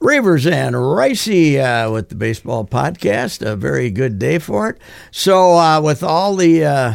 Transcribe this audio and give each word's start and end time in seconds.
Reavers 0.00 0.50
and 0.50 0.74
Ricey 0.76 1.58
uh, 1.58 1.90
with 1.90 2.10
the 2.10 2.14
baseball 2.14 2.66
podcast. 2.66 3.44
A 3.44 3.56
very 3.56 3.90
good 3.90 4.18
day 4.18 4.38
for 4.38 4.68
it. 4.68 4.78
So, 5.10 5.54
uh, 5.54 5.80
with 5.80 6.02
all 6.02 6.36
the 6.36 6.64
uh, 6.64 6.94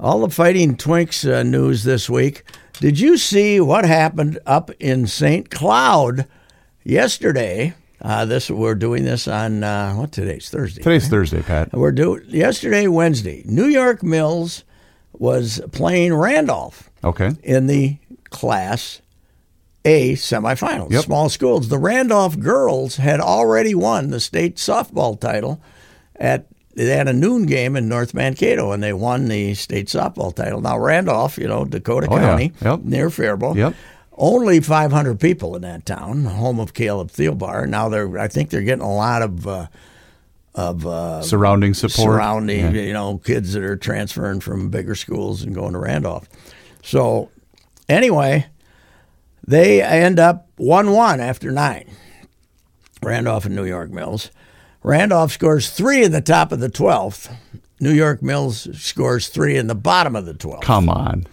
all 0.00 0.20
the 0.20 0.30
fighting 0.30 0.76
Twinks 0.76 1.30
uh, 1.30 1.44
news 1.44 1.84
this 1.84 2.10
week, 2.10 2.42
did 2.80 2.98
you 2.98 3.16
see 3.16 3.60
what 3.60 3.84
happened 3.84 4.40
up 4.44 4.70
in 4.80 5.06
St. 5.06 5.50
Cloud 5.50 6.26
yesterday? 6.82 7.74
Uh, 8.00 8.24
this 8.24 8.50
we're 8.50 8.74
doing 8.74 9.04
this 9.04 9.28
on 9.28 9.62
uh, 9.62 9.94
what 9.94 10.10
today's 10.10 10.50
Thursday. 10.50 10.82
Today's 10.82 11.04
right? 11.04 11.10
Thursday, 11.10 11.42
Pat. 11.42 11.72
We're 11.72 11.92
doing 11.92 12.24
yesterday 12.26 12.88
Wednesday. 12.88 13.44
New 13.46 13.66
York 13.66 14.02
Mills 14.02 14.64
was 15.12 15.60
playing 15.70 16.14
Randolph. 16.14 16.90
Okay. 17.04 17.30
In 17.44 17.68
the 17.68 17.98
Class 18.30 19.01
A 19.84 20.12
semifinals, 20.14 20.92
Yep. 20.92 21.04
small 21.04 21.28
schools. 21.28 21.68
The 21.68 21.78
Randolph 21.78 22.38
girls 22.38 22.96
had 22.96 23.18
already 23.20 23.74
won 23.74 24.10
the 24.10 24.20
state 24.20 24.56
softball 24.56 25.18
title 25.18 25.60
at 26.16 26.46
they 26.74 26.86
had 26.86 27.06
a 27.08 27.12
noon 27.12 27.44
game 27.46 27.76
in 27.76 27.86
North 27.88 28.14
Mankato 28.14 28.72
and 28.72 28.82
they 28.82 28.92
won 28.94 29.28
the 29.28 29.52
state 29.54 29.88
softball 29.88 30.34
title. 30.34 30.60
Now 30.62 30.78
Randolph, 30.78 31.36
you 31.36 31.46
know, 31.48 31.64
Dakota 31.66 32.06
Oh, 32.10 32.14
yeah. 32.16 32.22
County, 32.22 32.52
Yep. 32.62 32.80
near 32.84 33.10
Faribault. 33.10 33.56
Yep. 33.58 33.74
Only 34.16 34.60
500 34.60 35.18
people 35.20 35.56
in 35.56 35.62
that 35.62 35.84
town, 35.84 36.24
home 36.26 36.60
of 36.60 36.72
Caleb 36.74 37.10
Thielbar. 37.10 37.66
Now 37.68 37.88
they're, 37.88 38.18
I 38.18 38.28
think 38.28 38.50
they're 38.50 38.62
getting 38.62 38.84
a 38.84 38.94
lot 38.94 39.20
of 39.22 39.46
uh, 39.46 39.66
of 40.54 40.86
uh, 40.86 41.22
Surrounding 41.22 41.72
support. 41.74 41.92
surrounding, 41.92 42.74
Yeah. 42.74 42.82
you 42.82 42.92
know, 42.92 43.18
kids 43.18 43.54
that 43.54 43.62
are 43.64 43.76
transferring 43.76 44.40
from 44.40 44.68
bigger 44.70 44.94
schools 44.94 45.42
and 45.42 45.54
going 45.54 45.72
to 45.72 45.78
Randolph. 45.78 46.28
So, 46.82 47.30
anyway, 47.88 48.46
they 49.46 49.82
end 49.82 50.18
up 50.18 50.48
1 50.56 50.92
1 50.92 51.20
after 51.20 51.50
nine. 51.50 51.90
Randolph 53.02 53.44
and 53.44 53.56
New 53.56 53.64
York 53.64 53.90
Mills. 53.90 54.30
Randolph 54.82 55.32
scores 55.32 55.70
three 55.70 56.04
in 56.04 56.12
the 56.12 56.20
top 56.20 56.52
of 56.52 56.60
the 56.60 56.68
12th. 56.68 57.34
New 57.80 57.92
York 57.92 58.22
Mills 58.22 58.68
scores 58.80 59.28
three 59.28 59.56
in 59.56 59.66
the 59.66 59.74
bottom 59.74 60.14
of 60.14 60.24
the 60.24 60.34
12th. 60.34 60.62
Come 60.62 60.88
on. 60.88 61.26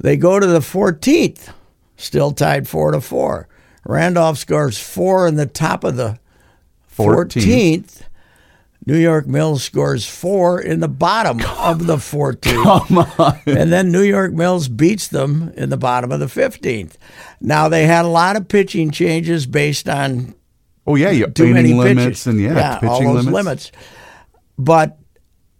They 0.00 0.16
go 0.16 0.40
to 0.40 0.46
the 0.46 0.60
14th, 0.60 1.52
still 1.96 2.32
tied 2.32 2.66
4 2.66 2.92
to 2.92 3.00
4. 3.00 3.48
Randolph 3.84 4.38
scores 4.38 4.78
four 4.78 5.26
in 5.26 5.36
the 5.36 5.46
top 5.46 5.84
of 5.84 5.96
the 5.96 6.18
14th. 6.96 7.32
14th. 7.42 8.02
New 8.86 8.96
York 8.96 9.26
Mills 9.26 9.62
scores 9.62 10.06
four 10.06 10.60
in 10.60 10.80
the 10.80 10.88
bottom 10.88 11.40
of 11.58 11.86
the 11.86 11.96
14th. 11.96 12.86
Come 12.88 12.98
on. 13.18 13.38
And 13.46 13.70
then 13.72 13.92
New 13.92 14.02
York 14.02 14.32
Mills 14.32 14.68
beats 14.68 15.08
them 15.08 15.52
in 15.56 15.68
the 15.68 15.76
bottom 15.76 16.10
of 16.10 16.18
the 16.20 16.26
15th. 16.26 16.94
Now, 17.40 17.68
they 17.68 17.84
had 17.84 18.04
a 18.04 18.08
lot 18.08 18.36
of 18.36 18.48
pitching 18.48 18.90
changes 18.90 19.46
based 19.46 19.88
on 19.88 20.34
Oh 20.86 20.94
yeah, 20.96 21.10
you 21.10 21.26
too 21.28 21.52
many 21.52 21.72
limits 21.74 22.24
pitches. 22.24 22.26
and 22.26 22.40
yeah, 22.40 22.78
pitching 22.78 22.88
all 22.88 23.14
those 23.14 23.26
limits. 23.26 23.70
limits. 23.70 23.72
But 24.58 24.98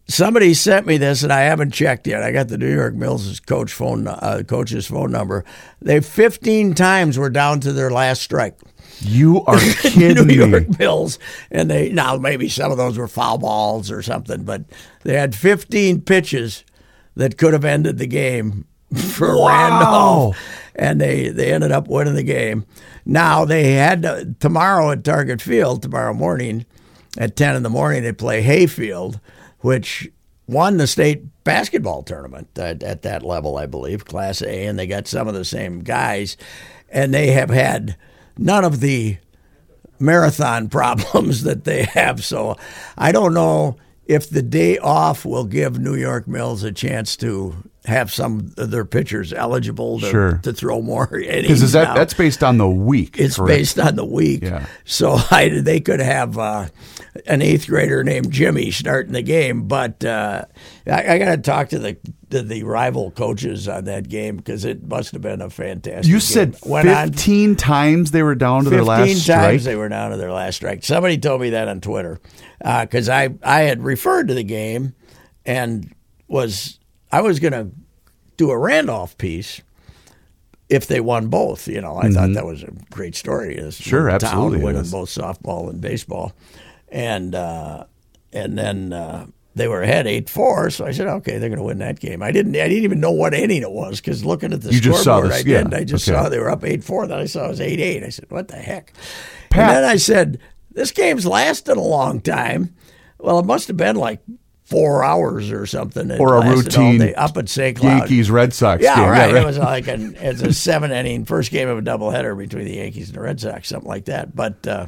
somebody 0.09 0.55
sent 0.55 0.87
me 0.87 0.97
this, 0.97 1.23
and 1.23 1.33
I 1.33 1.43
haven't 1.43 1.73
checked 1.73 2.07
yet. 2.07 2.23
I 2.23 2.33
got 2.33 2.49
the 2.49 2.59
New 2.59 2.73
York 2.73 2.95
Mills 2.95 3.39
coach 3.41 3.73
phone, 3.73 4.09
uh, 4.09 4.43
coach's 4.49 4.87
phone 4.87 5.13
number. 5.13 5.45
They 5.81 6.01
15 6.01 6.75
times 6.75 7.19
were 7.19 7.31
down 7.31 7.61
to 7.61 7.73
their 7.73 7.91
last 7.91 8.23
strike. 8.23 8.59
You 9.01 9.43
are 9.45 9.59
kidding 9.81 10.27
New 10.27 10.47
me. 10.47 10.51
York 10.51 10.79
Mills, 10.79 11.19
and 11.51 11.71
they 11.71 11.91
now 11.91 12.17
maybe 12.17 12.49
some 12.49 12.71
of 12.71 12.79
those 12.79 12.99
were 12.99 13.09
foul 13.09 13.39
balls 13.39 13.91
or 13.91 14.03
something, 14.03 14.45
but 14.45 14.65
they 15.03 15.15
had 15.15 15.35
15 15.35 16.03
pitches 16.03 16.65
that 17.17 17.39
could 17.39 17.53
have 17.53 17.65
ended 17.65 17.99
the 17.99 18.07
game 18.07 18.67
for 18.95 19.37
Wow. 19.39 19.49
Randolph, 19.49 20.39
and 20.77 21.01
they 21.01 21.29
they 21.29 21.53
ended 21.53 21.73
up 21.73 21.89
winning 21.89 22.15
the 22.15 22.23
game. 22.23 22.67
Now 23.07 23.45
they 23.45 23.73
had 23.73 24.03
to, 24.03 24.35
tomorrow 24.39 24.91
at 24.91 25.03
Target 25.05 25.41
Field 25.41 25.83
tomorrow 25.83 26.13
morning 26.13 26.67
at 27.19 27.35
10 27.37 27.57
in 27.57 27.63
the 27.63 27.71
morning 27.71 28.03
they 28.03 28.13
play 28.13 28.43
Hayfield, 28.43 29.19
which 29.61 30.11
won 30.47 30.77
the 30.77 30.87
state 30.87 31.23
basketball 31.45 32.03
tournament 32.03 32.49
at, 32.59 32.83
at 32.83 33.03
that 33.03 33.23
level, 33.23 33.57
I 33.57 33.67
believe, 33.67 34.05
Class 34.05 34.43
A, 34.43 34.67
and 34.67 34.79
they 34.79 34.87
got 34.87 35.09
some 35.09 35.27
of 35.29 35.35
the 35.35 35.45
same 35.45 35.81
guys, 35.81 36.37
and 36.91 37.15
they 37.15 37.29
have 37.29 37.51
had 37.51 37.97
none 38.41 38.65
of 38.65 38.81
the 38.81 39.19
marathon 40.01 40.69
problems 40.81 41.43
that 41.45 41.65
they 41.65 41.85
have. 41.85 42.25
So 42.25 42.57
I 42.99 43.13
don't 43.13 43.35
know 43.35 43.77
if 44.07 44.29
the 44.29 44.43
day 44.43 44.77
off 44.79 45.25
will 45.25 45.45
give 45.45 45.79
New 45.79 45.95
York 45.95 46.27
Mills 46.27 46.65
a 46.65 46.73
chance 46.73 47.17
to 47.19 47.55
have 47.85 48.13
some 48.13 48.53
of 48.57 48.71
their 48.71 48.85
pitchers 48.85 49.33
eligible 49.33 50.01
to, 50.01 50.11
Sure. 50.11 50.41
to 50.43 50.53
throw 50.53 50.83
more 50.83 51.09
innings. 51.21 51.43
Because 51.43 51.63
is 51.63 51.73
that 51.73 51.95
that's 51.95 52.15
based 52.15 52.43
on 52.43 52.59
the 52.59 52.69
week? 52.69 53.19
It's 53.19 53.37
correct? 53.37 53.49
based 53.49 53.79
on 53.79 53.95
the 53.95 54.05
week. 54.05 54.43
Yeah. 54.43 54.67
So 54.85 55.13
I, 55.31 55.61
they 55.63 55.81
could 55.81 56.01
have 56.01 56.37
uh, 56.39 56.69
an 57.27 57.43
eighth 57.43 57.67
grader 57.67 58.05
named 58.05 58.31
Jimmy 58.31 58.71
starting 58.71 59.13
the 59.13 59.23
game, 59.23 59.67
but 59.69 60.05
uh, 60.05 60.45
I, 60.87 61.15
I 61.15 61.19
got 61.19 61.31
to 61.37 61.39
talk 61.39 61.69
to 61.71 61.79
the 61.79 61.97
to 62.31 62.43
the 62.43 62.63
rival 62.63 63.11
coaches 63.11 63.67
on 63.67 63.85
that 63.85 64.09
game 64.09 64.37
because 64.37 64.65
it 64.65 64.87
must 64.87 65.13
have 65.13 65.21
been 65.23 65.41
a 65.43 65.51
fantastic. 65.51 66.07
You 66.07 66.15
game. 66.15 66.21
said 66.21 66.57
Went 66.65 66.89
on- 66.89 67.09
fifteen 67.13 67.57
times 67.57 68.13
they 68.13 68.23
were 68.23 68.37
down 68.37 68.65
to 68.65 68.71
their 68.71 68.81
15 68.85 68.87
last 68.89 69.09
times 69.09 69.23
strike. 69.23 69.61
they 69.63 69.77
were 69.77 69.89
down 69.89 70.13
to 70.13 70.17
their 70.17 70.33
last 70.33 70.57
strike. 70.57 70.85
Somebody 70.85 71.19
told 71.19 71.41
me 71.41 71.51
that 71.51 71.67
on 71.69 71.81
Twitter 71.81 72.21
because 72.61 73.09
I 73.09 73.31
I 73.43 73.63
had 73.63 73.83
referred 73.83 74.29
to 74.29 74.35
the 74.35 74.45
game 74.45 74.95
and 75.45 75.93
was 76.29 76.79
I 77.11 77.23
was 77.23 77.41
going 77.41 77.53
to 77.53 77.71
do 78.37 78.51
a 78.53 78.59
Randolph 78.59 79.19
piece 79.19 79.61
if 80.69 80.87
they 80.87 81.01
won 81.01 81.27
both. 81.27 81.67
You 81.67 81.81
know, 81.81 81.97
I 81.97 82.11
thought 82.11 82.33
that 82.35 82.47
was 82.47 82.63
a 82.63 82.71
great 82.91 83.17
story. 83.17 83.57
Mm-hmm. 83.57 83.71
Sure, 83.71 84.09
absolutely 84.09 84.59
town 84.59 84.65
winning 84.67 84.91
both 84.91 85.09
softball 85.09 85.69
and 85.69 85.81
baseball, 85.81 86.33
and 86.91 87.35
uh, 87.35 87.85
and 88.33 88.57
then. 88.59 88.93
Uh, 88.93 89.27
they 89.57 89.67
were 89.67 89.83
ahead 89.83 90.07
eight 90.07 90.31
four, 90.31 90.71
so 90.71 90.87
I 90.87 90.93
said, 90.93 91.09
"Okay, 91.09 91.39
they're 91.39 91.49
going 91.49 91.59
to 91.59 91.65
win 91.65 91.79
that 91.79 91.99
game." 91.99 92.23
I 92.23 92.31
didn't, 92.31 92.55
I 92.55 92.69
didn't 92.69 92.85
even 92.85 93.01
know 93.01 93.11
what 93.11 93.35
inning 93.35 93.63
it 93.63 93.71
was 93.73 94.01
because 94.01 94.25
looking 94.25 94.53
at 94.53 94.61
the 94.63 94.73
You 94.73 94.81
just 94.81 95.03
saw 95.03 95.19
scoreboard, 95.19 95.33
I 95.33 95.43
didn't. 95.43 95.73
yeah, 95.73 95.79
I 95.79 95.85
just 95.85 96.09
okay. 96.09 96.17
saw 96.17 96.29
they 96.29 96.39
were 96.39 96.49
up 96.51 96.63
eight 96.65 96.85
four. 96.85 97.09
Then 97.09 97.19
I 97.19 97.25
saw 97.25 97.47
it 97.47 97.49
was 97.49 97.61
eight 97.61 97.81
eight. 97.81 98.05
I 98.05 98.11
said, 98.11 98.27
"What 98.31 98.47
the 98.47 98.55
heck?" 98.57 98.93
Pat- 99.51 99.75
And 99.75 99.77
then 99.85 99.91
I 99.91 99.97
said, 99.97 100.39
"This 100.71 100.93
game's 100.93 101.27
lasted 101.27 101.77
a 101.77 101.81
long 101.81 102.21
time." 102.21 102.77
Well, 103.19 103.41
it 103.41 103.45
must 103.45 103.67
have 103.67 103.77
been 103.77 103.97
like 103.97 104.21
four 104.65 105.03
hours 105.05 105.51
or 105.51 105.67
something. 105.67 106.13
It 106.13 106.21
Or 106.21 106.37
a 106.37 106.49
routine 106.49 107.13
up 107.17 107.37
at 107.37 107.49
St. 107.49 107.77
Cloud. 107.77 107.99
Yankees 107.99 108.31
Red 108.31 108.55
Sox 108.55 108.85
Yeah, 108.85 108.95
game. 109.01 109.09
right. 109.11 109.35
It 109.35 109.45
was 109.45 109.59
like 109.59 109.89
an 109.89 110.15
it's 110.21 110.43
a 110.43 110.55
seven 110.55 110.93
inning 110.93 111.25
first 111.25 111.51
game 111.51 111.69
of 111.69 111.77
a 111.77 111.83
doubleheader 111.83 112.39
between 112.39 112.67
the 112.67 112.77
Yankees 112.77 113.09
and 113.09 113.17
the 113.17 113.21
Red 113.23 113.41
Sox, 113.41 113.69
something 113.69 113.89
like 113.89 114.05
that. 114.05 114.35
But 114.35 114.65
uh, 114.67 114.87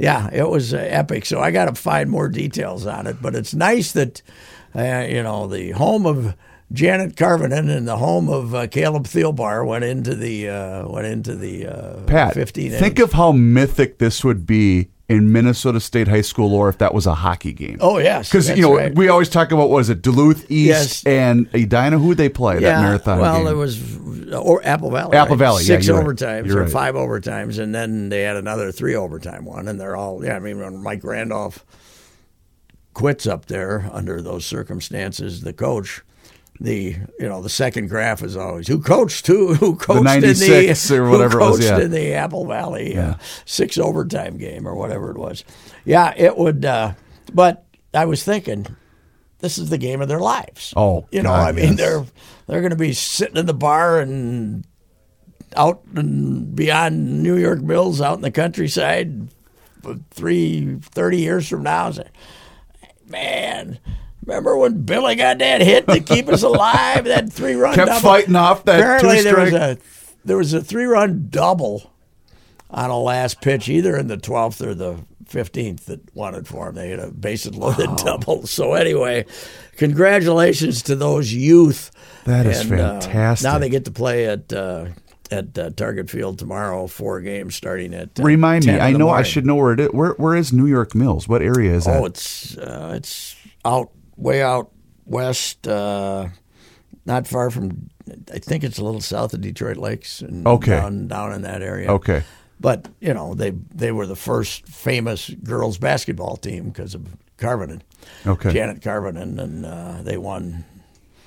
yeah, 0.00 0.30
it 0.32 0.48
was 0.48 0.72
uh, 0.72 0.78
epic. 0.78 1.26
So 1.26 1.40
I 1.40 1.50
got 1.50 1.66
to 1.66 1.74
find 1.74 2.10
more 2.10 2.28
details 2.28 2.86
on 2.86 3.06
it. 3.06 3.20
But 3.20 3.34
it's 3.34 3.54
nice 3.54 3.92
that 3.92 4.22
uh, 4.74 5.06
you 5.08 5.22
know 5.22 5.46
the 5.46 5.72
home 5.72 6.06
of 6.06 6.34
Janet 6.72 7.16
Karvonen 7.16 7.68
and 7.68 7.86
the 7.86 7.98
home 7.98 8.28
of 8.28 8.54
uh, 8.54 8.66
Caleb 8.68 9.04
Thielbar 9.04 9.66
went 9.66 9.84
into 9.84 10.14
the 10.14 10.48
uh, 10.48 10.88
went 10.88 11.06
into 11.06 11.34
the 11.34 11.66
uh, 11.66 12.00
Pat, 12.04 12.34
15 12.34 12.72
think 12.72 12.98
of 12.98 13.12
how 13.12 13.32
mythic 13.32 13.98
this 13.98 14.24
would 14.24 14.46
be 14.46 14.88
in 15.10 15.32
Minnesota 15.32 15.80
State 15.80 16.06
high 16.08 16.20
school 16.20 16.54
or 16.54 16.68
if 16.68 16.78
that 16.78 16.94
was 16.94 17.04
a 17.06 17.14
hockey 17.14 17.52
game. 17.52 17.76
Oh 17.80 17.98
yes, 17.98 18.28
Because 18.28 18.48
you 18.50 18.62
know 18.62 18.76
right. 18.76 18.94
we 18.94 19.08
always 19.08 19.28
talk 19.28 19.50
about 19.52 19.68
what 19.68 19.80
is 19.80 19.90
it 19.90 20.02
Duluth 20.02 20.50
East 20.50 20.68
Yes. 20.68 21.04
and 21.06 21.48
Edina 21.54 21.98
who 21.98 22.14
they 22.14 22.28
play 22.28 22.60
that 22.60 22.80
marathon 22.82 23.18
Well, 23.18 23.36
game. 23.38 23.44
there 23.46 23.56
was 23.56 23.98
or 24.32 24.64
Apple 24.64 24.90
Valley. 24.92 25.16
Apple 25.16 25.34
right? 25.34 25.38
Valley, 25.40 25.62
yeah, 25.64 25.66
Six 25.78 25.88
right. 25.88 26.04
overtimes 26.04 26.46
You're 26.46 26.58
or 26.58 26.62
right. 26.62 26.70
five 26.70 26.94
overtimes, 26.94 27.58
and 27.58 27.74
then 27.74 28.08
they 28.10 28.22
had 28.22 28.36
another 28.36 28.70
three 28.70 28.94
overtime 28.94 29.44
one, 29.44 29.66
and 29.66 29.80
they're 29.80 29.96
all. 29.96 30.24
Yeah, 30.24 30.36
I 30.36 30.38
mean, 30.38 30.60
when 30.60 30.80
Mike 30.82 31.02
Randolph 31.02 31.64
quits 32.94 33.26
up 33.26 33.46
there 33.46 33.90
under 33.92 34.22
those 34.22 34.46
circumstances, 34.46 35.40
the 35.40 35.52
coach. 35.52 36.02
The 36.60 36.96
you 37.18 37.28
know 37.28 37.40
the 37.40 37.48
second 37.48 37.88
graph 37.88 38.22
is 38.22 38.36
always 38.36 38.68
who 38.68 38.82
coached 38.82 39.26
who 39.26 39.54
who 39.54 39.76
coached 39.76 40.04
96 40.04 40.90
in 40.90 40.96
the 40.96 41.02
or 41.02 41.10
whatever 41.10 41.38
who 41.38 41.44
was, 41.46 41.58
coached 41.58 41.70
yeah. 41.70 41.84
in 41.84 41.90
the 41.90 42.12
Apple 42.12 42.46
Valley 42.46 42.98
uh, 42.98 43.14
six 43.46 43.78
overtime 43.78 44.36
game 44.36 44.68
or 44.68 44.74
whatever 44.74 45.10
it 45.10 45.16
was. 45.16 45.42
Yeah, 45.86 46.12
it 46.14 46.36
would. 46.36 46.66
Uh, 46.66 46.92
but 47.32 47.64
I 47.94 48.04
was 48.04 48.22
thinking, 48.22 48.66
this 49.38 49.58
is 49.58 49.70
the 49.70 49.78
game 49.78 50.00
of 50.00 50.08
their 50.08 50.20
lives. 50.20 50.74
Oh, 50.76 51.06
you 51.10 51.22
know, 51.22 51.30
God, 51.30 51.48
I 51.48 51.52
mean, 51.52 51.68
yes. 51.68 51.76
they're 51.76 52.04
they're 52.46 52.60
going 52.60 52.70
to 52.70 52.76
be 52.76 52.92
sitting 52.92 53.36
in 53.36 53.46
the 53.46 53.54
bar 53.54 53.98
and 53.98 54.66
out 55.56 55.82
and 55.94 56.54
beyond 56.54 57.22
New 57.22 57.36
York 57.36 57.60
Mills, 57.60 58.00
out 58.00 58.16
in 58.16 58.22
the 58.22 58.30
countryside, 58.30 59.28
three 60.10 60.76
thirty 60.82 61.18
years 61.18 61.48
from 61.48 61.62
now. 61.62 61.92
Man, 63.06 63.78
remember 64.30 64.56
when 64.56 64.82
Billy 64.82 65.16
got 65.16 65.38
that 65.38 65.60
hit 65.60 65.86
to 65.88 66.00
keep 66.00 66.28
us 66.28 66.42
alive? 66.42 67.04
That 67.04 67.32
three 67.32 67.54
run 67.54 67.74
Kept 67.74 67.88
double? 67.88 68.00
fighting 68.00 68.36
off 68.36 68.64
that 68.64 68.80
Apparently, 68.80 69.22
there 69.22 69.36
was 69.40 69.52
a 69.52 69.78
there 70.24 70.36
was 70.36 70.52
a 70.54 70.60
three 70.62 70.84
run 70.84 71.26
double 71.30 71.92
on 72.70 72.90
a 72.90 72.98
last 72.98 73.40
pitch, 73.40 73.68
either 73.68 73.96
in 73.96 74.06
the 74.06 74.16
12th 74.16 74.64
or 74.64 74.74
the 74.74 74.96
15th, 75.28 75.86
that 75.86 76.14
wanted 76.14 76.46
for 76.46 76.68
him. 76.68 76.74
They 76.76 76.90
had 76.90 76.98
a 77.00 77.10
bases 77.10 77.56
loaded 77.56 77.90
double. 77.96 78.46
So, 78.46 78.74
anyway, 78.74 79.26
congratulations 79.76 80.82
to 80.82 80.94
those 80.96 81.32
youth. 81.32 81.90
That 82.24 82.46
is 82.46 82.60
And, 82.60 82.80
uh, 82.80 83.00
fantastic. 83.00 83.44
now 83.44 83.58
they 83.58 83.68
get 83.68 83.84
to 83.86 83.90
play 83.90 84.26
at. 84.26 84.52
Uh, 84.52 84.86
at 85.32 85.56
uh, 85.56 85.70
Target 85.70 86.10
Field 86.10 86.40
tomorrow, 86.40 86.88
four 86.88 87.20
games 87.20 87.54
starting 87.54 87.94
at. 87.94 88.18
Uh, 88.18 88.24
Remind 88.24 88.64
10 88.64 88.74
me, 88.74 88.80
I 88.80 88.90
know 88.90 89.10
I 89.10 89.22
should 89.22 89.46
know 89.46 89.54
where 89.54 89.72
it 89.74 89.78
is. 89.78 89.88
Where 89.92 90.14
where 90.14 90.34
is 90.34 90.52
New 90.52 90.66
York 90.66 90.92
Mills? 90.92 91.28
What 91.28 91.40
area 91.40 91.72
is 91.72 91.84
that? 91.84 92.00
Oh, 92.00 92.04
it's 92.04 92.58
uh, 92.58 92.94
it's 92.96 93.36
out 93.64 93.92
way 94.20 94.42
out 94.42 94.70
west, 95.06 95.66
uh, 95.66 96.28
not 97.06 97.26
far 97.26 97.50
from. 97.50 97.88
I 98.32 98.38
think 98.38 98.64
it's 98.64 98.78
a 98.78 98.84
little 98.84 99.00
south 99.00 99.34
of 99.34 99.40
Detroit 99.40 99.76
Lakes 99.76 100.20
and 100.20 100.46
Okay. 100.46 100.72
down 100.72 101.08
down 101.08 101.32
in 101.32 101.42
that 101.42 101.62
area. 101.62 101.90
Okay. 101.92 102.22
but 102.60 102.88
you 103.00 103.14
know 103.14 103.34
they 103.34 103.50
they 103.74 103.90
were 103.92 104.06
the 104.06 104.16
first 104.16 104.66
famous 104.66 105.30
girls 105.42 105.78
basketball 105.78 106.36
team 106.36 106.68
because 106.70 106.94
of 106.94 107.02
Karvonen, 107.38 107.80
Okay. 108.26 108.52
Janet 108.52 108.80
Karvonen, 108.80 109.38
and 109.40 109.64
uh, 109.64 110.02
they 110.02 110.18
won. 110.18 110.64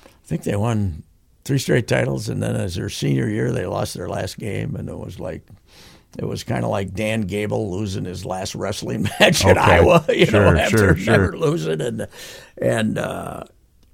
I 0.04 0.26
think 0.26 0.44
they 0.44 0.56
won 0.56 1.02
three 1.44 1.58
straight 1.58 1.88
titles, 1.88 2.28
and 2.28 2.42
then 2.42 2.54
as 2.56 2.76
their 2.76 2.88
senior 2.88 3.28
year, 3.28 3.50
they 3.52 3.66
lost 3.66 3.94
their 3.94 4.08
last 4.08 4.38
game, 4.38 4.76
and 4.76 4.88
it 4.88 4.96
was 4.98 5.18
like. 5.18 5.42
It 6.18 6.24
was 6.24 6.44
kind 6.44 6.64
of 6.64 6.70
like 6.70 6.94
Dan 6.94 7.22
Gable 7.22 7.70
losing 7.70 8.04
his 8.04 8.24
last 8.24 8.54
wrestling 8.54 9.02
match 9.20 9.44
in 9.44 9.58
Iowa, 9.58 10.04
you 10.08 10.26
Sure, 10.26 10.54
know, 10.54 10.60
after 10.60 10.78
sure, 10.78 10.96
sure. 10.96 11.12
never 11.12 11.36
losing, 11.36 11.80
and 11.80 12.06
and 12.60 12.98
uh, 12.98 13.44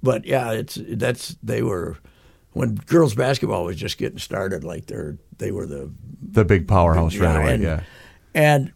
but 0.03 0.25
yeah, 0.25 0.51
it's 0.51 0.77
that's 0.91 1.35
they 1.41 1.63
were 1.63 1.97
when 2.53 2.75
girls 2.75 3.15
basketball 3.15 3.63
was 3.65 3.75
just 3.77 3.97
getting 3.97 4.19
started, 4.19 4.63
like 4.63 4.85
they're 4.85 5.17
they 5.37 5.51
were 5.51 5.65
the 5.65 5.91
The 6.21 6.45
big 6.45 6.67
powerhouse 6.67 7.15
right 7.17 7.35
away. 7.35 7.53
and, 7.55 7.63
yeah. 7.63 7.81
And 8.35 8.71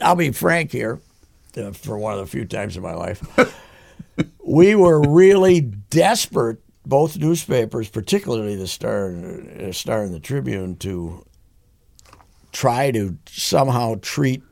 I'll 0.00 0.16
be 0.16 0.32
frank 0.32 0.72
here, 0.72 1.00
uh, 1.56 1.72
for 1.72 1.98
one 1.98 2.14
of 2.14 2.20
the 2.20 2.26
few 2.26 2.44
times 2.46 2.76
in 2.76 2.82
my 2.82 2.94
life, 2.94 3.22
we 4.44 4.74
were 4.74 5.00
really 5.02 5.60
desperate. 5.60 6.58
Both 6.86 7.18
newspapers, 7.18 7.90
particularly 7.90 8.56
the 8.56 8.66
Star, 8.66 9.14
uh, 9.14 9.70
Star 9.70 10.02
and 10.02 10.14
the 10.14 10.18
Tribune, 10.18 10.76
to 10.78 11.24
try 12.52 12.90
to 12.90 13.16
somehow 13.26 13.96
treat 14.02 14.42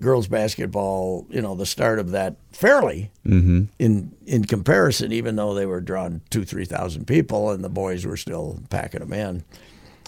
girls 0.00 0.28
basketball, 0.28 1.26
you 1.28 1.42
know, 1.42 1.54
the 1.56 1.66
start 1.66 1.98
of 1.98 2.10
that 2.12 2.36
fairly 2.52 3.10
Mm-hmm. 3.26 3.64
in 3.78 4.12
in 4.26 4.44
comparison, 4.44 5.12
even 5.12 5.36
though 5.36 5.52
they 5.54 5.66
were 5.66 5.80
drawing 5.80 6.20
two, 6.30 6.44
three 6.44 6.64
thousand 6.64 7.06
people 7.06 7.50
and 7.50 7.62
the 7.62 7.68
boys 7.68 8.06
were 8.06 8.16
still 8.16 8.60
packing 8.70 9.00
them 9.00 9.12
in. 9.12 9.44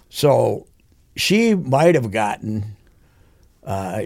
So 0.09 0.67
she 1.17 1.55
might 1.55 1.95
have 1.97 2.11
gotten, 2.11 2.77
uh, 3.65 4.01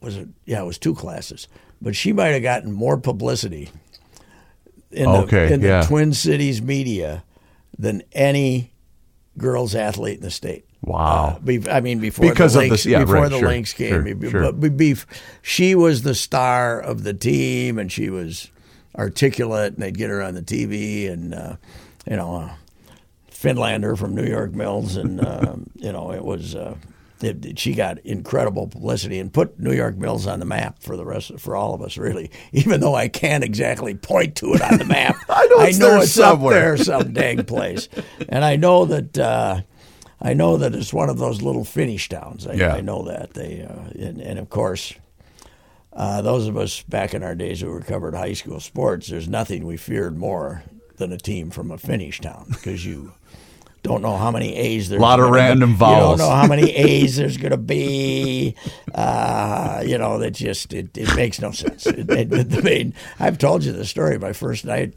was 0.00 0.16
it? 0.16 0.28
Yeah, 0.46 0.62
it 0.62 0.66
was 0.66 0.78
two 0.78 0.94
classes, 0.94 1.46
but 1.82 1.94
she 1.94 2.12
might 2.12 2.28
have 2.28 2.42
gotten 2.42 2.72
more 2.72 2.96
publicity 2.96 3.70
in 4.90 5.08
Okay, 5.08 5.48
the 5.48 5.54
in 5.54 5.60
yeah. 5.60 5.80
the 5.82 5.86
Twin 5.88 6.12
Cities 6.14 6.62
media 6.62 7.22
than 7.78 8.02
any 8.12 8.72
girls 9.36 9.74
athlete 9.74 10.18
in 10.18 10.22
the 10.22 10.30
state. 10.30 10.64
Wow. 10.82 11.36
Uh, 11.36 11.38
be- 11.38 11.70
I 11.70 11.80
mean, 11.80 12.00
before 12.00 12.28
Because 12.28 12.54
the 12.54 12.72
of 12.72 12.82
the- 12.82 12.90
yeah, 12.90 13.00
before 13.00 13.14
right, 13.16 13.30
the 13.30 13.38
sure, 13.38 13.48
links 13.48 13.72
came, 13.72 14.20
sure, 14.20 14.30
sure. 14.30 14.52
but 14.52 15.06
she 15.40 15.74
was 15.74 16.02
the 16.02 16.14
star 16.14 16.80
of 16.80 17.04
the 17.04 17.14
team, 17.14 17.78
and 17.78 17.90
she 17.90 18.10
was 18.10 18.50
articulate, 18.96 19.74
and 19.74 19.82
they'd 19.82 19.96
get 19.96 20.10
her 20.10 20.22
on 20.22 20.34
the 20.34 20.42
TV, 20.42 21.10
and 21.10 21.34
uh, 21.34 21.56
you 22.08 22.16
know, 22.16 22.34
uh, 22.34 22.50
Finlander 23.30 23.96
from 23.96 24.14
New 24.14 24.26
York 24.26 24.54
Mills, 24.54 24.96
and 24.96 25.24
um, 25.24 25.70
you 25.76 25.92
know, 25.92 26.12
it 26.12 26.24
was. 26.24 26.54
Uh, 26.54 26.76
it, 27.24 27.56
she 27.56 27.72
got 27.72 28.00
incredible 28.00 28.66
publicity 28.66 29.20
and 29.20 29.32
put 29.32 29.56
New 29.60 29.72
York 29.72 29.96
Mills 29.96 30.26
on 30.26 30.40
the 30.40 30.44
map 30.44 30.82
for 30.82 30.96
the 30.96 31.04
rest, 31.04 31.38
for 31.38 31.54
all 31.54 31.72
of 31.72 31.80
us, 31.80 31.96
really. 31.96 32.32
Even 32.52 32.80
though 32.80 32.96
I 32.96 33.06
can't 33.06 33.44
exactly 33.44 33.94
point 33.94 34.34
to 34.36 34.54
it 34.54 34.60
on 34.60 34.78
the 34.78 34.84
map, 34.84 35.14
I 35.28 35.46
know 35.46 35.60
it's 35.60 35.78
there 35.78 35.98
it's 35.98 36.10
somewhere. 36.10 36.72
up 36.72 36.78
there 36.78 36.84
some 36.84 37.12
dang 37.12 37.44
place, 37.44 37.88
and 38.28 38.44
I 38.44 38.56
know 38.56 38.86
that 38.86 39.16
uh, 39.16 39.60
I 40.24 40.34
know 40.34 40.56
that 40.56 40.74
it's 40.74 40.92
one 40.92 41.08
of 41.10 41.18
those 41.18 41.42
little 41.42 41.64
Finnish 41.64 42.08
towns. 42.08 42.46
I, 42.46 42.52
Yeah. 42.52 42.74
I 42.74 42.80
know 42.80 43.02
that 43.02 43.34
they, 43.34 43.62
uh, 43.62 43.90
and, 44.00 44.20
and 44.20 44.38
of 44.38 44.48
course, 44.50 44.94
uh, 45.92 46.22
those 46.22 46.46
of 46.46 46.56
us 46.56 46.82
back 46.82 47.12
in 47.12 47.22
our 47.22 47.34
days 47.34 47.60
who 47.60 47.68
were 47.70 47.80
covered 47.80 48.14
high 48.14 48.32
school 48.34 48.60
sports, 48.60 49.08
there's 49.08 49.28
nothing 49.28 49.66
we 49.66 49.76
feared 49.76 50.16
more 50.16 50.62
than 50.96 51.12
a 51.12 51.18
team 51.18 51.50
from 51.50 51.70
a 51.70 51.76
Finnish 51.78 52.20
town 52.20 52.46
because 52.50 52.86
you 52.86 53.12
don't 53.82 54.00
know 54.00 54.16
how 54.16 54.30
many 54.30 54.54
A's 54.54 54.88
there's. 54.88 55.00
A 55.00 55.02
Lot 55.02 55.18
of 55.18 55.24
gonna 55.24 55.32
be. 55.32 55.36
random 55.40 55.70
You 55.70 55.76
vowels. 55.76 56.18
don't 56.20 56.28
know 56.28 56.34
how 56.34 56.46
many 56.46 56.70
A's 56.76 57.16
there's 57.16 57.36
going 57.36 57.50
to 57.50 57.56
be. 57.56 58.54
Uh, 58.94 59.82
you 59.84 59.98
know, 59.98 60.18
that 60.18 60.30
just 60.30 60.72
it, 60.72 60.96
it 60.96 61.14
makes 61.16 61.40
no 61.40 61.50
sense. 61.50 61.86
It, 61.86 62.08
it, 62.08 62.32
I 62.56 62.60
mean, 62.60 62.94
I've 63.18 63.38
told 63.38 63.64
you 63.64 63.72
the 63.72 63.84
story. 63.84 64.18
My 64.18 64.32
first 64.32 64.64
night 64.64 64.94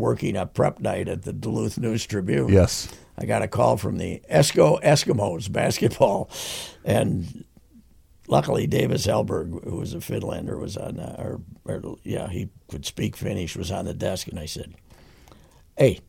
working 0.00 0.36
a 0.36 0.46
prep 0.46 0.80
night 0.80 1.08
at 1.08 1.22
the 1.22 1.32
Duluth 1.32 1.78
News 1.78 2.04
Tribune. 2.06 2.48
Yes. 2.48 2.88
I 3.16 3.26
got 3.26 3.42
a 3.42 3.48
call 3.48 3.76
from 3.76 3.98
the 3.98 4.22
Esko 4.30 4.82
Eskimos 4.82 5.52
basketball, 5.52 6.30
and 6.84 7.44
luckily 8.26 8.66
Davis 8.66 9.06
Elberg, 9.06 9.62
who 9.64 9.76
was 9.76 9.94
a 9.94 9.98
Finlander, 9.98 10.58
was 10.58 10.76
on. 10.76 10.98
Uh, 10.98 11.16
or, 11.18 11.40
or 11.64 11.96
yeah, 12.02 12.28
he 12.28 12.48
could 12.68 12.86
speak 12.86 13.16
Finnish. 13.16 13.56
Was 13.56 13.70
on 13.70 13.84
the 13.84 13.94
desk, 13.94 14.28
and 14.28 14.38
I 14.38 14.46
said, 14.46 14.74
"Hey." 15.76 16.00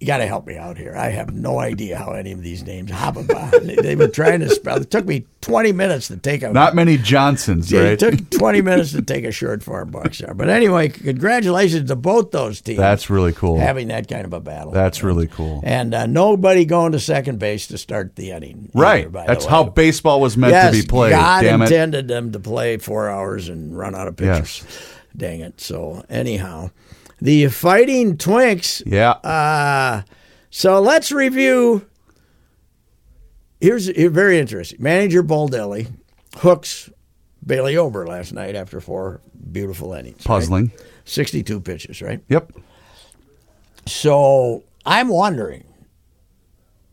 You 0.00 0.06
got 0.06 0.16
to 0.18 0.26
help 0.26 0.46
me 0.46 0.56
out 0.56 0.78
here. 0.78 0.96
I 0.96 1.10
have 1.10 1.34
no 1.34 1.58
idea 1.58 1.98
how 1.98 2.12
any 2.12 2.32
of 2.32 2.42
these 2.42 2.62
names. 2.64 2.90
Hababa. 2.90 3.50
They- 3.62 3.76
They've 3.76 3.98
been 3.98 4.10
trying 4.12 4.40
to 4.40 4.48
spell. 4.48 4.78
It 4.80 4.90
took 4.90 5.04
me 5.04 5.26
20 5.42 5.72
minutes 5.72 6.08
to 6.08 6.16
take 6.16 6.42
a 6.42 6.50
Not 6.50 6.74
many 6.74 6.96
Johnsons, 6.96 7.70
yeah, 7.70 7.80
right? 7.80 7.92
It 7.92 7.98
took 7.98 8.30
20 8.30 8.62
minutes 8.62 8.92
to 8.92 9.02
take 9.02 9.24
a 9.24 9.30
short 9.30 9.62
form 9.62 9.90
boxer. 9.90 10.32
But 10.34 10.48
anyway, 10.48 10.88
congratulations 10.88 11.88
to 11.88 11.96
both 11.96 12.30
those 12.30 12.62
teams. 12.62 12.78
That's 12.78 13.10
really 13.10 13.34
cool. 13.34 13.58
Having 13.58 13.88
that 13.88 14.08
kind 14.08 14.24
of 14.24 14.32
a 14.32 14.40
battle. 14.40 14.72
That's 14.72 15.02
really 15.02 15.26
cool. 15.26 15.60
And 15.64 15.94
uh, 15.94 16.06
nobody 16.06 16.64
going 16.64 16.92
to 16.92 17.00
second 17.00 17.38
base 17.38 17.66
to 17.66 17.76
start 17.76 18.16
the 18.16 18.30
inning. 18.30 18.70
Right. 18.74 19.10
by 19.12 19.26
the 19.26 19.34
That's 19.34 19.44
how 19.44 19.64
baseball 19.64 20.20
was 20.22 20.34
meant 20.36 20.52
yes, 20.52 20.74
to 20.74 20.82
be 20.82 20.86
played. 20.88 21.10
God 21.10 21.42
damn 21.42 21.60
it. 21.60 21.66
intended 21.66 22.08
them 22.08 22.32
to 22.32 22.40
play 22.40 22.78
four 22.78 23.10
hours 23.10 23.50
and 23.50 23.76
run 23.76 23.94
out 23.94 24.08
of 24.08 24.16
pitchers. 24.16 24.62
Yes. 24.64 24.94
Dang 25.16 25.40
it. 25.40 25.60
So, 25.60 26.04
anyhow, 26.08 26.70
the 27.20 27.48
Fighting 27.48 28.16
Twinks. 28.16 28.82
Yeah. 28.86 29.10
Uh, 29.10 30.02
so 30.50 30.80
let's 30.80 31.12
review. 31.12 31.86
Here's 33.60 33.86
here, 33.86 34.10
very 34.10 34.38
interesting. 34.38 34.82
Manager 34.82 35.22
Baldelli 35.22 35.92
hooks 36.38 36.88
Bailey 37.44 37.76
Ober 37.76 38.06
last 38.06 38.32
night 38.32 38.54
after 38.54 38.80
four 38.80 39.20
beautiful 39.52 39.92
innings. 39.92 40.16
right? 40.18 40.24
Puzzling. 40.24 40.72
62 41.04 41.60
pitches, 41.60 42.00
right? 42.00 42.20
Yep. 42.28 42.52
So 43.86 44.64
I'm 44.86 45.08
wondering, 45.08 45.64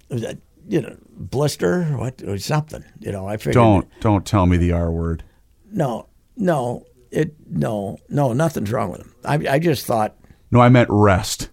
that, 0.09 0.37
you 0.67 0.81
know, 0.81 0.95
blister, 1.09 1.83
what, 1.97 2.21
or 2.23 2.37
something. 2.37 2.83
You 2.99 3.11
know, 3.11 3.27
I 3.27 3.37
figured. 3.37 3.53
Don't 3.55 3.87
don't 3.99 4.25
tell 4.25 4.45
me 4.45 4.57
the 4.57 4.71
R 4.71 4.91
word. 4.91 5.23
No, 5.71 6.07
no, 6.35 6.85
it, 7.11 7.35
no, 7.49 7.97
no, 8.09 8.33
nothing's 8.33 8.71
wrong 8.71 8.89
with 8.91 9.01
him. 9.01 9.13
I, 9.27 9.55
I 9.55 9.59
just 9.59 9.85
thought, 9.85 10.15
No, 10.51 10.59
I 10.61 10.69
meant 10.69 10.89
rest. 10.91 11.49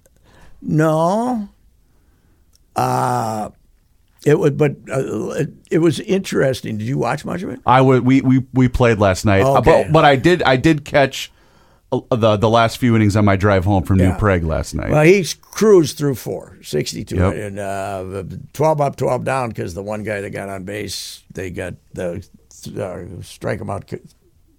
no. 0.62 1.48
Uh, 2.76 3.50
It 4.26 4.38
was, 4.38 4.52
but 4.52 4.72
uh, 4.90 5.28
it, 5.32 5.50
it 5.70 5.78
was 5.78 6.00
interesting. 6.00 6.78
Did 6.78 6.88
you 6.88 6.96
watch 6.98 7.24
much 7.24 7.42
of 7.42 7.50
it? 7.50 7.60
I 7.66 7.80
would. 7.82 8.04
We 8.06 8.20
we 8.22 8.44
we 8.54 8.68
played 8.68 8.98
last 8.98 9.24
night, 9.26 9.42
Uh, 9.42 9.58
Okay. 9.58 9.84
but 9.84 9.92
but 9.92 10.04
I 10.04 10.16
did 10.16 10.42
I 10.42 10.56
did 10.56 10.84
catch 10.84 11.30
uh, 11.92 12.00
the 12.16 12.36
the 12.38 12.48
last 12.48 12.78
few 12.78 12.96
innings 12.96 13.16
on 13.16 13.24
my 13.26 13.36
drive 13.36 13.64
home 13.66 13.82
from 13.84 13.98
New 13.98 14.12
Prague 14.14 14.42
last 14.44 14.74
night. 14.74 14.90
Well, 14.90 15.04
he 15.04 15.24
cruised 15.42 15.98
through 15.98 16.14
four, 16.16 16.56
62, 16.62 17.14
Yep. 17.16 17.34
and 17.34 17.58
uh, 17.58 18.36
12 18.54 18.80
up, 18.80 18.96
12 18.96 19.24
down 19.24 19.50
because 19.50 19.74
the 19.74 19.82
one 19.82 20.02
guy 20.02 20.20
that 20.22 20.30
got 20.30 20.48
on 20.48 20.64
base, 20.64 21.22
they 21.32 21.50
got 21.50 21.74
the 21.92 22.26
uh, 22.80 23.22
strike 23.22 23.60
him 23.60 23.68
out, 23.70 23.92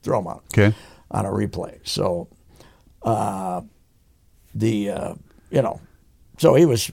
throw 0.03 0.19
him 0.19 0.27
out 0.27 0.43
okay. 0.53 0.75
on 1.09 1.25
a 1.25 1.29
replay. 1.29 1.79
So, 1.83 2.27
uh, 3.05 3.61
the, 4.53 4.89
uh, 4.89 5.13
you 5.51 5.61
know, 5.61 5.79
so 6.37 6.55
he 6.55 6.65
was 6.65 6.91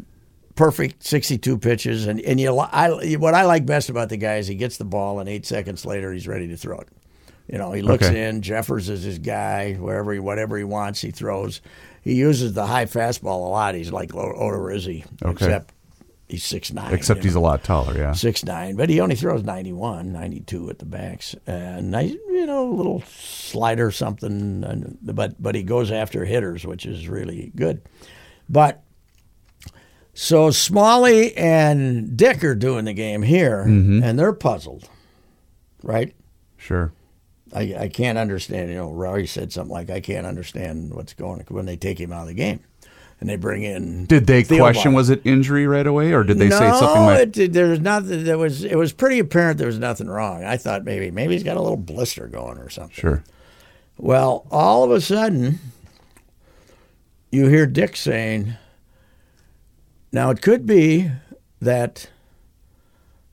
perfect 0.55 1.03
62 1.05 1.59
pitches. 1.59 2.07
And, 2.07 2.21
and 2.21 2.39
you, 2.39 2.57
I, 2.59 3.15
what 3.17 3.35
I 3.35 3.45
like 3.45 3.67
best 3.67 3.89
about 3.91 4.09
the 4.11 4.17
guy 4.17 4.37
is 4.37 4.47
he 4.47 4.55
gets 4.55 4.77
the 4.77 4.85
ball, 4.85 5.19
and 5.21 5.29
eight 5.29 5.47
seconds 5.47 5.85
later, 5.87 6.13
he's 6.13 6.29
ready 6.29 6.47
to 6.49 6.57
throw 6.57 6.79
it. 6.79 6.89
You 7.49 7.59
know, 7.59 7.73
he 7.73 7.83
looks 7.83 8.07
Okay. 8.07 8.29
in. 8.29 8.41
Jeffers 8.43 8.89
is 8.89 9.03
his 9.03 9.19
guy. 9.19 9.75
Wherever 9.75 10.13
he, 10.13 10.21
whatever 10.21 10.57
he 10.57 10.65
wants, 10.65 11.01
he 11.01 11.11
throws. 11.11 11.61
He 12.03 12.15
uses 12.15 12.53
the 12.55 12.67
high 12.67 12.87
fastball 12.87 13.45
a 13.47 13.49
lot. 13.49 13.75
He's 13.75 13.91
like 13.93 14.11
Odorizzi, 14.13 15.05
Okay. 15.23 15.33
except 15.33 15.75
he's 16.29 16.45
six 16.45 16.73
nine. 16.73 16.93
Except 16.93 17.23
he's 17.23 17.35
a 17.35 17.41
lot 17.41 17.63
taller. 17.65 17.97
Yeah. 17.97 18.13
six 18.13 18.45
nine, 18.45 18.77
but 18.77 18.89
he 18.89 19.01
only 19.01 19.17
throws 19.17 19.43
91, 19.43 20.13
92 20.13 20.71
at 20.71 20.79
the 20.79 20.85
backs, 20.85 21.35
and 21.47 21.91
nice, 21.91 22.13
you 22.13 22.47
know, 22.47 22.71
a 22.71 22.75
little 22.75 23.03
slider 23.09 23.91
something. 23.91 24.65
And, 24.65 24.99
but 25.03 25.41
but 25.41 25.55
he 25.55 25.63
goes 25.63 25.91
after 25.91 26.25
hitters, 26.25 26.67
which 26.67 26.87
is 26.87 27.09
really 27.09 27.53
good. 27.55 27.83
But 28.49 28.83
so 30.15 30.51
Smalley 30.51 31.37
and 31.37 32.17
Dick 32.17 32.45
are 32.45 32.55
doing 32.55 32.85
the 32.85 32.93
game 32.93 33.23
here, 33.23 33.65
mm-hmm. 33.65 34.03
and 34.03 34.19
they're 34.19 34.33
puzzled, 34.33 34.89
right? 35.83 36.15
Sure. 36.57 36.93
I, 37.55 37.75
I 37.79 37.89
can't 37.89 38.19
understand. 38.19 38.71
You 38.71 38.77
know, 38.77 38.91
Rory 38.91 39.27
said 39.27 39.53
something 39.53 39.73
like, 39.73 39.91
"I 39.91 40.01
can't 40.01 40.27
understand 40.27 40.95
what's 40.95 41.15
going 41.15 41.41
on 41.41 41.47
when 41.49 41.67
they 41.67 41.77
take 41.77 42.01
him 42.01 42.13
out 42.13 42.23
of 42.23 42.29
the 42.29 42.35
game." 42.35 42.61
And 43.23 43.31
they 43.31 43.37
bring 43.37 43.63
in. 43.63 44.05
Did 44.07 44.27
they 44.27 44.43
question 44.43 44.95
was 44.95 45.09
it 45.09 45.23
injury 45.25 45.69
right 45.69 45.87
away, 45.87 46.13
or 46.13 46.25
did 46.25 46.41
they 46.41 46.49
no, 46.49 46.59
say 46.59 46.69
something 46.73 47.03
like? 47.03 47.37
it, 47.37 47.53
there 47.53 47.69
was 47.69 47.79
nothing. 47.79 48.25
There 48.25 48.37
was. 48.37 48.65
It 48.65 48.75
was 48.75 48.93
pretty 48.93 49.21
apparent 49.21 49.59
there 49.59 49.69
was 49.69 49.79
nothing 49.79 50.09
wrong. 50.09 50.43
I 50.43 50.57
thought 50.57 50.83
maybe 50.83 51.13
maybe 51.13 51.35
he's 51.35 51.45
got 51.45 51.57
a 51.57 51.63
little 51.63 51.77
blister 51.77 52.27
going 52.27 52.59
or 52.59 52.69
something. 52.69 52.97
Sure. 52.97 53.23
Well, 53.97 54.45
all 54.51 54.83
of 54.83 54.91
a 54.91 55.01
sudden, 55.01 55.61
you 57.31 57.47
hear 57.47 57.65
Dick 57.65 57.97
saying, 57.97 58.55
"Now 60.11 60.31
it 60.31 60.43
could 60.43 60.67
be 60.67 61.13
that, 61.61 62.11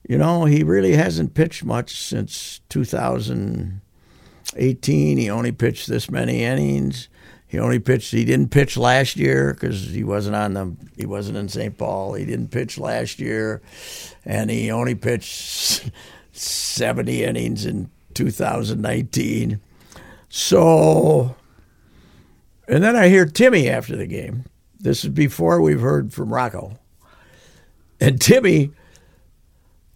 you 0.08 0.20
know, 0.20 0.46
he 0.46 0.62
really 0.62 0.98
hasn't 0.98 1.34
pitched 1.34 1.66
much 1.66 2.00
since 2.00 2.62
2018. 2.70 5.18
He 5.18 5.30
only 5.32 5.52
pitched 5.52 5.88
this 5.88 6.12
many 6.12 6.44
innings. 6.44 7.09
He 7.50 7.58
only 7.58 7.80
pitched. 7.80 8.12
He 8.12 8.26
didn't 8.26 8.52
pitch 8.52 8.78
last 8.78 9.18
year 9.18 9.54
because 9.54 9.90
he 9.90 10.04
wasn't 10.04 10.36
on 10.36 10.54
the. 10.54 10.76
He 10.96 11.08
wasn't 11.08 11.38
in 11.38 11.50
St. 11.50 11.76
Paul. 11.78 12.14
He 12.14 12.24
didn't 12.24 12.50
pitch 12.52 12.78
last 12.78 13.20
year, 13.20 13.62
and 14.24 14.52
he 14.52 14.70
only 14.70 14.94
pitched 14.94 15.90
70 16.32 17.24
innings 17.24 17.66
in 17.66 17.90
2019." 18.14 19.60
So, 20.30 21.36
and 22.68 22.84
then 22.84 22.96
I 22.96 23.10
hear 23.10 23.26
Timmy 23.26 23.68
after 23.68 23.96
the 23.96 24.06
game. 24.06 24.46
This 24.80 25.04
is 25.04 25.10
before 25.10 25.60
we've 25.60 25.82
heard 25.82 26.14
from 26.14 26.32
Rocco. 26.32 26.78
And 28.00 28.22
Timmy 28.22 28.72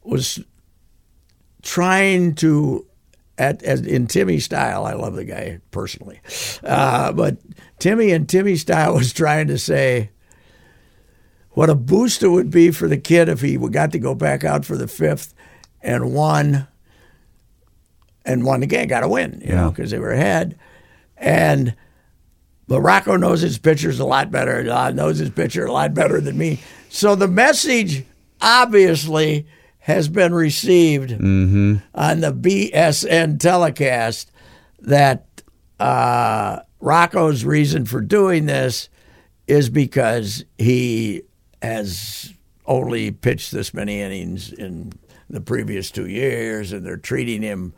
was 0.02 0.44
trying 1.62 2.34
to, 2.36 2.86
at 3.38 3.64
as 3.64 3.82
in 3.82 4.08
Timmy 4.08 4.40
style, 4.40 4.86
I 4.86 4.94
love 4.94 5.16
the 5.16 5.26
guy 5.26 5.60
personally, 5.72 6.22
uh, 6.64 7.12
but 7.12 7.38
Timmy 7.80 8.12
and 8.12 8.28
Timmy 8.28 8.56
style 8.56 8.94
was 8.96 9.14
trying 9.14 9.48
to 9.48 9.58
say 9.58 10.12
what 11.52 11.70
a 11.70 11.76
boost 11.76 12.24
it 12.24 12.30
would 12.30 12.50
be 12.50 12.72
for 12.72 12.88
the 12.88 12.98
kid 12.98 13.30
if 13.30 13.42
he 13.42 13.58
got 13.58 13.92
to 13.92 14.00
go 14.00 14.16
back 14.16 14.44
out 14.44 14.66
for 14.66 14.76
the 14.76 14.88
fifth 14.88 15.34
and 15.82 16.14
won 16.14 16.68
and 18.26 18.46
won 18.46 18.62
the 18.62 18.68
game, 18.68 18.88
got 18.88 19.04
a 19.04 19.08
win, 19.08 19.42
you 19.46 19.54
know, 19.54 19.70
because 19.70 19.92
they 19.92 20.00
were 20.00 20.12
ahead. 20.12 20.58
And 21.18 21.76
but 22.68 22.82
Rocco 22.82 23.18
knows 23.18 23.42
his 23.42 23.58
pitchers 23.58 24.00
a 24.00 24.06
lot 24.06 24.32
better. 24.32 24.70
uh, 24.72 24.92
knows 24.92 25.18
his 25.18 25.30
pitcher 25.30 25.66
a 25.66 25.72
lot 25.72 25.94
better 25.94 26.22
than 26.22 26.38
me. 26.38 26.60
So 26.90 27.16
the 27.16 27.28
message 27.28 28.06
obviously 28.42 29.46
has 29.84 30.08
been 30.08 30.34
received 30.34 31.12
on 31.94 32.22
the 32.22 32.32
BSN 32.34 33.38
telecast 33.38 34.32
that 34.80 35.42
uh, 35.78 36.60
Rocco's 36.80 37.44
reason 37.44 37.84
for 37.86 38.00
doing 38.00 38.46
this 38.46 38.88
is 39.46 39.70
because 39.70 40.46
he 40.58 41.24
has 41.62 42.34
only 42.66 43.12
pitched 43.12 43.52
this 43.52 43.74
many 43.74 44.00
innings 44.00 44.54
in 44.54 44.94
the 45.30 45.42
previous 45.42 45.92
two 45.92 46.08
years, 46.08 46.72
and 46.72 46.86
they're 46.86 46.96
treating 46.96 47.42
him, 47.42 47.74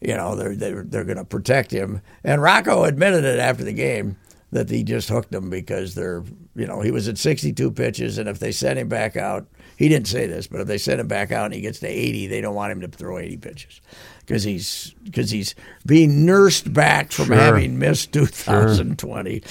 you 0.00 0.16
know, 0.16 0.34
they're 0.34 0.56
they're, 0.56 0.84
they're 0.84 1.04
going 1.04 1.18
to 1.18 1.24
protect 1.24 1.70
him. 1.70 2.00
And 2.24 2.40
Rocco 2.40 2.84
admitted 2.84 3.24
it 3.24 3.38
after 3.38 3.62
the 3.62 3.74
game 3.74 4.16
that 4.52 4.68
he 4.70 4.84
just 4.84 5.08
hooked 5.08 5.34
him 5.34 5.48
because 5.50 5.94
they're, 5.94 6.22
you 6.54 6.66
know, 6.66 6.80
he 6.82 6.90
was 6.90 7.08
at 7.08 7.18
62 7.18 7.70
pitches, 7.72 8.18
and 8.18 8.28
if 8.28 8.38
they 8.38 8.52
send 8.52 8.78
him 8.78 8.88
back 8.88 9.16
out, 9.16 9.46
he 9.78 9.88
didn't 9.88 10.06
say 10.08 10.26
this, 10.26 10.46
but 10.46 10.60
if 10.60 10.66
they 10.66 10.78
send 10.78 11.00
him 11.00 11.08
back 11.08 11.32
out 11.32 11.46
and 11.46 11.54
he 11.54 11.60
gets 11.62 11.80
to 11.80 11.88
80, 11.88 12.26
they 12.28 12.40
don't 12.42 12.54
want 12.54 12.70
him 12.70 12.82
to 12.82 12.88
throw 12.88 13.18
80 13.18 13.38
pitches 13.38 13.80
because 14.20 14.44
he's 14.44 14.94
because 15.04 15.30
he's 15.30 15.54
being 15.86 16.24
nursed 16.26 16.72
back 16.72 17.10
from 17.12 17.26
Sure. 17.26 17.36
having 17.36 17.78
missed 17.78 18.12
2020. 18.12 19.42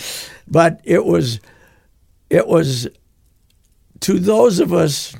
But 0.48 0.80
it 0.84 1.04
was 1.04 1.40
it 2.30 2.48
was 2.48 2.88
to 4.02 4.20
those 4.20 4.60
of 4.60 4.72
us 4.72 5.16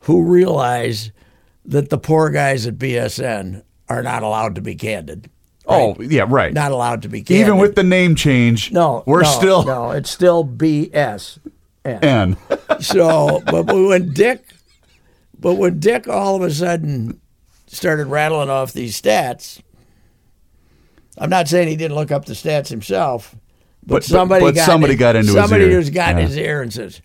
who 0.00 0.22
realize 0.22 1.10
that 1.64 1.88
the 1.90 1.98
poor 1.98 2.28
guys 2.30 2.66
at 2.66 2.76
BSN 2.78 3.62
are 3.88 4.02
not 4.02 4.22
allowed 4.22 4.54
to 4.56 4.60
be 4.60 4.74
candid. 4.74 5.30
Oh 5.72 5.96
yeah, 6.00 6.24
right. 6.28 6.52
Not 6.52 6.72
allowed 6.72 7.02
to 7.02 7.08
be 7.08 7.22
candid. 7.22 7.46
Even 7.46 7.58
with 7.58 7.74
the 7.74 7.82
name 7.82 8.14
change, 8.14 8.72
no, 8.72 9.02
we're 9.06 9.22
no, 9.22 9.28
still 9.28 9.64
no. 9.64 9.90
It's 9.92 10.10
still 10.10 10.44
BS. 10.44 11.38
N. 11.84 12.36
So, 12.80 13.40
but 13.46 13.66
when 13.66 14.12
Dick, 14.12 14.44
but 15.38 15.54
when 15.54 15.78
Dick 15.78 16.08
all 16.08 16.34
of 16.36 16.42
a 16.42 16.50
sudden 16.50 17.20
started 17.66 18.06
rattling 18.06 18.50
off 18.50 18.72
these 18.72 19.00
stats, 19.00 19.60
I'm 21.18 21.30
not 21.30 21.48
saying 21.48 21.68
he 21.68 21.76
didn't 21.76 21.94
look 21.96 22.10
up 22.10 22.24
the 22.24 22.32
stats 22.32 22.68
himself, 22.68 23.34
but, 23.86 23.96
But- 23.96 24.04
somebody 24.04 24.44
but 24.44 24.54
got 24.54 24.66
somebody 24.66 24.94
in- 24.94 24.98
got 24.98 25.16
into 25.16 25.32
his 25.32 25.40
somebody 25.40 25.70
who's 25.70 25.90
got 25.90 26.16
Yeah. 26.16 26.22
his 26.22 26.36
ear 26.36 26.62
and 26.62 26.72
says. 26.72 27.00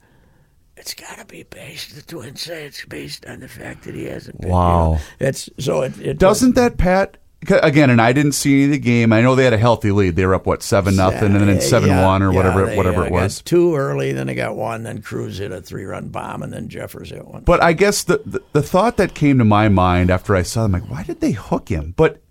It's 0.77 0.93
got 0.93 1.17
to 1.17 1.25
be 1.25 1.43
based. 1.43 1.95
The 1.95 2.01
twins 2.03 2.41
say 2.41 2.65
it's 2.65 2.86
based 2.86 3.25
on 3.25 3.39
the 3.39 3.47
fact 3.47 3.83
that 3.86 3.95
he 3.95 4.05
hasn't. 4.05 4.39
Been, 4.39 4.50
you 4.50 4.53
Wow. 4.55 4.91
know. 4.93 5.00
it's 5.19 5.50
so 5.59 5.81
it, 5.81 6.00
it 6.00 6.19
Doesn't 6.19 6.53
that 6.55 6.77
Pat? 6.77 7.17
Again, 7.49 7.89
and 7.89 8.01
I 8.01 8.13
didn't 8.13 8.33
see 8.33 8.55
any 8.55 8.65
of 8.65 8.71
the 8.71 8.79
game. 8.79 9.13
I 9.13 9.21
know 9.21 9.35
they 9.35 9.43
had 9.43 9.53
a 9.53 9.57
healthy 9.57 9.91
lead. 9.91 10.15
They 10.15 10.25
were 10.25 10.35
up 10.35 10.45
what 10.45 10.61
seven 10.63 10.95
nothing, 10.95 11.35
and 11.35 11.47
then 11.47 11.61
seven 11.61 11.89
Yeah, 11.89 12.05
one 12.05 12.21
or 12.21 12.31
yeah, 12.31 12.37
whatever 12.37 12.65
they, 12.65 12.77
whatever 12.77 13.03
uh, 13.03 13.05
it 13.05 13.11
was. 13.11 13.37
Got 13.39 13.45
two 13.45 13.75
early, 13.75 14.11
then 14.13 14.27
they 14.27 14.35
got 14.35 14.55
one, 14.55 14.83
then 14.83 15.01
Cruz 15.01 15.37
hit 15.37 15.51
a 15.51 15.61
three-run 15.61 16.09
bomb, 16.09 16.43
and 16.43 16.51
then 16.51 16.67
Jeffers 16.69 17.09
hit 17.09 17.25
one. 17.25 17.43
But 17.43 17.61
I 17.63 17.73
guess 17.73 18.03
the, 18.03 18.21
the 18.25 18.41
the 18.53 18.61
thought 18.61 18.97
that 18.97 19.13
came 19.13 19.37
to 19.37 19.45
my 19.45 19.69
mind 19.69 20.09
after 20.09 20.35
I 20.35 20.41
saw 20.41 20.63
them, 20.63 20.73
like, 20.73 20.89
why 20.89 21.03
did 21.03 21.21
they 21.21 21.31
hook 21.31 21.69
him? 21.69 21.93
But 21.95 22.21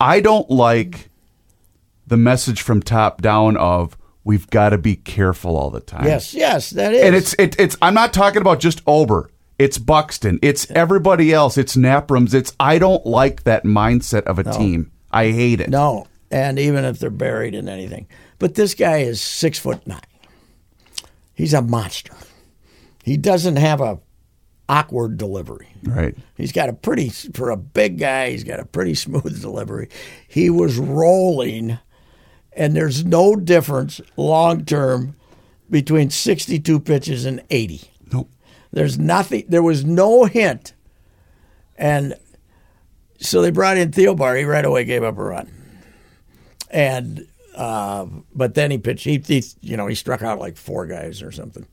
I 0.00 0.20
don't 0.20 0.50
like 0.50 1.08
the 2.06 2.16
message 2.16 2.60
from 2.60 2.82
top 2.82 3.22
down 3.22 3.56
of 3.56 3.96
we've 4.24 4.48
got 4.50 4.70
to 4.70 4.78
be 4.78 4.96
careful 4.96 5.56
all 5.56 5.70
the 5.70 5.80
time. 5.80 6.04
yes, 6.04 6.34
yes, 6.34 6.70
that 6.70 6.92
is. 6.94 7.02
and 7.02 7.14
it's 7.14 7.34
it, 7.38 7.58
it's 7.58 7.76
I'm 7.80 7.94
not 7.94 8.12
talking 8.12 8.40
about 8.40 8.60
just 8.60 8.82
Ober. 8.86 9.30
It's 9.58 9.78
Buxton. 9.78 10.38
It's 10.42 10.70
everybody 10.72 11.32
else. 11.32 11.56
It's 11.56 11.76
Naprams. 11.76 12.34
It's 12.34 12.52
I 12.58 12.78
don't 12.78 13.06
like 13.06 13.44
that 13.44 13.64
mindset 13.64 14.24
of 14.24 14.38
a 14.38 14.44
team. 14.44 14.90
I 15.12 15.30
hate 15.30 15.60
it. 15.60 15.70
No, 15.70 16.06
and 16.30 16.58
even 16.58 16.84
if 16.84 16.98
they're 16.98 17.10
buried 17.10 17.54
in 17.54 17.68
anything, 17.68 18.08
but 18.38 18.56
this 18.56 18.74
guy 18.74 18.98
is 18.98 19.20
six 19.20 19.58
foot 19.58 19.86
nine. 19.86 20.00
He's 21.34 21.54
a 21.54 21.62
monster. 21.62 22.14
He 23.04 23.16
doesn't 23.16 23.56
have 23.56 23.80
a 23.80 24.00
awkward 24.68 25.18
delivery. 25.18 25.68
Right. 25.82 26.16
He's 26.36 26.52
got 26.52 26.68
a 26.68 26.72
pretty 26.72 27.10
for 27.10 27.50
a 27.50 27.56
big 27.56 27.98
guy. 27.98 28.30
He's 28.30 28.44
got 28.44 28.60
a 28.60 28.64
pretty 28.64 28.94
smooth 28.96 29.40
delivery. 29.40 29.88
He 30.26 30.50
was 30.50 30.78
rolling, 30.78 31.78
and 32.52 32.74
there's 32.74 33.04
no 33.04 33.36
difference 33.36 34.00
long 34.16 34.64
term 34.64 35.16
between 35.70 36.10
62 36.10 36.80
pitches 36.80 37.24
and 37.24 37.42
80. 37.50 37.90
There's 38.74 38.98
nothing. 38.98 39.44
There 39.48 39.62
was 39.62 39.84
no 39.84 40.24
hint, 40.24 40.74
and 41.78 42.14
so 43.20 43.40
they 43.40 43.52
brought 43.52 43.76
in 43.76 43.92
Thielbar. 43.92 44.36
He 44.36 44.44
right 44.44 44.64
away 44.64 44.84
gave 44.84 45.04
up 45.04 45.16
a 45.16 45.22
run, 45.22 45.48
and 46.70 47.26
uh, 47.54 48.06
but 48.34 48.54
then 48.54 48.70
he 48.72 48.78
pitched. 48.78 49.04
He, 49.04 49.18
he 49.18 49.44
you 49.60 49.76
know 49.76 49.86
he 49.86 49.94
struck 49.94 50.22
out 50.22 50.40
like 50.40 50.56
four 50.56 50.86
guys 50.86 51.22
or 51.22 51.30
something. 51.30 51.66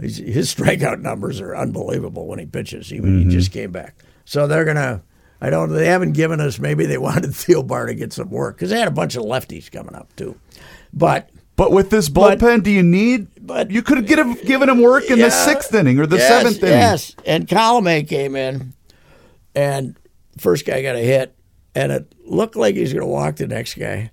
His, 0.00 0.16
his 0.16 0.52
strikeout 0.52 1.00
numbers 1.00 1.40
are 1.40 1.54
unbelievable 1.56 2.26
when 2.26 2.40
he 2.40 2.46
pitches. 2.46 2.88
He, 2.88 2.96
he 2.98 3.24
just 3.26 3.52
came 3.52 3.70
back, 3.70 3.94
so 4.24 4.46
they're 4.48 4.64
gonna. 4.64 5.02
I 5.40 5.48
don't. 5.48 5.70
They 5.70 5.86
haven't 5.86 6.12
given 6.12 6.40
us. 6.40 6.58
Maybe 6.58 6.86
they 6.86 6.98
wanted 6.98 7.30
Thielbar 7.30 7.86
to 7.86 7.94
get 7.94 8.12
some 8.12 8.30
work 8.30 8.56
because 8.56 8.70
they 8.70 8.78
had 8.80 8.88
a 8.88 8.92
bunch 8.92 9.14
of 9.14 9.22
lefties 9.22 9.70
coming 9.70 9.94
up 9.94 10.14
too, 10.16 10.36
but. 10.92 11.30
But 11.54 11.70
with 11.70 11.90
this 11.90 12.08
But- 12.08 12.38
bullpen, 12.38 12.62
do 12.62 12.70
you 12.70 12.82
need? 12.82 13.26
But- 13.44 13.70
you 13.70 13.82
could 13.82 13.98
have 13.98 14.06
given, 14.06 14.68
him 14.68 14.80
work 14.80 15.10
in 15.10 15.18
the 15.18 15.30
sixth 15.30 15.74
inning 15.74 15.98
or 15.98 16.06
the 16.06 16.16
yes, 16.16 16.28
seventh 16.28 16.62
inning. 16.62 16.78
Yes, 16.78 17.16
and 17.26 17.46
Colomé 17.46 18.06
came 18.08 18.36
in, 18.36 18.72
and 19.54 19.96
first 20.38 20.64
guy 20.64 20.80
got 20.82 20.94
a 20.94 21.00
hit, 21.00 21.36
and 21.74 21.90
it 21.90 22.14
looked 22.24 22.56
like 22.56 22.76
he's 22.76 22.92
going 22.92 23.02
to 23.04 23.10
walk 23.10 23.36
the 23.36 23.48
next 23.48 23.74
guy. 23.74 24.12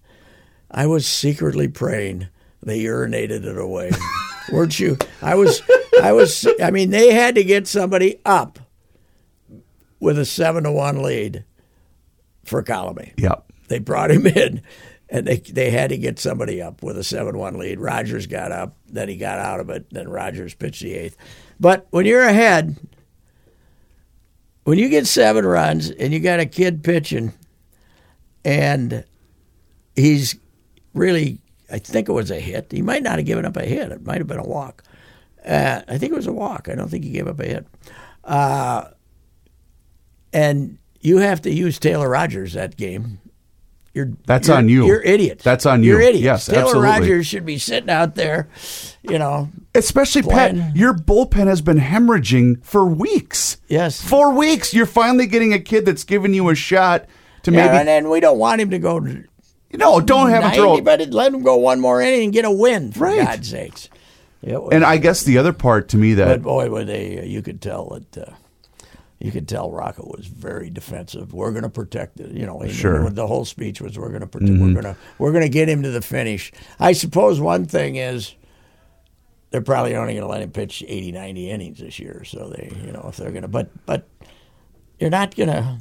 I 0.72 0.88
was 0.88 1.08
secretly 1.08 1.68
praying 1.68 2.28
they 2.64 2.84
urinated 2.84 3.46
it 3.46 3.58
away, 3.58 3.92
weren't 4.52 4.80
you? 4.80 4.98
I 5.22 5.36
was, 5.36 5.62
I 6.02 6.12
was. 6.12 6.48
I 6.62 6.72
mean, 6.72 6.90
they 6.90 7.14
had 7.14 7.36
to 7.36 7.44
get 7.44 7.68
somebody 7.68 8.20
up 8.26 8.60
with 10.00 10.18
a 10.20 10.26
seven 10.26 10.64
to 10.64 10.72
one 10.72 11.02
lead 11.02 11.46
for 12.44 12.64
Colomé. 12.64 13.14
Yep. 13.18 13.46
They 13.68 13.80
brought 13.80 14.12
him 14.12 14.26
in, 14.28 14.62
and 15.10 15.26
they 15.26 15.38
they 15.38 15.72
had 15.72 15.90
to 15.90 15.98
get 15.98 16.20
somebody 16.20 16.62
up 16.62 16.84
with 16.84 16.98
a 16.98 17.04
seven-one 17.04 17.58
lead. 17.58 17.80
Rogers 17.80 18.28
got 18.28 18.52
up, 18.52 18.76
then 18.88 19.10
he 19.10 19.18
got 19.18 19.40
out 19.40 19.60
of 19.60 19.70
it. 19.70 19.88
Then 19.92 20.10
Rogers 20.10 20.54
pitched 20.54 20.82
the 20.82 20.94
eighth. 20.94 21.18
But 21.60 21.88
when 21.90 22.06
you're 22.06 22.24
ahead, 22.24 22.78
when 24.64 24.78
you 24.78 24.90
get 24.90 25.08
seven 25.08 25.46
runs 25.46 25.90
and 25.90 26.14
you 26.14 26.20
got 26.20 26.40
a 26.40 26.46
kid 26.46 26.84
pitching, 26.84 27.34
and 28.46 29.04
he's 29.96 30.36
really, 30.94 31.42
I 31.72 31.80
think 31.80 32.08
it 32.08 32.14
was 32.14 32.32
a 32.32 32.40
hit. 32.40 32.72
He 32.72 32.82
might 32.82 33.04
not 33.04 33.18
have 33.18 33.26
given 33.26 33.46
up 33.46 33.58
a 33.58 33.66
hit. 33.66 33.92
It 33.92 34.06
might 34.06 34.20
have 34.20 34.28
been 34.28 34.40
a 34.40 34.48
walk. 34.48 34.84
Uh, 35.46 35.82
I 35.88 35.98
think 35.98 36.12
it 36.12 36.16
was 36.16 36.28
a 36.28 36.34
walk. 36.34 36.70
I 36.70 36.76
don't 36.76 36.90
think 36.90 37.04
he 37.04 37.12
gave 37.12 37.28
up 37.28 37.40
a 37.40 37.46
hit. 37.46 37.68
Uh, 38.24 38.90
and 40.32 40.78
you 41.02 41.18
have 41.18 41.42
to 41.42 41.52
use 41.52 41.80
Taylor 41.80 42.10
Rogers 42.10 42.54
that 42.54 42.78
game. 42.78 43.20
You're 44.00 44.12
That's 44.26 44.48
you're- 44.48 44.58
on 44.58 44.70
you. 44.70 44.86
You're 44.86 45.02
idiots. 45.02 45.44
That's 45.44 45.66
on 45.66 45.84
you. 45.84 45.92
You're 45.92 46.02
idiots. 46.02 46.24
Yes, 46.24 46.46
Taylor 46.46 46.62
absolutely. 46.62 46.90
Rogers 46.90 47.28
should 47.28 47.46
be 47.46 47.58
sitting 47.58 47.90
out 47.90 48.16
there, 48.16 48.48
you 49.04 49.20
know. 49.20 49.50
Especially 49.76 50.22
Playing. 50.22 50.62
Pat, 50.62 50.76
your 50.76 50.94
bullpen 50.94 51.48
has 51.48 51.62
been 51.62 51.78
hemorrhaging 51.80 52.64
for 52.64 52.86
weeks. 52.86 53.58
Yes. 53.68 54.02
Four 54.02 54.34
weeks. 54.34 54.74
You're 54.74 54.86
finally 54.86 55.28
getting 55.28 55.54
a 55.54 55.60
kid 55.60 55.86
that's 55.86 56.04
giving 56.04 56.34
you 56.34 56.50
a 56.50 56.56
shot 56.56 57.06
to 57.44 57.52
Yeah, 57.52 57.66
and 57.66 57.72
maybe. 57.74 57.86
then 57.86 58.10
we 58.10 58.20
don't 58.20 58.40
want 58.40 58.62
him 58.62 58.70
to 58.72 58.80
go 58.80 59.00
to 59.00 59.24
no, 59.74 60.00
don't 60.02 60.30
have 60.30 60.38
him 60.44 60.50
90, 60.50 60.58
throw. 60.58 60.82
but 60.82 61.10
let 61.12 61.32
him 61.34 61.44
go 61.44 61.58
one 61.58 61.80
more 61.80 62.02
inning 62.02 62.24
and 62.24 62.34
get 62.34 62.44
a 62.46 62.52
win, 62.52 62.92
for 62.92 63.04
Right. 63.04 63.24
God's 63.24 63.50
sakes. 63.50 63.88
And 64.42 64.84
I 64.84 64.98
guess 64.98 65.22
the 65.24 65.38
other 65.38 65.54
part 65.54 65.90
to 65.90 65.98
me 65.98 66.14
that 66.16 66.26
But 66.28 66.42
boy, 66.42 66.70
were 66.70 66.84
they! 66.86 67.26
You 67.28 67.42
could 67.44 67.62
tell 67.62 67.90
that. 68.14 68.30
Uh, 68.30 68.32
you 69.20 69.32
could 69.32 69.48
tell 69.48 69.70
Rocco 69.70 70.06
was 70.16 70.28
very 70.28 70.70
defensive. 70.70 71.34
We're 71.34 71.52
going 71.52 71.64
to 71.64 71.70
protect 71.70 72.20
it. 72.20 72.32
You 72.32 72.46
know, 72.46 72.66
Sure. 72.68 73.00
Mm-hmm. 73.00 73.16
The 73.16 73.28
whole 73.28 73.46
speech 73.46 73.82
was, 73.82 73.98
"We're 73.98 74.10
going 74.10 74.22
to 74.22 74.28
protect. 74.28 74.52
We're 74.52 74.74
going 74.74 74.84
to. 74.84 74.96
We're 75.18 75.32
going 75.32 75.44
to 75.44 75.50
get 75.50 75.68
him 75.68 75.84
to 75.84 75.92
the 75.92 76.02
finish." 76.02 76.52
I 76.80 76.94
suppose 76.94 77.40
one 77.40 77.66
thing 77.66 77.98
is. 77.98 78.36
They're 79.52 79.62
probably 79.62 79.96
only 79.96 80.14
going 80.14 80.22
to 80.22 80.30
let 80.30 80.44
him 80.44 80.52
pitch 80.52 80.84
80, 80.88 81.12
90 81.12 81.50
innings 81.50 81.80
this 81.80 81.98
year. 81.98 82.24
So 82.24 82.54
they, 82.56 82.72
you 82.86 82.92
know, 82.92 83.08
if 83.10 83.18
they're 83.18 83.32
going 83.32 83.42
to, 83.42 83.48
but 83.48 83.72
but 83.88 84.08
you're 85.00 85.10
not 85.10 85.36
going 85.36 85.50
to, 85.50 85.80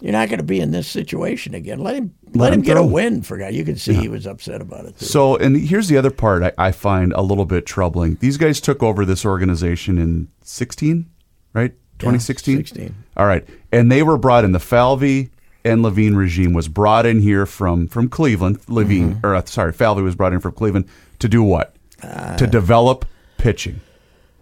you're 0.00 0.12
not 0.12 0.30
going 0.30 0.38
to 0.38 0.44
be 0.44 0.58
in 0.58 0.70
this 0.70 0.88
situation 0.88 1.54
again. 1.54 1.80
Let 1.80 1.96
him 1.96 2.14
let, 2.28 2.36
Let 2.36 2.52
him, 2.54 2.60
him 2.60 2.64
get 2.64 2.76
a 2.78 2.82
win 2.82 3.20
for 3.20 3.36
God. 3.36 3.52
You 3.52 3.62
can 3.62 3.76
see 3.76 3.92
he 3.92 4.08
was 4.08 4.26
upset 4.26 4.62
about 4.62 4.86
it 4.86 4.98
too. 4.98 5.04
So, 5.04 5.36
and 5.36 5.54
here's 5.54 5.88
the 5.88 5.98
other 5.98 6.10
part 6.10 6.42
I, 6.42 6.52
I 6.56 6.72
find 6.72 7.12
a 7.12 7.20
little 7.20 7.44
bit 7.44 7.66
troubling. 7.66 8.14
These 8.20 8.38
guys 8.38 8.58
took 8.58 8.82
over 8.82 9.04
this 9.04 9.26
organization 9.26 9.98
in 9.98 10.28
16, 10.44 11.10
right? 11.52 11.74
2016? 11.98 12.56
16. 12.58 12.94
All 13.16 13.26
right. 13.26 13.46
And 13.72 13.90
they 13.90 14.02
were 14.02 14.16
brought 14.18 14.44
in. 14.44 14.52
The 14.52 14.60
Falvey 14.60 15.30
and 15.64 15.82
Levine 15.82 16.14
regime 16.14 16.52
was 16.52 16.68
brought 16.68 17.04
in 17.06 17.20
here 17.20 17.44
from, 17.46 17.88
from 17.88 18.08
Cleveland. 18.08 18.60
Levine, 18.68 19.14
Mm-hmm. 19.16 19.26
or 19.26 19.34
uh, 19.34 19.44
sorry, 19.44 19.72
Falvey 19.72 20.02
was 20.02 20.14
brought 20.14 20.32
in 20.32 20.40
from 20.40 20.52
Cleveland 20.52 20.86
to 21.18 21.28
do 21.28 21.42
what? 21.42 21.74
to 22.00 22.46
develop 22.46 23.04
pitching. 23.38 23.80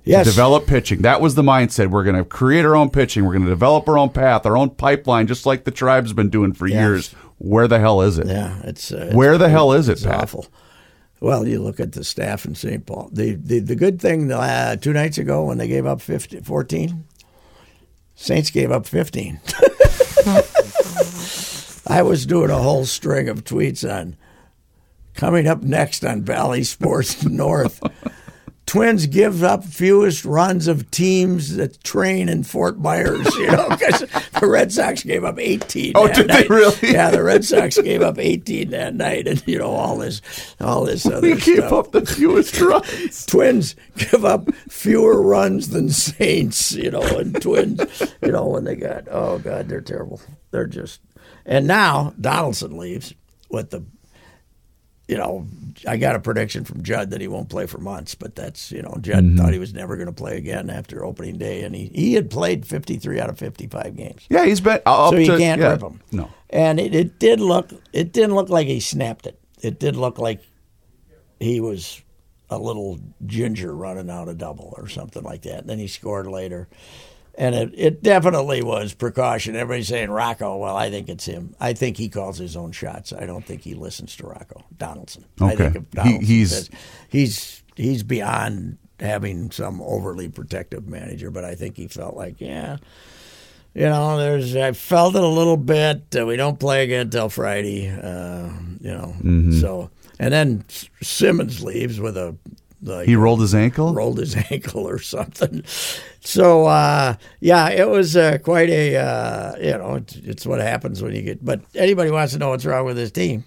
yes, 0.05 0.27
To 0.27 0.31
develop 0.31 0.67
pitching. 0.67 1.01
That 1.03 1.23
was 1.23 1.35
the 1.37 1.43
mindset. 1.43 1.89
We're 1.89 2.05
going 2.05 2.17
to 2.17 2.25
create 2.25 2.65
our 2.67 2.77
own 2.77 2.91
pitching. 2.91 3.25
We're 3.25 3.33
going 3.33 3.45
to 3.45 3.51
develop 3.51 3.89
our 3.89 3.97
own 3.97 4.11
path, 4.11 4.45
our 4.45 4.57
own 4.59 4.71
pipeline, 4.71 5.27
just 5.27 5.47
like 5.47 5.65
the 5.65 5.71
tribe's 5.71 6.13
been 6.13 6.29
doing 6.29 6.53
for 6.53 6.67
Yes. 6.67 6.77
years. 6.77 7.15
Where 7.39 7.67
the 7.67 7.79
hell 7.79 8.03
is 8.03 8.19
it? 8.19 8.27
Yeah, 8.27 8.61
it's 8.65 8.93
uh, 8.93 9.11
Where 9.15 9.39
the 9.39 9.49
hell 9.49 9.73
is 9.73 9.89
it, 9.89 10.03
Pat? 10.03 10.23
awful. 10.23 10.47
Well, 11.21 11.49
you 11.49 11.63
look 11.63 11.81
at 11.81 11.93
the 11.93 12.05
staff 12.05 12.45
in 12.45 12.55
St. 12.55 12.85
Paul. 12.85 13.09
The 13.11 13.35
the, 13.37 13.59
the 13.61 13.75
good 13.75 14.01
thing 14.01 14.31
uh, 14.31 14.77
two 14.77 14.93
nights 14.93 15.17
ago 15.17 15.45
when 15.47 15.57
they 15.59 15.67
gave 15.67 15.87
up 15.87 16.01
50, 16.03 16.41
14, 16.41 17.05
Saints 18.17 18.51
gave 18.51 18.73
up 18.73 18.87
15. 18.87 19.41
I 21.87 22.03
was 22.03 22.27
doing 22.27 22.51
a 22.51 22.59
whole 22.59 22.85
string 22.87 23.29
of 23.29 23.45
tweets 23.45 23.89
on 23.89 24.17
coming 25.15 25.47
up 25.47 25.63
next 25.63 26.05
on 26.05 26.23
Bally 26.23 26.65
Sports 26.65 27.25
North. 27.27 27.81
Twins 28.67 29.07
give 29.07 29.45
up 29.45 29.63
fewest 29.65 30.25
runs 30.25 30.67
of 30.67 30.91
teams 30.91 31.55
that 31.55 31.83
train 31.85 32.29
in 32.29 32.43
Fort 32.43 32.79
Myers, 32.81 33.25
you 33.37 33.47
know, 33.47 33.69
because 33.71 34.01
the 34.41 34.47
Red 34.49 34.73
Sox 34.73 35.05
gave 35.05 35.23
up 35.23 35.39
18. 35.39 35.93
Oh, 35.95 36.09
did 36.09 36.29
they 36.29 36.49
really? 36.49 36.77
Yeah, 36.83 37.11
the 37.11 37.23
Red 37.23 37.45
Sox 37.45 37.79
gave 37.83 38.03
up 38.03 38.19
18 38.19 38.71
that 38.71 38.95
night, 38.97 39.29
and 39.29 39.41
you 39.47 39.57
know 39.59 39.71
all 39.71 39.97
this, 39.99 40.21
all 40.61 40.85
this 40.85 41.07
other 41.07 41.21
We 41.21 41.35
gave 41.37 41.59
stuff. 41.59 41.73
up 41.73 41.93
the 41.93 42.05
fewest 42.05 42.61
runs. 42.61 43.25
Twins 43.27 43.77
give 43.97 44.25
up 44.25 44.53
fewer 44.69 45.23
runs 45.23 45.69
than 45.69 45.89
Saints, 45.91 46.73
you 46.73 46.91
know, 46.91 47.03
and 47.03 47.41
Twins, 47.41 47.81
you 48.21 48.33
know, 48.33 48.47
when 48.49 48.65
they 48.65 48.75
got 48.75 49.05
oh 49.11 49.39
god, 49.39 49.69
they're 49.69 49.81
terrible. 49.81 50.21
They're 50.51 50.67
just 50.67 51.01
and 51.45 51.69
now 51.69 52.15
Donaldson 52.21 52.77
leaves 52.77 53.15
with 53.49 53.71
the 53.71 53.85
you 55.09 55.17
know, 55.17 55.47
I 55.87 55.97
got 55.99 56.17
a 56.17 56.21
prediction 56.21 56.65
from 56.65 56.83
Judd 56.83 57.11
that 57.11 57.21
he 57.21 57.29
won't 57.29 57.49
play 57.49 57.67
for 57.67 57.79
months, 57.79 58.15
but 58.15 58.35
that's 58.35 58.73
you 58.73 58.83
know, 58.83 58.97
Judd 59.01 59.25
Mm-hmm. 59.25 59.37
thought 59.39 59.53
he 59.53 59.59
was 59.59 59.73
never 59.75 59.97
going 59.97 60.07
to 60.09 60.13
play 60.13 60.37
again 60.37 60.69
after 60.71 61.05
opening 61.05 61.39
day, 61.39 61.63
and 61.63 61.75
he, 61.77 61.87
he 61.95 62.15
had 62.15 62.31
played 62.31 62.67
fifty 62.67 62.97
three 62.97 63.21
out 63.21 63.31
of 63.31 63.39
fifty 63.39 63.67
five 63.67 63.97
games, 63.97 64.27
Yeah, 64.29 64.45
he's 64.45 64.61
been 64.61 64.81
up 64.87 65.11
so 65.11 65.17
you 65.17 65.27
to, 65.33 65.39
can't 65.39 65.61
yeah, 65.61 65.71
rip 65.73 65.83
him. 65.83 66.01
No. 66.13 66.31
and 66.51 66.81
it, 66.81 66.95
it 66.95 67.19
did 67.19 67.41
look 67.41 67.71
it 67.93 68.13
didn't 68.13 68.35
look 68.35 68.49
like 68.49 68.67
he 68.67 68.81
snapped 68.81 69.27
it. 69.27 69.39
It 69.63 69.79
did 69.79 69.97
look 69.97 70.19
like 70.19 70.41
he 71.41 71.61
was 71.61 72.03
a 72.51 72.59
little 72.59 72.99
ginger 73.27 73.75
running 73.75 74.09
out 74.11 74.29
a 74.29 74.35
double 74.35 74.73
or 74.77 74.89
something 74.89 75.23
like 75.23 75.43
that. 75.43 75.61
And 75.61 75.69
then 75.69 75.79
he 75.79 75.89
scored 75.89 76.27
later. 76.29 76.69
And 77.39 77.55
it, 77.55 77.71
it 77.77 78.03
definitely 78.03 78.63
was 78.63 78.95
precaution. 78.95 79.57
Everybody's 79.57 79.89
saying 79.89 80.11
Rocco. 80.11 80.57
Well, 80.57 80.75
I 80.77 80.89
think 80.91 81.09
it's 81.11 81.27
him. 81.27 81.55
I 81.61 81.75
think 81.75 81.99
he 81.99 82.09
calls 82.09 82.39
his 82.39 82.57
own 82.57 82.73
shots. 82.73 83.13
I 83.13 83.27
don't 83.27 83.45
think 83.45 83.61
he 83.63 83.75
listens 83.75 84.17
to 84.17 84.27
Rocco 84.27 84.65
Donaldson. 84.79 85.27
Okay. 85.41 85.53
I 85.53 85.57
think 85.57 85.77
if 85.77 85.83
He- 85.83 85.89
Donaldson 85.97 86.25
he's- 86.27 86.51
says- 86.51 86.71
he's 87.11 87.63
he's 87.77 88.03
beyond 88.03 88.79
having 89.01 89.51
some 89.51 89.83
overly 89.83 90.31
protective 90.31 90.89
manager, 90.89 91.31
but 91.31 91.45
I 91.45 91.55
think 91.55 91.77
he 91.77 91.87
felt 91.89 92.17
like, 92.17 92.41
yeah, 92.41 92.79
you 93.75 93.83
know, 93.83 94.17
there's 94.17 94.57
I 94.57 94.73
felt 94.73 95.15
it 95.15 95.23
a 95.23 95.29
little 95.29 95.59
bit. 95.59 96.17
Uh, 96.19 96.25
we 96.25 96.37
don't 96.37 96.59
play 96.59 96.85
again 96.85 97.03
until 97.03 97.29
Friday, 97.29 97.91
uh, 97.91 98.49
you 98.81 98.91
know. 98.93 99.15
Mm-hmm. 99.19 99.61
So 99.61 99.91
and 100.19 100.33
then 100.33 100.65
S- 100.71 100.89
Simmons 101.03 101.63
leaves 101.63 102.01
with 102.01 102.17
a 102.17 102.35
like 102.83 103.07
He 103.09 103.17
rolled 103.17 103.41
his 103.41 103.55
ankle? 103.55 103.95
rolled 103.95 104.19
his 104.19 104.37
ankle 104.51 104.87
or 104.89 104.99
something. 104.99 105.63
So 106.21 106.67
uh, 106.67 107.15
yeah, 107.41 107.71
it 107.71 107.89
was 107.89 108.17
uh, 108.17 108.39
quite 108.39 108.69
a 108.71 108.97
uh, 108.97 109.57
you 109.59 109.79
know 109.79 109.95
it's, 109.97 110.17
it's 110.17 110.47
what 110.47 110.61
happens 110.61 111.03
when 111.03 111.15
you 111.15 111.23
get. 111.23 111.45
But 111.45 111.61
anybody 111.75 112.11
wants 112.11 112.33
to 112.35 112.39
know 112.39 112.51
what's 112.51 112.65
wrong 112.67 112.85
with 112.85 112.97
this 112.97 113.11
team? 113.11 113.45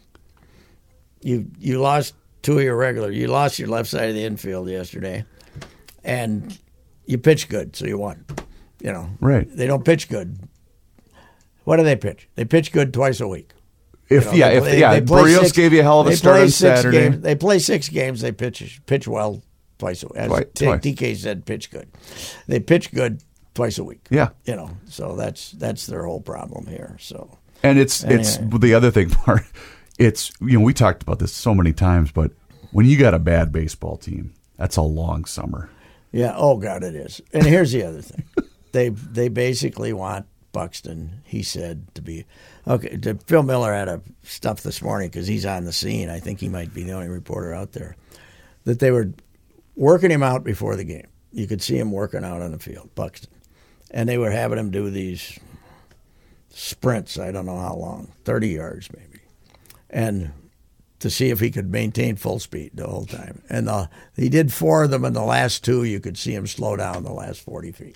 You 1.21 1.47
you 1.59 1.79
lost 1.79 2.15
two 2.41 2.57
of 2.57 2.63
your 2.63 2.77
regular. 2.77 3.11
You 3.11 3.27
lost 3.27 3.59
your 3.59 3.67
left 3.67 3.89
side 3.89 4.09
of 4.09 4.15
the 4.15 4.23
infield 4.23 4.69
yesterday, 4.69 5.25
and 6.03 6.57
you 7.05 7.17
pitched 7.17 7.49
good, 7.49 7.75
so 7.75 7.85
you 7.85 7.97
won. 7.97 8.25
You 8.81 8.93
know, 8.93 9.09
Right. 9.19 9.45
They 9.53 9.67
don't 9.67 9.83
pitch 9.83 10.07
good. 10.07 10.39
What 11.65 11.77
do 11.77 11.83
they 11.83 11.97
pitch? 11.97 12.29
They 12.35 12.45
pitch 12.45 12.71
good 12.71 12.93
twice 12.93 13.19
a 13.19 13.27
week. 13.27 13.51
If 14.09 14.25
You 14.25 14.31
know, 14.31 14.35
yeah, 14.37 14.59
they 14.59 14.71
if 14.73 14.79
yeah, 14.79 14.99
they 14.99 15.01
Berríos 15.01 15.39
six- 15.41 15.51
gave 15.51 15.73
you 15.73 15.81
a 15.81 15.83
hell 15.83 16.01
of 16.01 16.07
a 16.07 16.15
start 16.15 16.41
on 16.41 16.49
Saturday. 16.49 17.09
Games, 17.09 17.21
they 17.21 17.35
play 17.35 17.59
six 17.59 17.89
games. 17.89 18.21
They 18.21 18.31
pitch 18.31 18.81
pitch 18.87 19.07
well 19.07 19.41
twice 19.77 20.03
a 20.03 20.07
week. 20.07 20.17
As 20.17 20.27
Twi- 20.29 20.43
T- 20.55 20.65
twice. 20.65 20.81
TK 20.81 21.15
said, 21.17 21.45
pitch 21.45 21.69
good. 21.71 21.87
They 22.47 22.59
pitch 22.59 22.91
good 22.91 23.21
twice 23.53 23.77
a 23.77 23.83
week. 23.83 24.07
Yeah. 24.09 24.29
you 24.45 24.55
know, 24.55 24.71
so 24.87 25.15
that's 25.15 25.51
that's 25.51 25.85
their 25.85 26.05
whole 26.05 26.21
problem 26.21 26.65
here. 26.67 26.97
So 26.99 27.37
And 27.63 27.77
it's 27.77 28.03
it's 28.03 28.37
the 28.37 28.73
other 28.73 28.89
thing 28.91 29.09
part. 29.25 29.43
It's 29.99 30.31
you 30.41 30.57
know 30.57 30.63
we 30.65 30.73
talked 30.73 31.03
about 31.03 31.19
this 31.19 31.31
so 31.33 31.53
many 31.53 31.73
times, 31.73 32.11
but 32.11 32.31
when 32.71 32.85
you 32.85 32.97
got 32.97 33.13
a 33.13 33.19
bad 33.19 33.51
baseball 33.51 33.97
team, 33.97 34.33
that's 34.57 34.77
a 34.77 34.81
long 34.81 35.25
summer. 35.25 35.69
yeah, 36.11 36.33
oh 36.35 36.57
god, 36.57 36.83
it 36.83 36.95
is. 36.95 37.21
And 37.33 37.45
here's 37.45 37.71
the 37.73 37.83
other 37.83 38.01
thing: 38.01 38.23
they 38.71 38.89
they 38.89 39.27
basically 39.27 39.93
want 39.93 40.25
Buxton. 40.51 41.21
He 41.23 41.43
said 41.43 41.93
to 41.95 42.01
be 42.01 42.25
okay. 42.67 42.97
To, 42.97 43.15
Phil 43.27 43.43
Miller 43.43 43.73
had 43.73 43.87
a 43.87 44.01
stuff 44.23 44.63
this 44.63 44.81
morning 44.81 45.09
because 45.09 45.27
he's 45.27 45.45
on 45.45 45.65
the 45.65 45.73
scene. 45.73 46.09
I 46.09 46.19
think 46.19 46.39
he 46.39 46.49
might 46.49 46.73
be 46.73 46.83
the 46.83 46.93
only 46.93 47.07
reporter 47.09 47.53
out 47.53 47.73
there 47.73 47.95
that 48.65 48.79
they 48.79 48.91
were 48.91 49.11
working 49.75 50.11
him 50.11 50.23
out 50.23 50.43
before 50.43 50.75
the 50.75 50.83
game. 50.83 51.07
you 51.31 51.47
could 51.47 51.61
see 51.61 51.77
him 51.77 51.91
working 51.91 52.23
out 52.23 52.41
on 52.41 52.51
the 52.51 52.59
field, 52.59 52.89
Buxton, 52.95 53.29
and 53.91 54.07
they 54.09 54.17
were 54.17 54.31
having 54.31 54.57
him 54.57 54.71
do 54.71 54.89
these 54.89 55.39
sprints. 56.49 57.19
I 57.19 57.31
don't 57.31 57.45
know 57.45 57.59
how 57.59 57.75
long, 57.75 58.11
thirty 58.25 58.49
yards 58.49 58.89
maybe, 58.95 59.21
and 59.89 60.31
to 60.99 61.09
see 61.09 61.29
if 61.29 61.39
he 61.39 61.51
could 61.51 61.71
maintain 61.71 62.15
full 62.15 62.39
speed 62.39 62.71
the 62.73 62.87
whole 62.87 63.05
time. 63.05 63.41
And 63.49 63.69
uh, 63.69 63.87
he 64.15 64.27
did 64.27 64.51
four 64.51 64.83
of 64.83 64.91
them, 64.91 65.05
and 65.05 65.15
the 65.15 65.21
last 65.21 65.63
two 65.63 65.83
you 65.83 65.99
could 65.99 66.17
see 66.17 66.33
him 66.33 66.47
slow 66.47 66.75
down 66.75 67.03
the 67.03 67.13
last 67.13 67.41
forty 67.41 67.71
feet. 67.71 67.95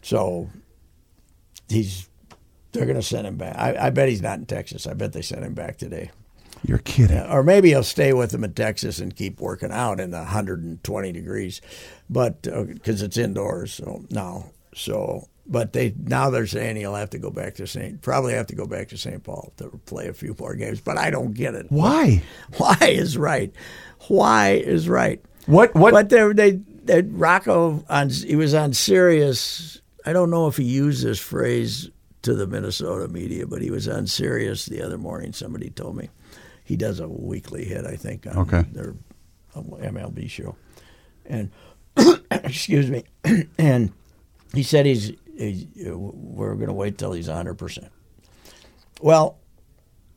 So 0.00 0.50
he's 1.72 2.08
they're 2.72 2.86
going 2.86 2.96
to 2.96 3.02
send 3.02 3.26
him 3.26 3.36
back. 3.36 3.56
I, 3.56 3.86
I 3.86 3.90
bet 3.90 4.08
he's 4.08 4.22
not 4.22 4.38
in 4.38 4.46
Texas. 4.46 4.86
I 4.86 4.94
bet 4.94 5.12
they 5.12 5.22
sent 5.22 5.44
him 5.44 5.54
back 5.54 5.76
today. 5.76 6.10
You're 6.64 6.78
kidding. 6.78 7.18
Or 7.18 7.42
maybe 7.42 7.70
he'll 7.70 7.82
stay 7.82 8.12
with 8.12 8.30
them 8.30 8.44
in 8.44 8.54
Texas 8.54 8.98
and 8.98 9.14
keep 9.14 9.40
working 9.40 9.72
out 9.72 10.00
in 10.00 10.10
the 10.10 10.18
120 10.18 11.12
degrees, 11.12 11.60
but 12.08 12.42
because 12.42 13.02
uh, 13.02 13.06
it's 13.06 13.16
indoors. 13.16 13.74
So 13.74 14.04
now, 14.10 14.52
so 14.74 15.28
but 15.46 15.72
they 15.72 15.94
now 15.98 16.30
they're 16.30 16.46
saying 16.46 16.76
he'll 16.76 16.94
have 16.94 17.10
to 17.10 17.18
go 17.18 17.30
back 17.30 17.56
to 17.56 17.66
St. 17.66 18.00
Probably 18.00 18.34
have 18.34 18.46
to 18.48 18.54
go 18.54 18.66
back 18.66 18.88
to 18.88 18.96
St. 18.96 19.22
Paul 19.22 19.52
to 19.56 19.68
play 19.86 20.08
a 20.08 20.14
few 20.14 20.36
more 20.38 20.54
games. 20.54 20.80
But 20.80 20.98
I 20.98 21.10
don't 21.10 21.34
get 21.34 21.54
it. 21.54 21.66
Why? 21.68 22.22
Why 22.56 22.78
is 22.80 23.18
right? 23.18 23.52
Why 24.08 24.50
is 24.50 24.88
right? 24.88 25.20
What? 25.46 25.74
What? 25.74 25.92
But 25.92 26.10
they 26.10 26.32
they, 26.32 26.50
they 26.84 27.02
Rocco 27.02 27.84
on 27.88 28.10
he 28.10 28.36
was 28.36 28.54
on 28.54 28.72
Sirius. 28.72 29.81
I 30.04 30.12
don't 30.12 30.30
know 30.30 30.48
if 30.48 30.56
he 30.56 30.64
used 30.64 31.04
this 31.04 31.18
phrase 31.18 31.90
to 32.22 32.34
the 32.34 32.46
Minnesota 32.46 33.08
media, 33.08 33.46
but 33.46 33.62
he 33.62 33.70
was 33.70 33.88
on 33.88 34.06
Sirius 34.06 34.66
the 34.66 34.82
other 34.82 34.98
morning. 34.98 35.32
Somebody 35.32 35.70
told 35.70 35.96
me 35.96 36.08
he 36.64 36.76
does 36.76 37.00
a 37.00 37.08
weekly 37.08 37.64
hit, 37.64 37.84
I 37.84 37.96
think, 37.96 38.26
on 38.26 38.38
okay. 38.38 38.64
their 38.72 38.94
MLB 39.54 40.30
show. 40.30 40.56
And 41.26 41.50
excuse 42.30 42.90
me, 42.90 43.04
and 43.58 43.92
he 44.54 44.62
said 44.62 44.86
he's, 44.86 45.12
he's 45.36 45.66
we're 45.76 46.54
going 46.54 46.68
to 46.68 46.72
wait 46.72 46.98
till 46.98 47.12
he's 47.12 47.28
100 47.28 47.54
percent. 47.54 47.90
Well, 49.00 49.38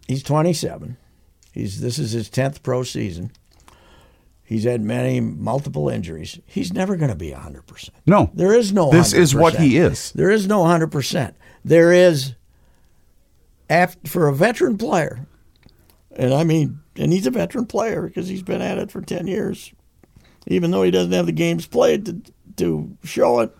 he's 0.07 0.23
27. 0.23 0.97
He's 1.53 1.81
this 1.81 1.97
is 1.97 2.11
his 2.11 2.29
10th 2.29 2.61
pro 2.63 2.83
season. 2.83 3.31
He's 4.45 4.63
had 4.63 4.81
many 4.81 5.19
multiple 5.19 5.89
injuries. 5.89 6.39
He's 6.45 6.71
never 6.71 6.95
going 6.95 7.09
to 7.09 7.15
be 7.15 7.31
100%. 7.31 7.89
No. 8.05 8.29
There 8.33 8.53
is 8.53 8.71
no 8.71 8.91
This 8.91 9.13
100%. 9.13 9.17
is 9.17 9.35
what 9.35 9.55
he 9.55 9.77
is. 9.77 10.11
There 10.11 10.29
is 10.29 10.47
no 10.47 10.63
100%. 10.63 11.33
There 11.63 11.91
is 11.91 12.35
after, 13.69 14.07
for 14.07 14.27
a 14.27 14.33
veteran 14.33 14.77
player. 14.77 15.25
And 16.15 16.33
I 16.33 16.43
mean, 16.43 16.79
and 16.95 17.11
he's 17.11 17.25
a 17.25 17.31
veteran 17.31 17.65
player 17.65 18.03
because 18.03 18.27
he's 18.27 18.43
been 18.43 18.61
at 18.61 18.77
it 18.77 18.91
for 18.91 19.01
10 19.01 19.25
years. 19.27 19.73
Even 20.47 20.69
though 20.69 20.83
he 20.83 20.91
doesn't 20.91 21.11
have 21.11 21.25
the 21.25 21.31
games 21.31 21.65
played 21.65 22.05
to 22.05 22.21
to 22.57 22.95
show 23.03 23.39
it. 23.39 23.55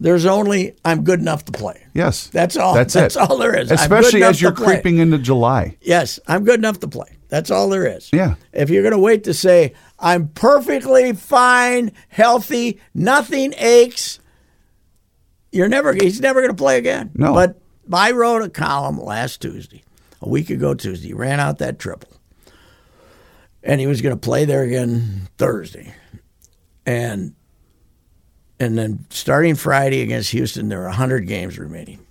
There's 0.00 0.26
only 0.26 0.76
I'm 0.84 1.04
good 1.04 1.20
enough 1.20 1.44
to 1.46 1.52
play. 1.52 1.86
Yes. 1.94 2.26
That's 2.28 2.56
all. 2.56 2.74
That's, 2.74 2.92
That's 2.94 3.16
all 3.16 3.38
there 3.38 3.56
is. 3.58 3.70
Especially 3.70 4.22
as 4.22 4.40
you're 4.42 4.52
creeping 4.52 4.98
into 4.98 5.18
July. 5.18 5.76
Yes, 5.80 6.20
I'm 6.26 6.44
good 6.44 6.58
enough 6.58 6.80
to 6.80 6.88
play. 6.88 7.16
That's 7.34 7.50
all 7.50 7.68
there 7.68 7.84
is. 7.84 8.10
Yeah. 8.12 8.36
If 8.52 8.70
you're 8.70 8.84
going 8.84 8.92
to 8.92 8.98
wait 8.98 9.24
to 9.24 9.34
say, 9.34 9.74
I'm 9.98 10.28
perfectly 10.28 11.12
fine, 11.14 11.90
healthy, 12.06 12.80
nothing 12.94 13.54
aches, 13.58 14.20
you're 15.50 15.66
never, 15.66 15.94
he's 15.94 16.20
never 16.20 16.40
going 16.42 16.52
to 16.52 16.56
play 16.56 16.78
again. 16.78 17.10
No. 17.12 17.34
But 17.34 17.60
I 17.92 18.12
wrote 18.12 18.42
a 18.42 18.48
column 18.48 19.00
last 19.00 19.42
Tuesday, 19.42 19.82
a 20.20 20.28
week 20.28 20.48
ago 20.48 20.74
Tuesday, 20.74 21.08
he 21.08 21.12
ran 21.12 21.40
out 21.40 21.58
that 21.58 21.80
triple. 21.80 22.12
And 23.64 23.80
he 23.80 23.88
was 23.88 24.00
going 24.00 24.14
to 24.14 24.20
play 24.20 24.44
there 24.44 24.62
again 24.62 25.28
Thursday. 25.36 25.92
And 26.86 27.34
and 28.60 28.78
then 28.78 29.06
starting 29.10 29.56
Friday 29.56 30.02
against 30.02 30.30
Houston, 30.30 30.68
there 30.68 30.82
are 30.82 30.86
100 30.88 31.26
games 31.26 31.58
remaining. 31.58 32.06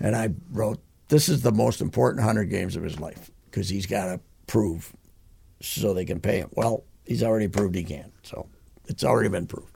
And 0.00 0.16
I 0.16 0.30
wrote, 0.50 0.80
this 1.06 1.28
is 1.28 1.42
the 1.42 1.52
most 1.52 1.80
important 1.80 2.26
100 2.26 2.50
games 2.50 2.74
of 2.74 2.82
his 2.82 2.98
life 2.98 3.30
because 3.44 3.68
he's 3.68 3.86
got 3.86 4.06
to 4.06 4.20
prove 4.50 4.92
so 5.60 5.94
they 5.94 6.04
can 6.04 6.20
pay 6.20 6.38
him. 6.38 6.50
Well, 6.54 6.82
he's 7.06 7.22
already 7.22 7.46
proved 7.46 7.76
he 7.76 7.84
can. 7.84 8.10
So 8.24 8.48
it's 8.86 9.04
already 9.04 9.28
been 9.28 9.46
proved. 9.46 9.72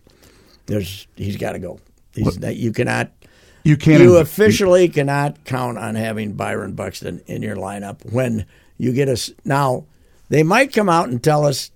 There's 0.66 1.06
He's 1.14 1.37
got 1.37 1.52
to 1.52 1.60
go. 1.60 1.78
He's 2.12 2.40
not, 2.40 2.56
you 2.56 2.72
cannot. 2.72 3.12
You 3.62 3.76
can't. 3.76 4.02
You 4.02 4.16
officially 4.18 4.88
cannot 4.88 5.44
count 5.44 5.78
on 5.78 5.94
having 5.94 6.32
Byron 6.32 6.74
Buxton 6.74 7.22
in 7.26 7.42
your 7.42 7.56
lineup 7.56 8.12
when 8.12 8.46
you 8.76 8.92
get 8.92 9.08
us. 9.08 9.30
Now, 9.44 9.87
they 10.28 10.42
might 10.42 10.72
come 10.72 10.88
out 10.88 11.08
and 11.08 11.22
tell 11.22 11.46
us 11.46 11.70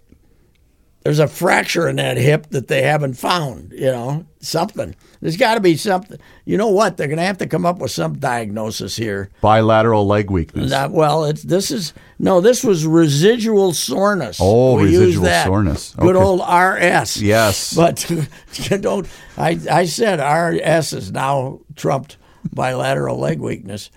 there's 1.09 1.21
a 1.21 1.27
fracture 1.27 1.89
in 1.89 1.97
that 1.97 2.19
hip 2.19 2.49
that 2.51 2.69
they 2.69 2.83
haven't 2.83 3.15
found, 3.15 3.73
you 3.73 3.87
know, 3.87 4.27
something. 4.41 4.95
There's 5.23 5.39
got 5.39 5.55
to 5.55 5.61
be 5.61 5.75
something. 5.75 6.19
You 6.45 6.59
know 6.59 6.69
what? 6.69 6.99
They're 6.99 7.07
going 7.07 7.17
to 7.17 7.25
have 7.25 7.39
to 7.39 7.47
come 7.47 7.65
up 7.65 7.79
with 7.79 7.91
some 7.91 8.19
diagnosis 8.19 8.95
here. 8.95 9.31
bilateral 9.41 10.07
leg 10.07 10.31
weakness. 10.31 10.71
Not, 10.71 10.91
well, 10.91 11.25
it's 11.25 11.43
this 11.45 11.71
is 11.71 11.95
no, 12.19 12.43
this 12.43 12.63
was 12.63 12.85
residual 12.85 13.73
soreness. 13.73 14.37
Oh, 14.39 14.77
We 14.77 14.99
residual 14.99 15.25
that. 15.25 15.47
soreness. 15.47 15.95
Good 15.95 16.15
old 16.15 16.41
RS. 16.41 17.23
Yes. 17.23 17.75
But 17.75 18.05
don't 18.83 19.09
I 19.39 19.59
I 19.71 19.87
said 19.87 20.17
RS 20.21 20.93
is 20.93 21.11
now 21.11 21.61
trumped 21.75 22.19
bilateral 22.53 23.19
leg 23.19 23.41
weakness. 23.41 23.91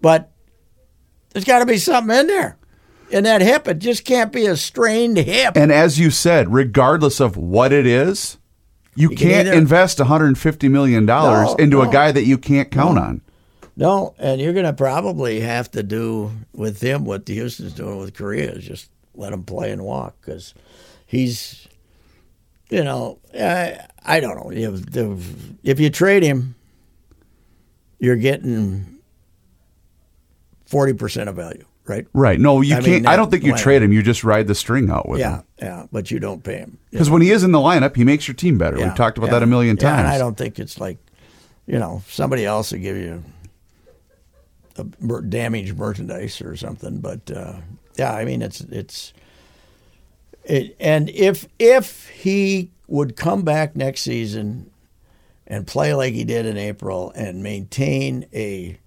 But 0.00 0.32
there's 1.34 1.44
got 1.44 1.58
to 1.58 1.66
be 1.66 1.76
something 1.76 2.16
in 2.16 2.26
there. 2.26 2.56
In 3.14 3.22
that 3.22 3.42
hip, 3.42 3.68
it 3.68 3.78
just 3.78 4.04
can't 4.04 4.32
be 4.32 4.46
a 4.46 4.56
strained 4.56 5.16
hip. 5.18 5.56
and 5.56 5.70
as 5.70 6.00
you 6.00 6.10
said, 6.10 6.52
regardless 6.52 7.20
of 7.20 7.36
what 7.36 7.72
it 7.72 7.86
is, 7.86 8.38
you, 8.96 9.08
can 9.10 9.16
can't 9.44 9.48
invest 9.48 10.00
150 10.00 10.68
million 10.68 11.06
dollars 11.06 11.50
No, 11.50 11.54
into 11.62 11.80
a 11.80 11.88
guy 11.88 12.10
that 12.10 12.24
you 12.24 12.36
can't 12.36 12.72
count 12.72 12.98
on. 12.98 13.20
No, 13.76 14.16
and 14.18 14.40
you're 14.40 14.52
going 14.52 14.64
to 14.64 14.72
probably 14.72 15.38
have 15.40 15.70
to 15.72 15.84
do 15.84 16.32
with 16.52 16.80
him 16.80 17.04
what 17.04 17.26
the 17.26 17.34
Houston's 17.34 17.72
doing 17.72 17.98
with 17.98 18.16
Correa 18.16 18.50
is 18.50 18.64
just 18.64 18.90
let 19.14 19.32
him 19.32 19.44
play 19.44 19.70
and 19.70 19.84
walk 19.84 20.16
because 20.20 20.52
he's, 21.06 21.68
you 22.68 22.82
know, 22.82 23.20
I, 23.32 23.78
I 24.04 24.18
don't 24.18 24.36
know. 24.36 24.50
If, 24.52 25.26
if 25.62 25.78
you 25.78 25.90
trade 25.90 26.24
him, 26.24 26.56
you're 28.00 28.16
getting 28.16 28.98
40% 30.68 31.28
of 31.28 31.36
value, 31.36 31.64
right? 31.86 32.06
Right. 32.12 32.38
No, 32.40 32.60
you 32.60 32.76
I 32.76 32.80
can't. 32.80 33.06
I 33.06 33.10
that 33.12 33.16
don't 33.16 33.30
think 33.30 33.44
you 33.44 33.54
trade 33.56 33.82
him. 33.82 33.92
You 33.92 34.02
just 34.02 34.24
ride 34.24 34.46
the 34.48 34.54
string 34.54 34.90
out 34.90 35.08
with 35.08 35.20
Yeah, 35.20 35.36
him. 35.38 35.44
yeah, 35.58 35.64
Yeah. 35.66 35.86
but 35.92 36.10
you 36.10 36.18
don't 36.18 36.42
pay 36.42 36.56
him. 36.58 36.78
Because 36.90 37.10
when 37.10 37.22
he 37.22 37.30
is 37.30 37.42
in 37.44 37.52
the 37.52 37.58
lineup, 37.58 37.96
he 37.96 38.04
makes 38.04 38.26
your 38.28 38.34
team 38.34 38.58
better. 38.58 38.78
Yeah, 38.78 38.86
We've 38.88 38.96
talked 38.96 39.18
about 39.18 39.28
yeah. 39.28 39.34
that 39.34 39.42
a 39.42 39.46
million 39.46 39.76
times. 39.76 40.00
and 40.00 40.08
I 40.08 40.18
don't 40.18 40.36
think 40.36 40.58
it's 40.58 40.78
like, 40.80 40.98
you 41.66 41.78
know, 41.78 42.02
somebody 42.08 42.44
else 42.44 42.72
will 42.72 42.78
give 42.80 42.96
you 42.96 43.22
a 44.76 44.86
mer- 45.00 45.22
damaged 45.22 45.76
merchandise 45.76 46.40
or 46.40 46.56
something. 46.56 46.98
But 47.00 47.30
uh, 47.30 47.54
yeah, 47.96 48.12
I 48.12 48.24
mean, 48.24 48.42
it's 48.42 48.60
it's 48.62 49.12
it, 50.44 50.76
and 50.80 51.08
if 51.10 51.46
if 51.58 52.08
he 52.08 52.70
would 52.86 53.16
come 53.16 53.42
back 53.42 53.74
next 53.76 54.02
season 54.02 54.70
and 55.46 55.66
play 55.66 55.94
like 55.94 56.12
he 56.14 56.24
did 56.24 56.44
in 56.46 56.56
April 56.56 57.12
and 57.14 57.42
maintain 57.42 58.26
a 58.34 58.78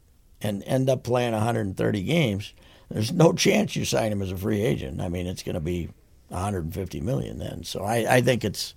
and 0.41 0.63
end 0.65 0.87
up 0.89 1.03
playing 1.03 1.33
130 1.33 2.03
games, 2.03 2.53
there's 2.89 3.11
no 3.11 3.33
chance 3.33 3.75
you 3.75 3.85
sign 3.85 4.11
him 4.11 4.21
as 4.21 4.31
a 4.31 4.37
free 4.37 4.61
agent. 4.61 5.01
I 5.01 5.09
mean, 5.09 5.27
it's 5.27 5.43
going 5.43 5.55
to 5.55 5.61
be 5.61 5.89
150 6.29 7.01
million 7.01 7.39
then. 7.39 7.63
So 7.63 7.83
I, 7.83 8.17
I 8.17 8.21
think 8.21 8.43
it's, 8.43 8.73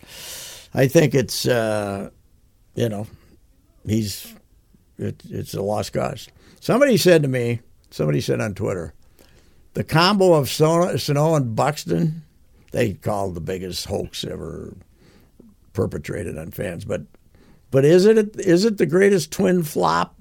I 0.74 0.88
think 0.88 1.14
it's, 1.14 1.46
uh, 1.46 2.10
you 2.74 2.88
know, 2.88 3.06
he's, 3.86 4.34
it, 4.98 5.22
it's 5.28 5.54
a 5.54 5.62
lost 5.62 5.92
cause. 5.92 6.28
Somebody 6.60 6.96
said 6.96 7.22
to 7.22 7.28
me, 7.28 7.60
somebody 7.90 8.20
said 8.20 8.40
on 8.40 8.54
Twitter, 8.54 8.94
the 9.74 9.84
combo 9.84 10.34
of 10.34 10.50
Sano, 10.50 11.34
and 11.34 11.54
Buxton, 11.54 12.22
they 12.72 12.94
called 12.94 13.34
the 13.34 13.40
biggest 13.40 13.86
hoax 13.86 14.24
ever 14.24 14.74
perpetrated 15.72 16.36
on 16.36 16.50
fans. 16.50 16.84
But, 16.84 17.02
but 17.70 17.84
is 17.84 18.04
it 18.04 18.36
is 18.40 18.64
it 18.64 18.78
the 18.78 18.86
greatest 18.86 19.30
twin 19.30 19.62
flop 19.62 20.16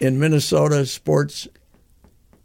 in 0.00 0.18
Minnesota 0.18 0.84
sports 0.86 1.46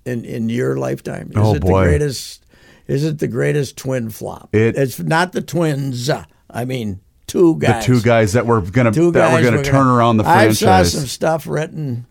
in 0.07 0.25
in 0.25 0.49
your 0.49 0.77
lifetime? 0.77 1.27
Is 1.31 1.37
Oh, 1.37 1.55
it 1.55 1.61
boy. 1.61 1.81
the 1.83 1.87
greatest? 1.89 2.45
Is 2.87 3.03
it 3.03 3.19
the 3.19 3.27
greatest 3.27 3.77
twin 3.77 4.09
flop? 4.09 4.49
It- 4.55 4.77
it's 4.77 4.99
not 4.99 5.33
the 5.33 5.41
twins. 5.41 6.09
uh, 6.09 6.23
I 6.49 6.63
mean, 6.65 6.99
two 7.27 7.57
guys. 7.57 7.85
The 7.85 7.93
two 7.95 8.01
guys 8.01 8.33
that 8.33 8.45
were 8.45 8.61
gonna 8.61 8.91
Two 8.91 9.11
that 9.11 9.33
were 9.33 9.41
gonna 9.43 9.57
were 9.57 9.63
turn 9.63 9.87
around 9.87 10.17
the 10.17 10.23
franchise. 10.23 10.63
I 10.63 10.83
saw 10.83 10.97
some 10.99 11.07
stuff 11.07 11.45
written. 11.47 12.05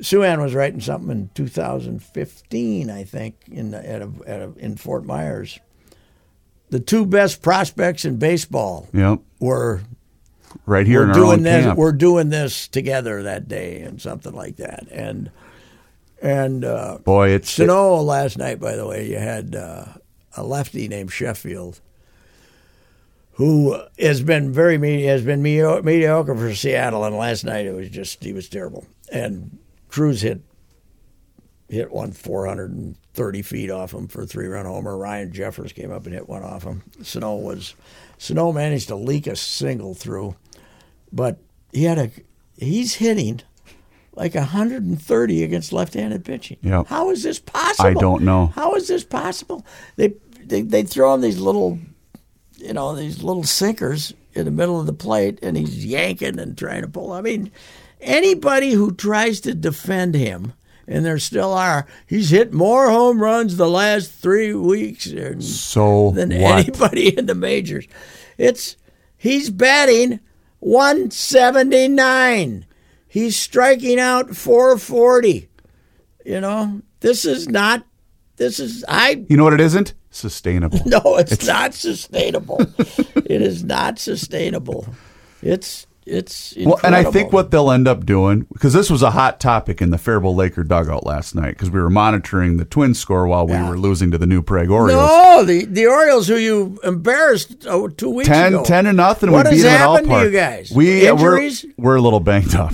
Sue 0.00 0.22
Ann 0.22 0.40
was 0.40 0.54
writing 0.54 0.80
something 0.80 1.10
in 1.10 1.30
2015, 1.34 2.88
I 2.90 3.04
think, 3.04 3.34
in 3.50 3.72
the, 3.72 3.86
at 3.86 4.00
a, 4.00 4.10
at 4.26 4.40
a, 4.40 4.52
in 4.56 4.76
Fort 4.76 5.04
Myers. 5.04 5.58
The 6.70 6.80
two 6.80 7.04
best 7.04 7.42
prospects 7.42 8.04
in 8.06 8.16
baseball 8.16 8.88
Yep. 8.94 9.18
were 9.40 9.82
Right 10.66 10.86
here 10.86 11.00
we're 11.00 11.04
in 11.04 11.08
our 11.10 11.14
doing 11.14 11.30
own 11.38 11.42
this. 11.42 11.64
camp. 11.64 11.78
We're 11.78 11.92
doing 11.92 12.28
this 12.30 12.66
together 12.68 13.22
that 13.24 13.46
day, 13.46 13.80
and 13.82 14.00
something 14.00 14.32
like 14.32 14.56
that. 14.56 14.86
And 14.90 15.30
and 16.22 16.64
uh, 16.64 16.98
Boy, 17.04 17.30
it's 17.30 17.50
Sanoa 17.56 18.00
it. 18.00 18.04
last 18.04 18.38
night. 18.38 18.60
By 18.60 18.76
the 18.76 18.86
way, 18.86 19.08
you 19.08 19.16
had 19.18 19.54
uh, 19.54 19.84
a 20.36 20.42
lefty 20.42 20.88
named 20.88 21.12
Sheffield, 21.12 21.80
who 23.32 23.80
has 23.98 24.22
been 24.22 24.52
very 24.52 25.02
has 25.04 25.22
been 25.22 25.42
medio- 25.42 25.82
mediocre 25.82 26.36
for 26.36 26.54
Seattle. 26.54 27.04
And 27.04 27.16
last 27.16 27.44
night 27.44 27.66
it 27.66 27.74
was 27.74 27.88
just 27.88 28.22
he 28.22 28.32
was 28.32 28.48
terrible. 28.48 28.86
And 29.12 29.58
Cruz 29.88 30.22
hit 30.22 30.42
hit 31.68 31.90
one 31.92 32.10
430 32.12 33.42
feet 33.42 33.70
off 33.70 33.94
him 33.94 34.08
for 34.08 34.22
a 34.22 34.26
three 34.26 34.46
run 34.48 34.66
homer. 34.66 34.96
Ryan 34.96 35.32
Jeffers 35.32 35.72
came 35.72 35.90
up 35.92 36.04
and 36.04 36.14
hit 36.14 36.28
one 36.28 36.42
off 36.42 36.64
him. 36.64 36.82
Sano 37.02 37.36
was 37.36 37.74
Sano 38.18 38.52
managed 38.52 38.88
to 38.88 38.96
leak 38.96 39.26
a 39.26 39.36
single 39.36 39.94
through, 39.94 40.36
but 41.12 41.38
he 41.72 41.84
had 41.84 41.98
a 41.98 42.10
he's 42.58 42.96
hitting 42.96 43.40
like 44.20 44.34
130 44.34 45.42
against 45.42 45.72
left-handed 45.72 46.26
pitching. 46.26 46.58
Yep. 46.60 46.88
How 46.88 47.10
is 47.10 47.22
this 47.22 47.38
possible? 47.38 47.88
I 47.88 47.94
don't 47.94 48.22
know. 48.22 48.48
How 48.48 48.74
is 48.74 48.86
this 48.86 49.02
possible? 49.02 49.64
They 49.96 50.12
they 50.44 50.60
they 50.60 50.82
throw 50.82 51.14
him 51.14 51.22
these 51.22 51.40
little, 51.40 51.78
you 52.58 52.74
know, 52.74 52.94
these 52.94 53.22
little 53.22 53.44
sinkers 53.44 54.12
in 54.34 54.44
the 54.44 54.50
middle 54.50 54.78
of 54.78 54.84
the 54.84 54.92
plate, 54.92 55.38
and 55.42 55.56
he's 55.56 55.86
yanking 55.86 56.38
and 56.38 56.58
trying 56.58 56.82
to 56.82 56.88
pull. 56.88 57.12
I 57.12 57.22
mean, 57.22 57.50
anybody 57.98 58.72
who 58.72 58.92
tries 58.92 59.40
to 59.40 59.54
defend 59.54 60.14
him, 60.14 60.52
and 60.86 61.02
there 61.02 61.18
still 61.18 61.54
are, 61.54 61.86
he's 62.06 62.28
hit 62.28 62.52
more 62.52 62.90
home 62.90 63.22
runs 63.22 63.56
the 63.56 63.70
last 63.70 64.12
three 64.12 64.52
weeks 64.52 65.06
than, 65.06 65.40
So 65.40 66.10
than 66.10 66.28
what? 66.38 66.68
anybody 66.68 67.16
in 67.16 67.24
the 67.24 67.34
majors. 67.34 67.86
It's 68.36 68.76
he's 69.16 69.48
batting 69.48 70.20
179. 70.58 72.66
He's 73.10 73.36
striking 73.36 73.98
out 73.98 74.36
440. 74.36 75.48
You 76.24 76.40
know, 76.40 76.80
this 77.00 77.24
is 77.24 77.48
not. 77.48 77.84
This 78.36 78.60
is 78.60 78.84
I 78.88 79.24
You 79.28 79.36
know 79.36 79.44
what 79.44 79.52
it 79.52 79.60
isn't? 79.60 79.94
Sustainable. 80.10 80.80
no, 80.86 81.16
it's, 81.18 81.44
not 81.44 81.74
sustainable. 81.74 82.60
it 82.78 83.42
is 83.42 83.64
not 83.64 83.98
sustainable. 83.98 84.86
It's 85.42 85.88
it's 86.06 86.54
Well, 86.56 86.78
and 86.84 86.94
I 86.94 87.02
think 87.02 87.32
what 87.32 87.50
they'll 87.50 87.70
end 87.72 87.88
up 87.88 88.06
doing, 88.06 88.46
because 88.52 88.72
this 88.72 88.90
was 88.90 89.02
a 89.02 89.10
hot 89.10 89.40
topic 89.40 89.82
in 89.82 89.90
the 89.90 89.98
Faribault 89.98 90.36
Laker 90.36 90.62
dugout 90.62 91.04
last 91.04 91.34
night, 91.34 91.50
because 91.50 91.70
we 91.70 91.80
were 91.80 91.90
monitoring 91.90 92.58
the 92.58 92.64
twin 92.64 92.94
score 92.94 93.26
while 93.26 93.46
we 93.46 93.56
were 93.56 93.76
losing 93.76 94.12
to 94.12 94.18
the 94.18 94.26
New 94.26 94.40
Prague 94.40 94.70
Orioles. 94.70 95.08
No, 95.08 95.44
the 95.44 95.64
the 95.64 95.86
Orioles 95.86 96.28
who 96.28 96.36
you 96.36 96.78
embarrassed 96.84 97.66
oh, 97.66 97.88
two 97.88 98.10
weeks 98.10 98.28
10, 98.28 98.54
ago. 98.54 98.64
10 98.64 98.84
to 98.84 98.92
nothing. 98.92 99.32
What 99.32 99.46
we 99.46 99.50
has 99.50 99.58
beat 99.58 99.62
them 99.62 99.72
at 99.72 99.78
happened 99.80 100.08
to 100.08 100.24
you 100.24 100.30
guys? 100.30 100.70
We, 100.70 101.08
uh, 101.08 101.16
we're, 101.16 101.50
we're 101.76 101.96
a 101.96 102.00
little 102.00 102.20
banged 102.20 102.54
up. 102.54 102.72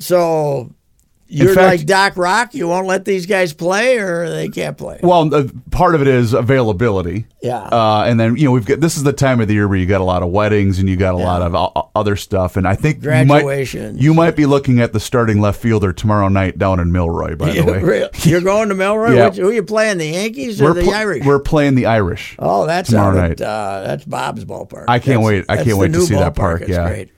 So 0.00 0.74
you're 1.32 1.54
fact- 1.54 1.66
like 1.78 1.86
Doc 1.86 2.16
Rock. 2.16 2.54
You 2.54 2.66
won't 2.66 2.88
let 2.88 3.04
these 3.04 3.24
guys 3.26 3.52
play, 3.52 3.98
or 3.98 4.28
they 4.28 4.48
can't 4.48 4.76
play. 4.76 4.98
Well, 5.00 5.32
uh, 5.32 5.44
part 5.70 5.94
of 5.94 6.00
it 6.02 6.08
is 6.08 6.32
availability. 6.32 7.26
Yeah. 7.40 7.58
Uh, 7.60 8.02
and 8.06 8.18
then, 8.18 8.36
you 8.36 8.46
know, 8.46 8.50
we've 8.50 8.66
got 8.66 8.80
this 8.80 8.96
is 8.96 9.04
the 9.04 9.12
time 9.12 9.40
of 9.40 9.46
the 9.46 9.54
year 9.54 9.68
where 9.68 9.78
you 9.78 9.86
got 9.86 10.00
a 10.00 10.04
lot 10.04 10.24
of 10.24 10.30
weddings 10.30 10.80
and 10.80 10.88
you 10.88 10.96
got 10.96 11.14
a 11.14 11.18
lot 11.18 11.40
of 11.40 11.54
o- 11.54 11.90
other 11.94 12.16
stuff. 12.16 12.56
And 12.56 12.66
I 12.66 12.74
think 12.74 13.04
you 13.04 13.24
might, 13.26 13.72
you 13.94 14.12
might 14.12 14.34
be 14.34 14.44
looking 14.44 14.80
at 14.80 14.92
the 14.92 14.98
starting 14.98 15.40
left 15.40 15.60
fielder 15.62 15.92
tomorrow 15.92 16.26
night 16.28 16.58
down 16.58 16.80
in 16.80 16.90
Milroy, 16.90 17.36
by 17.36 17.52
the 17.52 17.62
way. 17.64 18.08
You're 18.28 18.40
going 18.40 18.68
to 18.70 18.74
Milroy. 18.74 19.14
Yeah. 19.14 19.28
Which- 19.28 19.36
Who 19.38 19.48
are 19.50 19.52
you 19.52 19.62
playing? 19.62 19.98
The 19.98 20.06
Yankees 20.08 20.60
or 20.60 20.64
We're, 20.64 20.74
the 20.74 20.82
pl- 20.82 20.94
Irish? 20.94 21.24
we're 21.24 21.38
playing 21.38 21.76
the 21.76 21.86
Irish. 21.86 22.34
oh, 22.40 22.66
that's 22.66 22.90
tomorrow 22.90 23.16
out 23.16 23.28
night. 23.28 23.40
At, 23.40 23.46
uh, 23.46 23.82
that's 23.86 24.04
Bob's 24.04 24.44
ballpark. 24.44 24.86
I 24.88 24.98
can't 24.98 25.22
That's- 25.22 25.26
wait. 25.26 25.44
I 25.48 25.62
can't 25.62 25.78
wait 25.78 25.92
to 25.92 26.00
see 26.00 26.14
that 26.16 26.34
park, 26.34 26.62
It's 26.62 26.70
yeah. 26.70 26.88
great. 26.88 27.10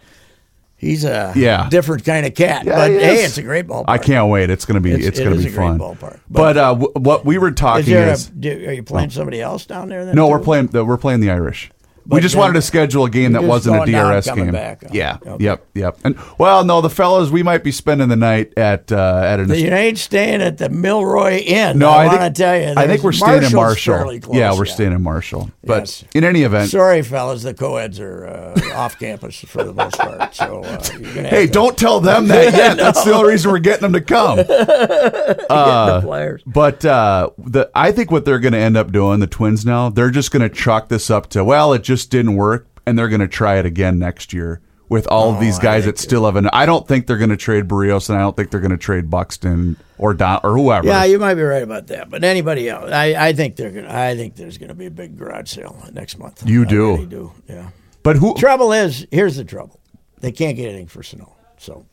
He's 0.82 1.04
a 1.04 1.32
Yeah. 1.36 1.68
different 1.70 2.04
kind 2.04 2.26
of 2.26 2.34
cat, 2.34 2.64
Yeah, 2.66 2.74
but 2.76 2.90
he 2.90 2.96
hey, 2.98 3.24
it's 3.24 3.38
a 3.38 3.42
great 3.42 3.68
ballpark. 3.68 3.84
I 3.86 3.98
can't 3.98 4.28
wait. 4.28 4.50
It's 4.50 4.64
going 4.64 4.74
to 4.74 4.80
be 4.80 4.90
It's- 4.90 5.06
it's, 5.06 5.18
it 5.20 5.22
going 5.24 5.34
to 5.34 5.38
is 5.38 5.46
be 5.46 5.52
fun. 5.52 5.78
ballpark. 5.78 6.18
But, 6.28 6.56
uh, 6.56 6.74
w- 6.74 6.92
what 6.96 7.24
we 7.24 7.38
were 7.38 7.50
Is 7.50 7.54
talking 7.54 7.84
there 7.94 8.08
a, 8.08 8.12
is 8.12 8.26
do, 8.26 8.50
are 8.50 8.72
you 8.72 8.82
playing 8.82 9.10
somebody 9.10 9.40
else 9.40 9.64
down 9.64 9.88
there? 9.88 10.04
No, 10.06 10.26
too? 10.26 10.30
we're 10.32 10.40
playing 10.40 10.66
the, 10.66 10.84
we're 10.84 10.96
playing 10.96 11.20
the 11.20 11.30
Irish. 11.30 11.70
We 12.06 12.20
just 12.20 12.36
wanted 12.36 12.54
to 12.54 12.62
schedule 12.62 13.04
a 13.04 13.10
game 13.10 13.32
that 13.32 13.44
wasn't 13.44 13.88
a 13.88 13.90
DRS 13.90 14.30
game. 14.30 14.52
back. 14.52 14.84
Yeah. 14.92 15.18
okay. 15.24 15.44
Yep. 15.44 15.66
Yep. 15.74 15.98
And 16.04 16.18
well, 16.38 16.64
no, 16.64 16.80
the 16.80 16.90
fellas, 16.90 17.30
we 17.30 17.42
might 17.42 17.64
be 17.64 17.72
spending 17.72 18.08
the 18.08 18.16
night 18.16 18.52
at 18.56 18.90
uh, 18.90 19.22
at 19.24 19.40
an. 19.40 19.50
You 19.50 19.68
ain't 19.68 19.98
staying 19.98 20.42
at 20.42 20.58
the 20.58 20.68
Milroy 20.68 21.38
Inn. 21.38 21.78
no, 21.78 21.90
I, 21.90 22.04
I, 22.04 22.06
want 22.06 22.34
to 22.34 22.42
tell 22.42 22.58
you. 22.58 22.74
I 22.76 22.86
think 22.86 23.02
we're 23.02 23.12
staying 23.12 23.44
in 23.44 23.52
Marshall. 23.52 24.18
close, 24.20 24.36
yeah, 24.36 24.56
we're 24.56 24.64
staying 24.64 24.92
in 24.92 25.02
Marshall. 25.02 25.50
But 25.64 25.82
Yes. 25.82 26.04
in 26.14 26.24
any 26.24 26.42
event, 26.42 26.70
Sorry, 26.70 27.02
fellas, 27.02 27.42
the 27.42 27.54
co-eds 27.54 28.00
are 28.00 28.26
uh, 28.26 28.74
off 28.74 28.98
campus 28.98 29.36
for 29.40 29.64
the 29.64 29.72
most 29.72 29.98
part. 29.98 30.34
So 30.34 30.62
uh, 30.62 30.82
you're 30.98 31.22
hey, 31.24 31.46
to 31.46 31.52
don't 31.52 31.76
tell 31.78 32.00
them 32.00 32.28
that 32.28 32.52
yet. 32.56 32.76
That's 32.76 33.04
the 33.04 33.12
only 33.12 33.32
reason 33.32 33.50
we're 33.50 33.58
getting 33.58 33.82
them 33.82 33.92
to 33.92 34.00
come. 34.00 34.36
get 34.36 34.46
the 34.46 36.00
players. 36.02 36.42
But 36.46 36.84
uh, 36.84 37.30
the 37.38 37.70
I 37.74 37.92
think 37.92 38.10
what 38.10 38.24
they're 38.24 38.38
going 38.38 38.52
to 38.52 38.58
end 38.58 38.76
up 38.76 38.92
doing, 38.92 39.20
the 39.20 39.26
Twins 39.26 39.64
now, 39.64 39.88
they're 39.88 40.10
just 40.10 40.30
going 40.30 40.48
to 40.48 40.54
chalk 40.54 40.88
this 40.88 41.10
up 41.10 41.28
to 41.30 41.44
well, 41.44 41.72
it 41.72 41.82
just 41.82 41.91
didn't 41.96 42.36
work, 42.36 42.66
and 42.86 42.98
they're 42.98 43.08
going 43.08 43.20
to 43.20 43.28
try 43.28 43.56
it 43.56 43.66
again 43.66 43.98
next 43.98 44.32
year 44.32 44.60
with 44.88 45.06
all 45.06 45.30
of 45.30 45.36
oh, 45.36 45.40
these 45.40 45.58
guys 45.58 45.86
that 45.86 45.98
still 45.98 46.26
have 46.26 46.36
an. 46.36 46.48
I 46.52 46.66
don't 46.66 46.86
think 46.86 47.06
they're 47.06 47.16
going 47.16 47.30
to 47.30 47.36
trade 47.36 47.66
Berríos, 47.66 48.10
and 48.10 48.18
I 48.18 48.20
don't 48.20 48.36
think 48.36 48.50
they're 48.50 48.60
going 48.60 48.72
to 48.72 48.76
trade 48.76 49.08
Buxton 49.08 49.76
or 49.96 50.12
Don 50.12 50.40
or 50.44 50.56
whoever. 50.56 50.86
Yeah, 50.86 51.04
you 51.04 51.18
might 51.18 51.34
be 51.34 51.42
right 51.42 51.62
about 51.62 51.86
that. 51.86 52.10
But 52.10 52.24
anybody 52.24 52.68
else, 52.68 52.90
I, 52.90 53.28
I 53.28 53.32
think 53.32 53.56
they're 53.56 53.70
gonna. 53.70 53.92
I 53.92 54.16
think 54.16 54.36
there's 54.36 54.58
gonna 54.58 54.74
be 54.74 54.86
a 54.86 54.90
big 54.90 55.16
garage 55.16 55.50
sale 55.50 55.82
next 55.92 56.18
month. 56.18 56.46
You 56.46 56.62
I 56.62 56.68
do? 56.68 56.90
really 56.92 57.06
do. 57.06 57.32
Yeah. 57.48 57.70
but 58.02 58.16
who? 58.16 58.34
Trouble 58.34 58.72
is, 58.72 59.06
here's 59.10 59.36
the 59.36 59.44
trouble. 59.44 59.80
They 60.20 60.32
can't 60.32 60.56
get 60.56 60.68
anything 60.68 60.88
for 60.88 61.02
Sano. 61.02 61.36
So 61.56 61.86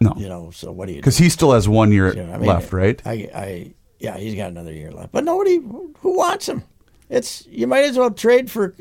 No, 0.00 0.14
you 0.16 0.28
know. 0.28 0.50
So 0.50 0.72
what 0.72 0.86
do 0.86 0.94
you? 0.94 1.00
because 1.00 1.18
he 1.18 1.28
still 1.28 1.52
has 1.52 1.68
one 1.68 1.92
year 1.92 2.14
You 2.14 2.24
know, 2.24 2.32
I 2.32 2.38
mean, 2.38 2.46
left, 2.46 2.72
right? 2.72 3.00
I, 3.04 3.12
I, 3.34 3.74
yeah, 3.98 4.16
he's 4.16 4.34
got 4.34 4.50
another 4.50 4.72
year 4.72 4.90
left. 4.90 5.12
But 5.12 5.24
nobody 5.24 5.56
who 5.56 6.16
wants 6.16 6.48
him. 6.48 6.64
It's 7.10 7.46
you 7.46 7.66
might 7.66 7.84
as 7.84 7.98
well 7.98 8.10
trade 8.10 8.50
for. 8.50 8.74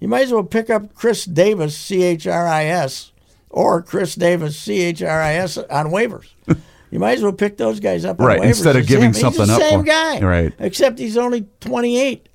You 0.00 0.08
might 0.08 0.22
as 0.22 0.32
well 0.32 0.44
pick 0.44 0.70
up 0.70 0.94
Chris 0.94 1.24
Davis, 1.24 1.76
C 1.76 2.02
H 2.02 2.26
R 2.26 2.46
I 2.46 2.64
S, 2.66 3.12
or 3.50 3.82
Chris 3.82 4.14
Davis, 4.14 4.58
C 4.58 4.80
H 4.82 5.02
R 5.02 5.20
I 5.20 5.34
S, 5.34 5.58
on 5.58 5.86
waivers. 5.86 6.28
you 6.90 6.98
might 6.98 7.18
as 7.18 7.22
well 7.22 7.32
pick 7.32 7.56
those 7.56 7.80
guys 7.80 8.04
up 8.04 8.20
on 8.20 8.26
Right, 8.26 8.40
waivers 8.40 8.46
instead 8.46 8.76
of 8.76 8.86
giving 8.86 9.06
him. 9.06 9.12
He's 9.12 9.20
something 9.20 9.46
the 9.46 9.54
up 9.54 9.60
Same 9.62 9.82
guy, 9.84 10.20
Right. 10.20 10.52
Except 10.58 10.98
he's 10.98 11.16
only 11.16 11.46
twenty 11.60 11.98
eight. 12.00 12.28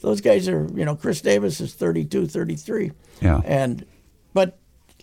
Those 0.00 0.20
guys 0.20 0.46
are, 0.48 0.68
you 0.74 0.84
know, 0.84 0.94
Chris 0.94 1.22
Davis 1.22 1.58
is 1.60 1.72
32, 1.72 2.26
33. 2.26 2.92
Yeah. 3.22 3.40
And, 3.46 3.84
but 4.34 4.58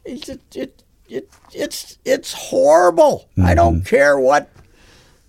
it's 0.05 0.29
it, 0.29 0.39
it, 0.55 0.83
it 1.09 1.29
it's 1.51 1.97
it's 2.05 2.31
horrible. 2.31 3.27
I 3.35 3.39
Mm-hmm. 3.41 3.55
don't 3.55 3.81
care 3.85 4.19
what 4.19 4.49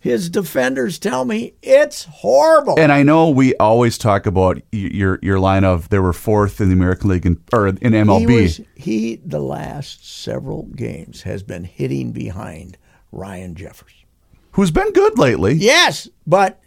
his 0.05 0.29
defenders 0.29 0.99
tell 0.99 1.25
me. 1.25 1.55
It's 1.63 2.05
horrible. 2.05 2.79
And 2.79 2.93
I 2.93 3.03
know 3.03 3.31
we 3.31 3.57
always 3.57 3.97
talk 3.97 4.27
about 4.27 4.61
your 4.71 5.19
your 5.23 5.39
line 5.39 5.65
of 5.65 5.89
they 5.89 5.99
were 5.99 6.13
fourth 6.13 6.61
in 6.61 6.69
the 6.69 6.75
American 6.75 7.09
League 7.09 7.25
in, 7.25 7.41
or 7.55 7.69
in 7.69 7.79
MLB. 7.79 8.29
He 8.29 8.43
was 8.43 8.61
he 8.75 9.17
the 9.25 9.41
last 9.41 10.07
several 10.07 10.65
games 10.65 11.23
has 11.23 11.43
been 11.43 11.65
hitting 11.65 12.13
behind 12.13 12.77
Ryan 13.13 13.55
Jeffers. 13.55 14.05
who's 14.53 14.71
been 14.71 14.93
good 14.93 15.19
lately. 15.19 15.55
Yes, 15.55 16.07
but 16.27 16.61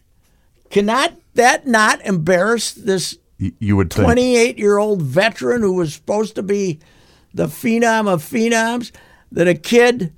cannot 0.71 1.13
that 1.35 1.67
not 1.67 2.01
embarrass 2.01 2.71
this 2.71 3.19
You 3.37 3.75
would 3.75 3.91
28 3.91 4.57
year 4.57 4.79
old 4.79 5.03
veteran 5.03 5.61
who 5.61 5.73
was 5.73 5.93
supposed 5.93 6.33
to 6.33 6.41
be 6.41 6.79
the 7.35 7.45
phenom 7.45 8.11
of 8.11 8.23
phenoms 8.23 8.91
that 9.31 9.47
a 9.47 9.53
kid 9.53 10.11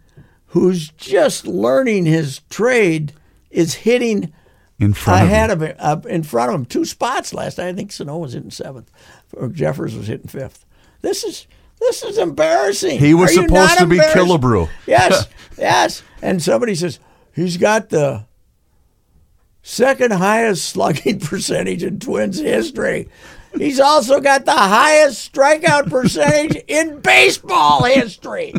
who's 0.50 0.90
just 0.90 1.46
learning 1.48 2.06
his 2.06 2.42
trade 2.50 3.14
is 3.50 3.74
hitting 3.76 4.34
in 4.80 4.94
front 4.94 5.24
ahead 5.24 5.50
of 5.50 5.62
of 5.62 5.70
him, 5.70 5.76
up 5.80 6.06
in 6.06 6.24
front 6.24 6.50
of 6.50 6.56
him. 6.56 6.66
Two 6.66 6.86
spots 6.86 7.34
last 7.34 7.58
night. 7.58 7.68
I 7.68 7.74
think 7.74 7.92
Sano 7.92 8.18
was 8.18 8.34
hitting 8.34 8.52
seventh, 8.52 8.92
or 9.34 9.50
Jeffers 9.50 9.96
was 9.96 10.08
hitting 10.08 10.28
fifth. 10.28 10.66
This 11.02 11.24
is 11.24 11.48
this 11.80 12.04
is 12.04 12.18
embarrassing. 12.18 13.00
He 13.00 13.14
was 13.14 13.32
Are 13.38 13.44
supposed 13.44 13.78
to 13.80 13.88
be? 13.88 13.98
Killebrew. 13.98 14.70
Yes, 14.86 15.28
yes. 15.58 16.04
And 16.22 16.42
somebody 16.42 16.76
says 16.76 17.00
he's 17.34 17.58
got 17.58 17.90
the 17.90 18.26
second 19.62 20.12
highest 20.14 20.66
slugging 20.66 21.20
percentage 21.22 21.84
in 21.84 22.00
Twins 22.00 22.40
history. 22.40 23.10
He's 23.58 23.80
also 23.80 24.22
got 24.22 24.46
the 24.46 24.52
highest 24.52 25.34
strikeout 25.34 25.90
percentage 25.90 26.64
in 26.68 27.00
baseball 27.00 27.84
history. 27.84 28.54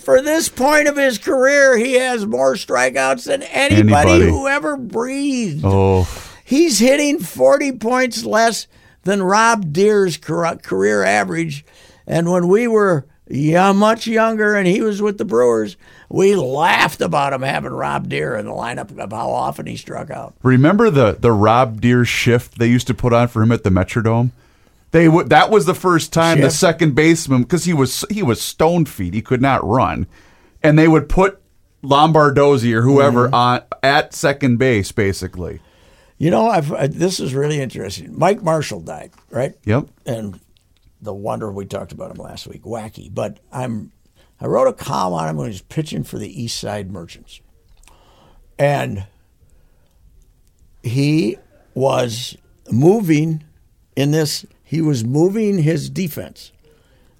For 0.00 0.20
this 0.22 0.48
point 0.48 0.88
of 0.88 0.96
his 0.96 1.18
career, 1.18 1.76
he 1.76 1.94
has 1.94 2.26
more 2.26 2.54
strikeouts 2.54 3.24
than 3.26 3.42
anybody, 3.44 4.10
Anybody. 4.10 4.28
who 4.28 4.46
ever 4.48 4.76
breathed. 4.76 5.62
Oh, 5.64 6.08
He's 6.44 6.78
hitting 6.78 7.20
40 7.20 7.72
points 7.72 8.24
less 8.24 8.66
than 9.04 9.22
Rob 9.22 9.72
Deer's 9.72 10.16
career 10.18 11.02
average. 11.02 11.64
And 12.06 12.30
when 12.30 12.48
we 12.48 12.66
were 12.68 13.06
yeah, 13.26 13.72
much 13.72 14.06
younger 14.06 14.54
and 14.54 14.66
he 14.66 14.82
was 14.82 15.00
with 15.00 15.16
the 15.16 15.24
Brewers, 15.24 15.76
we 16.10 16.36
laughed 16.36 17.00
about 17.00 17.32
him 17.32 17.40
having 17.40 17.72
Rob 17.72 18.08
Deer 18.10 18.36
in 18.36 18.44
the 18.44 18.52
lineup 18.52 18.96
of 18.98 19.10
how 19.12 19.30
often 19.30 19.64
he 19.66 19.76
struck 19.76 20.10
out. 20.10 20.34
remember 20.42 20.90
the 20.90 21.12
the 21.18 21.32
Rob 21.32 21.80
Deer 21.80 22.04
shift 22.04 22.58
they 22.58 22.66
used 22.68 22.86
to 22.88 22.94
put 22.94 23.14
on 23.14 23.28
for 23.28 23.42
him 23.42 23.50
at 23.50 23.64
the 23.64 23.70
Metrodome? 23.70 24.30
They 24.94 25.08
would. 25.08 25.28
That 25.30 25.50
was 25.50 25.66
the 25.66 25.74
first 25.74 26.12
time 26.12 26.40
the 26.40 26.50
second 26.52 26.94
baseman 26.94 27.42
because 27.42 27.64
he 27.64 27.72
was 27.74 28.04
he 28.10 28.22
was 28.22 28.40
stone 28.40 28.84
feet. 28.84 29.12
He 29.12 29.22
could 29.22 29.42
not 29.42 29.66
run, 29.66 30.06
and 30.62 30.78
they 30.78 30.86
would 30.86 31.08
put 31.08 31.42
Lombardozzi 31.82 32.72
or 32.72 32.82
whoever 32.82 33.24
Mm-hmm. 33.26 33.34
on 33.34 33.62
at 33.82 34.14
second 34.14 34.58
base 34.58 34.92
basically. 34.92 35.58
You 36.16 36.30
know, 36.30 36.46
I've, 36.48 36.72
I, 36.72 36.86
this 36.86 37.18
is 37.18 37.34
really 37.34 37.60
interesting. 37.60 38.16
Mike 38.16 38.40
Marshall 38.44 38.82
died, 38.82 39.10
right? 39.30 39.54
Yep. 39.64 39.88
And 40.06 40.38
the 41.02 41.12
wonder 41.12 41.50
we 41.50 41.66
talked 41.66 41.90
about 41.90 42.12
him 42.12 42.18
last 42.22 42.46
week, 42.46 42.62
wacky. 42.62 43.12
But 43.12 43.40
I'm 43.50 43.90
I 44.40 44.46
wrote 44.46 44.68
a 44.68 44.72
column 44.72 45.14
on 45.14 45.28
him 45.28 45.36
when 45.38 45.46
he 45.46 45.54
was 45.54 45.62
pitching 45.62 46.04
for 46.04 46.18
the 46.18 46.40
East 46.42 46.56
Side 46.60 46.92
Merchants, 46.92 47.40
and 48.60 49.08
he 50.84 51.36
was 51.74 52.36
moving 52.70 53.42
in 53.96 54.12
this. 54.12 54.46
He 54.74 54.80
was 54.80 55.04
moving 55.04 55.58
his 55.58 55.88
defense 55.88 56.50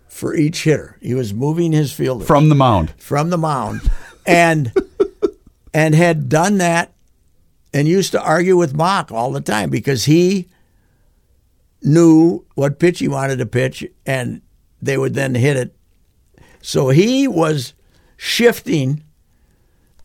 for 0.08 0.34
each 0.34 0.64
hitter. 0.64 0.98
He 1.00 1.14
was 1.14 1.32
moving 1.32 1.70
his 1.70 1.92
fielder 1.92 2.24
From 2.24 2.48
the 2.48 2.56
mound. 2.56 2.92
from 2.98 3.30
the 3.30 3.38
mound, 3.38 3.80
and 4.26 4.72
and 5.72 5.94
had 5.94 6.28
done 6.28 6.58
that, 6.58 6.92
and 7.72 7.86
used 7.86 8.10
to 8.10 8.20
argue 8.20 8.56
with 8.56 8.74
Mauch 8.74 9.12
all 9.12 9.30
the 9.30 9.40
time 9.40 9.70
because 9.70 10.06
he 10.06 10.48
knew 11.80 12.44
what 12.56 12.80
pitch 12.80 12.98
he 12.98 13.06
wanted 13.06 13.36
to 13.38 13.46
pitch, 13.46 13.86
and 14.04 14.42
they 14.82 14.98
would 14.98 15.14
then 15.14 15.36
hit 15.36 15.56
it. 15.56 15.76
So 16.60 16.88
he 16.88 17.28
was 17.28 17.72
shifting 18.16 19.04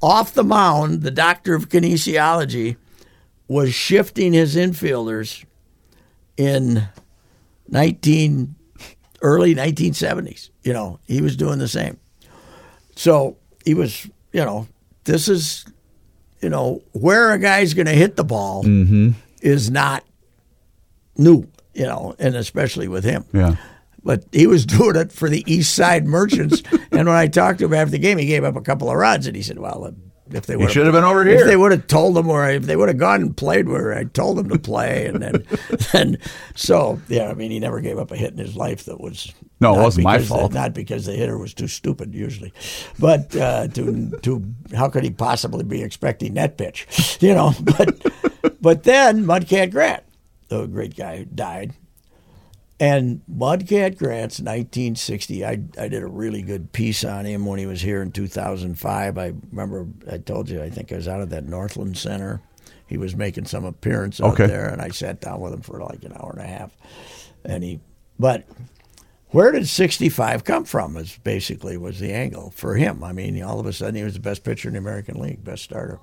off 0.04 0.36
the 0.36 0.44
mound. 0.44 1.02
The 1.02 1.10
doctor 1.10 1.56
of 1.56 1.70
kinesiology 1.70 2.78
was 3.48 3.74
shifting 3.74 4.34
his 4.34 4.56
infielders 4.56 5.46
in 6.38 6.88
nineteen 7.72 8.56
early 9.22 9.56
1970s. 9.56 10.50
You 10.64 10.74
know, 10.74 11.00
he 11.08 11.22
was 11.22 11.36
doing 11.36 11.60
the 11.60 11.68
same. 11.68 12.00
So 12.96 13.38
he 13.66 13.74
was, 13.74 14.06
you 14.32 14.44
know, 14.44 14.68
this 15.06 15.28
is, 15.28 15.66
you 16.42 16.50
know, 16.50 16.82
where 16.92 17.32
a 17.32 17.40
guy's 17.40 17.74
going 17.74 17.88
to 17.88 17.94
hit 17.94 18.16
the 18.16 18.24
ball 18.24 18.64
mm-hmm. 18.64 19.12
is 19.42 19.70
not 19.70 20.04
new, 21.18 21.48
you 21.74 21.86
know, 21.86 22.16
and 22.20 22.36
especially 22.36 22.88
with 22.88 23.04
him. 23.04 23.26
Yeah. 23.34 23.56
But 24.04 24.26
he 24.32 24.48
was 24.48 24.66
doing 24.66 24.96
it 24.96 25.12
for 25.12 25.30
the 25.30 25.44
East 25.52 25.76
Side 25.76 26.06
Merchants. 26.06 26.64
and 26.92 27.08
when 27.08 27.10
I 27.10 27.28
talked 27.28 27.60
to 27.60 27.66
him 27.66 27.74
after 27.74 27.92
the 27.92 28.00
game, 28.00 28.18
he 28.18 28.26
gave 28.26 28.44
up 28.44 28.56
a 28.56 28.62
couple 28.62 28.90
of 28.90 28.96
runs, 28.96 29.28
and 29.28 29.36
he 29.36 29.42
said, 29.42 29.60
"Well, 29.60 29.94
if 30.32 30.46
they 30.46 30.56
would 30.56 30.72
should 30.72 30.86
have 30.86 30.94
been 30.94 31.04
over 31.04 31.24
here. 31.26 31.40
if 31.40 31.46
they 31.46 31.56
would 31.58 31.72
have 31.72 31.88
told 31.88 32.18
him, 32.18 32.30
or 32.30 32.50
if 32.50 32.64
they 32.64 32.76
would 32.76 32.88
have 32.90 32.98
gone 32.98 33.22
and 33.22 33.38
played 33.38 33.68
where 33.68 33.94
I 33.94 34.04
told 34.06 34.38
them 34.38 34.50
to 34.50 34.60
play, 34.60 35.06
and 35.08 35.22
then, 35.22 35.46
then 35.94 36.18
so 36.56 37.00
yeah, 37.08 37.30
I 37.30 37.34
mean, 37.34 37.52
he 37.52 37.60
never 37.60 37.82
gave 37.82 37.98
up 37.98 38.12
a 38.12 38.16
hit 38.18 38.32
in 38.32 38.38
his 38.38 38.56
life 38.56 38.86
that 38.86 39.00
was 39.00 39.34
No, 39.60 39.78
it 39.80 39.82
wasn't 39.84 40.04
my 40.06 40.18
because 40.18 40.30
the- 40.30 40.36
fault. 40.36 40.54
not 40.54 40.74
because 40.74 41.06
the 41.06 41.14
hitter 41.14 41.38
was 41.38 41.54
too 41.54 41.68
stupid 41.68 42.14
usually, 42.14 42.54
but 43.00 43.36
uh, 43.36 43.68
to 43.70 44.10
to 44.22 44.44
how 44.76 44.88
could 44.90 45.04
he 45.04 45.12
possibly 45.12 45.64
be 45.64 45.82
expecting 45.82 46.34
that 46.36 46.58
pitch, 46.58 47.18
you 47.22 47.34
know? 47.34 47.54
But 47.62 48.00
but 48.62 48.84
then 48.84 49.26
Mudcat 49.26 49.72
Grant, 49.72 50.04
the 50.48 50.66
great 50.68 50.96
guy, 50.96 51.24
died. 51.34 51.74
And 52.80 53.22
Mudcat 53.30 53.98
Grant's 53.98 54.40
1960, 54.40 55.46
I, 55.46 55.60
I 55.78 55.88
did 55.90 56.02
a 56.02 56.08
really 56.08 56.42
good 56.42 56.72
piece 56.72 57.04
on 57.04 57.26
him 57.26 57.46
when 57.46 57.60
he 57.60 57.66
was 57.66 57.82
here 57.82 58.02
in 58.02 58.12
2005. 58.14 59.18
I 59.18 59.34
remember 59.52 59.86
I 60.10 60.18
told 60.18 60.50
you, 60.50 60.64
I 60.64 60.70
think 60.70 60.92
I 60.94 60.96
was 60.96 61.08
out 61.08 61.20
at 61.22 61.30
that 61.32 61.46
Northland 61.46 61.98
Center. 61.98 62.42
He 62.88 62.98
was 62.98 63.16
making 63.18 63.46
some 63.46 63.66
appearance 63.66 64.22
out 64.22 64.34
Okay. 64.34 64.48
there, 64.48 64.70
and 64.70 64.82
I 64.82 64.90
sat 64.90 65.20
down 65.20 65.42
with 65.42 65.54
him 65.54 65.62
for 65.62 65.80
like 65.82 66.04
an 66.06 66.14
hour 66.14 66.32
and 66.32 66.42
a 66.42 66.48
half. 66.48 66.72
And 67.44 67.64
he, 67.64 67.82
but 68.18 68.46
where 69.32 69.52
did 69.52 69.68
65 69.68 70.44
come 70.46 70.64
from? 70.64 70.96
Is 70.96 71.18
basically 71.24 71.76
was 71.78 72.00
the 72.00 72.14
angle 72.14 72.52
for 72.52 72.76
him. 72.76 73.04
I 73.04 73.12
mean, 73.12 73.42
all 73.44 73.60
of 73.60 73.66
a 73.66 73.74
sudden 73.74 73.96
he 73.96 74.04
was 74.04 74.14
the 74.14 74.20
best 74.22 74.46
pitcher 74.46 74.70
in 74.70 74.74
the 74.74 74.80
American 74.80 75.20
League, 75.20 75.44
best 75.44 75.64
starter. 75.64 76.00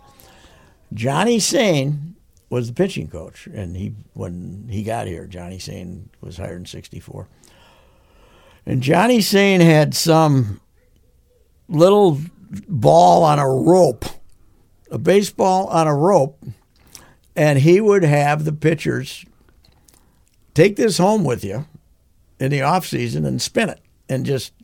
Johnny 0.93 1.39
Sain 1.39 2.16
was 2.57 2.69
the 2.69 2.73
pitching 2.73 3.07
coach, 3.07 3.47
and 3.47 3.77
he 3.77 3.93
when 4.15 4.67
he 4.71 4.83
got 4.83 5.07
here, 5.07 5.27
Johnny 5.27 5.59
Sain 5.59 6.09
was 6.23 6.39
hired 6.39 6.61
in 6.61 6.65
'64, 6.65 7.29
and 8.65 8.83
Johnny 8.83 9.21
Sain 9.21 9.61
had 9.61 9.95
some 9.95 10.61
little 11.69 12.19
ball 12.67 13.23
on 13.25 13.39
a 13.39 13.47
rope, 13.47 14.07
a 14.91 14.97
baseball 14.97 15.67
on 15.67 15.87
a 15.87 15.95
rope, 15.95 16.43
and 17.37 17.59
he 17.59 17.79
would 17.79 18.03
have 18.03 18.47
the 18.47 18.53
pitchers 18.53 19.27
take 20.55 20.77
this 20.77 20.97
home 20.97 21.25
with 21.25 21.45
you 21.45 21.67
in 22.41 22.51
the 22.51 22.63
off 22.63 22.87
season 22.87 23.27
and 23.27 23.43
spin 23.43 23.69
it, 23.69 23.83
and 24.09 24.25
just 24.25 24.55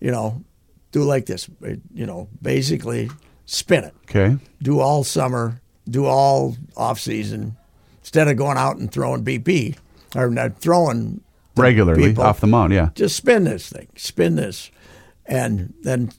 you 0.00 0.10
know 0.10 0.42
do 0.90 1.02
like 1.02 1.26
this, 1.26 1.50
you 1.92 2.06
know, 2.06 2.28
basically 2.40 3.10
spin 3.44 3.84
it. 3.84 3.94
Okay. 4.04 4.38
do 4.62 4.80
all 4.80 5.04
summer, 5.04 5.60
do 5.88 6.06
all 6.06 6.56
off 6.76 7.00
season, 7.00 7.56
instead 8.00 8.28
of 8.28 8.36
going 8.36 8.58
out 8.58 8.76
and 8.76 8.90
throwing 8.90 9.24
BP 9.24 9.76
or 10.14 10.30
not 10.30 10.58
throwing 10.58 11.20
Regularly 11.56 12.08
people, 12.08 12.24
off 12.24 12.40
the 12.40 12.46
mound. 12.46 12.72
Yeah. 12.72 12.90
Just 12.94 13.16
spin 13.16 13.44
this 13.44 13.70
thing, 13.70 13.88
spin 13.96 14.36
this, 14.36 14.70
and 15.24 15.72
then 15.82 16.10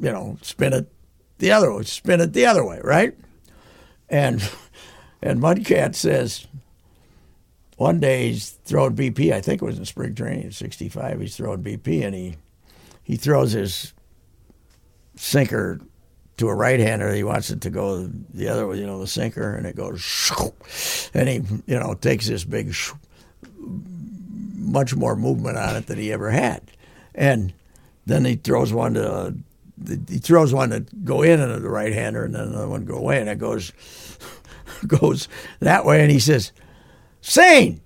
you 0.00 0.10
know 0.10 0.38
spin 0.42 0.72
it 0.72 0.90
the 1.38 1.52
other 1.52 1.72
way, 1.74 1.82
spin 1.84 2.20
it 2.20 2.32
the 2.32 2.46
other 2.46 2.64
way, 2.64 2.80
right? 2.82 3.14
And 4.08 4.40
and 5.22 5.40
Mudcat 5.40 5.94
says 5.94 6.46
one 7.76 8.00
day 8.00 8.30
he's 8.30 8.50
throwing 8.64 8.96
BP. 8.96 9.32
I 9.32 9.40
think 9.40 9.60
it 9.60 9.64
was 9.64 9.78
in 9.78 9.84
spring 9.84 10.14
training 10.14 10.44
in 10.44 10.52
'65. 10.52 11.20
He's 11.20 11.36
throwing 11.36 11.62
BP, 11.62 12.04
and 12.04 12.14
he 12.14 12.36
he 13.02 13.16
throws 13.16 13.52
his 13.52 13.92
sinker 15.16 15.80
to 16.38 16.48
a 16.48 16.54
right 16.54 16.80
hander. 16.80 17.12
He 17.12 17.24
wants 17.24 17.50
it 17.50 17.60
to 17.62 17.70
go 17.70 18.06
the 18.32 18.48
other 18.48 18.66
way, 18.66 18.78
you 18.78 18.86
know, 18.86 18.98
the 18.98 19.06
sinker, 19.06 19.54
and 19.54 19.66
it 19.66 19.76
goes, 19.76 20.32
and 21.14 21.28
he, 21.28 21.34
you 21.66 21.78
know, 21.78 21.94
takes 21.94 22.26
this 22.26 22.44
big, 22.44 22.74
much 23.58 24.94
more 24.94 25.14
movement 25.14 25.58
on 25.58 25.76
it 25.76 25.86
than 25.86 25.98
he 25.98 26.12
ever 26.12 26.30
had, 26.30 26.62
and 27.14 27.52
then 28.06 28.24
he 28.24 28.36
throws 28.36 28.72
one 28.72 28.94
to. 28.94 29.34
He 30.08 30.18
throws 30.18 30.52
one 30.52 30.70
to 30.70 30.80
go 31.04 31.22
in 31.22 31.38
into 31.38 31.60
the 31.60 31.68
right 31.68 31.92
hander, 31.92 32.24
and 32.24 32.34
then 32.34 32.48
another 32.48 32.68
one 32.68 32.84
go 32.84 32.96
away, 32.96 33.20
and 33.20 33.28
it 33.28 33.38
goes 33.38 33.72
goes 34.86 35.28
that 35.60 35.84
way. 35.84 36.02
And 36.02 36.10
he 36.10 36.18
says, 36.18 36.50
"Sain, 37.20 37.80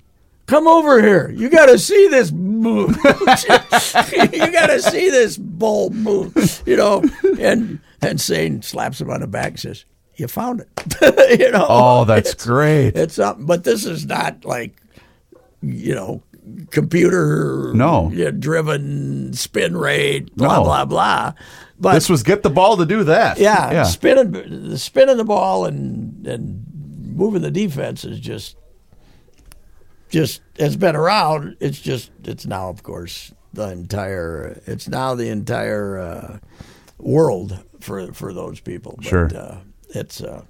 come 0.46 0.66
over 0.66 1.02
here. 1.02 1.30
You 1.30 1.50
got 1.50 1.66
to 1.66 1.78
see 1.78 2.08
this 2.08 2.30
move. 2.62 2.96
you 3.04 4.52
got 4.52 4.68
to 4.68 4.80
see 4.80 5.10
this 5.10 5.36
bull 5.36 5.90
move. 5.90 6.62
You 6.66 6.76
know." 6.76 7.02
And 7.38 7.80
and 8.00 8.20
Sain 8.20 8.62
slaps 8.62 9.00
him 9.00 9.10
on 9.10 9.20
the 9.20 9.26
back 9.26 9.48
and 9.50 9.60
says, 9.60 9.84
"You 10.16 10.28
found 10.28 10.60
it." 10.60 11.38
you 11.40 11.50
know. 11.50 11.66
Oh, 11.68 12.04
that's 12.04 12.30
It's- 12.30 12.46
great. 12.46 12.96
It's 12.96 13.14
something, 13.14 13.46
but 13.46 13.64
this 13.64 13.84
is 13.84 14.06
not 14.06 14.44
like, 14.44 14.80
you 15.60 15.94
know, 15.94 16.22
computer 16.70 17.72
No. 17.74 18.10
yeah, 18.12 18.30
driven 18.30 19.32
spin 19.32 19.76
rate, 19.76 20.34
blah 20.36 20.58
No. 20.58 20.64
blah 20.64 20.84
blah. 20.84 21.32
But 21.78 21.94
This 21.94 22.08
was 22.08 22.22
get 22.22 22.42
the 22.44 22.50
ball 22.50 22.76
to 22.76 22.86
do 22.86 23.04
that. 23.04 23.38
yeah, 23.38 23.70
Yeah. 23.72 23.82
spinning 23.84 24.76
spinning 24.76 25.16
the 25.16 25.24
ball 25.24 25.64
and 25.66 26.26
and 26.26 26.64
moving 27.14 27.42
the 27.42 27.50
defense 27.50 28.04
is 28.04 28.18
just 28.20 28.56
just 30.12 30.42
has 30.60 30.76
been 30.76 30.94
around. 30.94 31.56
It's 31.58 31.80
just 31.80 32.10
it's 32.22 32.46
now, 32.46 32.68
of 32.68 32.82
course, 32.84 33.32
the 33.52 33.68
entire. 33.70 34.60
It's 34.66 34.86
now 34.88 35.14
the 35.16 35.28
entire 35.28 35.98
uh, 35.98 36.38
world 36.98 37.58
for 37.80 38.12
for 38.12 38.32
those 38.32 38.60
people. 38.60 38.94
But, 38.98 39.06
Sure. 39.06 39.30
uh, 39.36 39.58
it's. 39.90 40.20
Uh, 40.22 40.42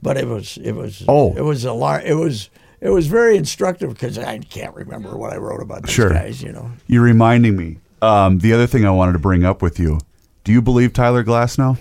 but 0.00 0.16
it 0.16 0.28
was 0.28 0.56
it 0.58 0.72
was 0.72 1.02
Oh. 1.08 1.34
it 1.36 1.40
was 1.42 1.64
a 1.64 1.72
lar- 1.72 2.00
it 2.02 2.14
was 2.14 2.50
it 2.80 2.90
was 2.90 3.08
very 3.08 3.36
instructive 3.36 3.90
because 3.92 4.16
I 4.16 4.38
can't 4.38 4.74
remember 4.76 5.16
what 5.16 5.32
I 5.32 5.36
wrote 5.38 5.60
about 5.60 5.82
these 5.82 5.92
Sure. 5.94 6.10
guys. 6.10 6.40
You 6.40 6.52
know, 6.52 6.70
You're 6.86 7.02
reminding 7.02 7.56
me. 7.56 7.78
Um, 8.00 8.38
the 8.38 8.52
other 8.52 8.68
thing 8.68 8.84
I 8.86 8.90
wanted 8.92 9.14
to 9.14 9.18
bring 9.18 9.44
up 9.44 9.60
with 9.60 9.80
you. 9.80 9.98
Do 10.44 10.52
you 10.52 10.62
believe 10.62 10.92
Tyler 10.92 11.24
Glasnow? 11.24 11.78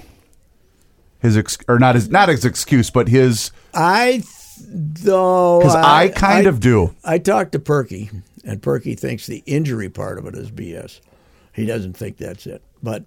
His 1.19 1.37
ex- 1.37 1.57
or 1.67 1.77
not 1.77 1.93
his 1.95 2.09
not 2.09 2.29
his 2.29 2.43
excuse, 2.45 2.89
but 2.89 3.07
his 3.07 3.51
I 3.73 4.23
though 4.65 5.59
because 5.59 5.75
I, 5.75 6.09
kind 6.09 6.47
of 6.47 6.59
do. 6.59 6.95
I 7.03 7.17
talked 7.17 7.53
to 7.53 7.59
Perky, 7.59 8.09
and 8.43 8.61
Perky 8.61 8.95
thinks 8.95 9.27
the 9.27 9.43
injury 9.45 9.89
part 9.89 10.17
of 10.17 10.25
it 10.25 10.35
is 10.35 10.51
BS. 10.51 10.99
He 11.53 11.65
doesn't 11.65 11.97
think 11.97 12.17
that's 12.17 12.45
it, 12.45 12.61
but 12.81 13.05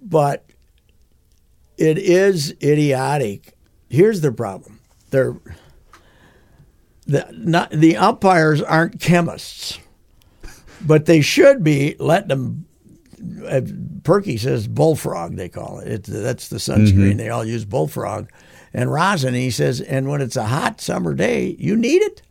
but 0.00 0.44
it 1.76 1.98
is 1.98 2.54
idiotic. 2.62 3.54
Here's 3.88 4.20
the 4.20 4.32
problem: 4.32 4.80
they're 5.10 5.36
the 7.06 7.28
not, 7.32 7.70
the 7.70 7.96
umpires 7.96 8.62
aren't 8.62 9.00
chemists, 9.00 9.78
but 10.80 11.06
they 11.06 11.20
should 11.20 11.62
be 11.62 11.96
letting 11.98 12.28
them. 12.28 12.66
Uh, 13.46 13.60
Perky 14.02 14.36
says 14.36 14.66
bullfrog. 14.66 15.36
They 15.36 15.48
call 15.48 15.78
it. 15.80 15.88
It's 15.88 16.08
that's 16.08 16.48
the 16.48 16.56
sunscreen. 16.56 17.18
They 17.18 17.28
all 17.28 17.44
use 17.44 17.64
bullfrog 17.64 18.28
and 18.74 18.92
rosin. 18.92 19.34
He 19.34 19.50
says, 19.50 19.80
and 19.80 20.08
when 20.08 20.20
it's 20.20 20.36
a 20.36 20.46
hot 20.46 20.80
summer 20.80 21.14
day, 21.14 21.56
you 21.58 21.76
need 21.76 22.02
it. 22.02 22.22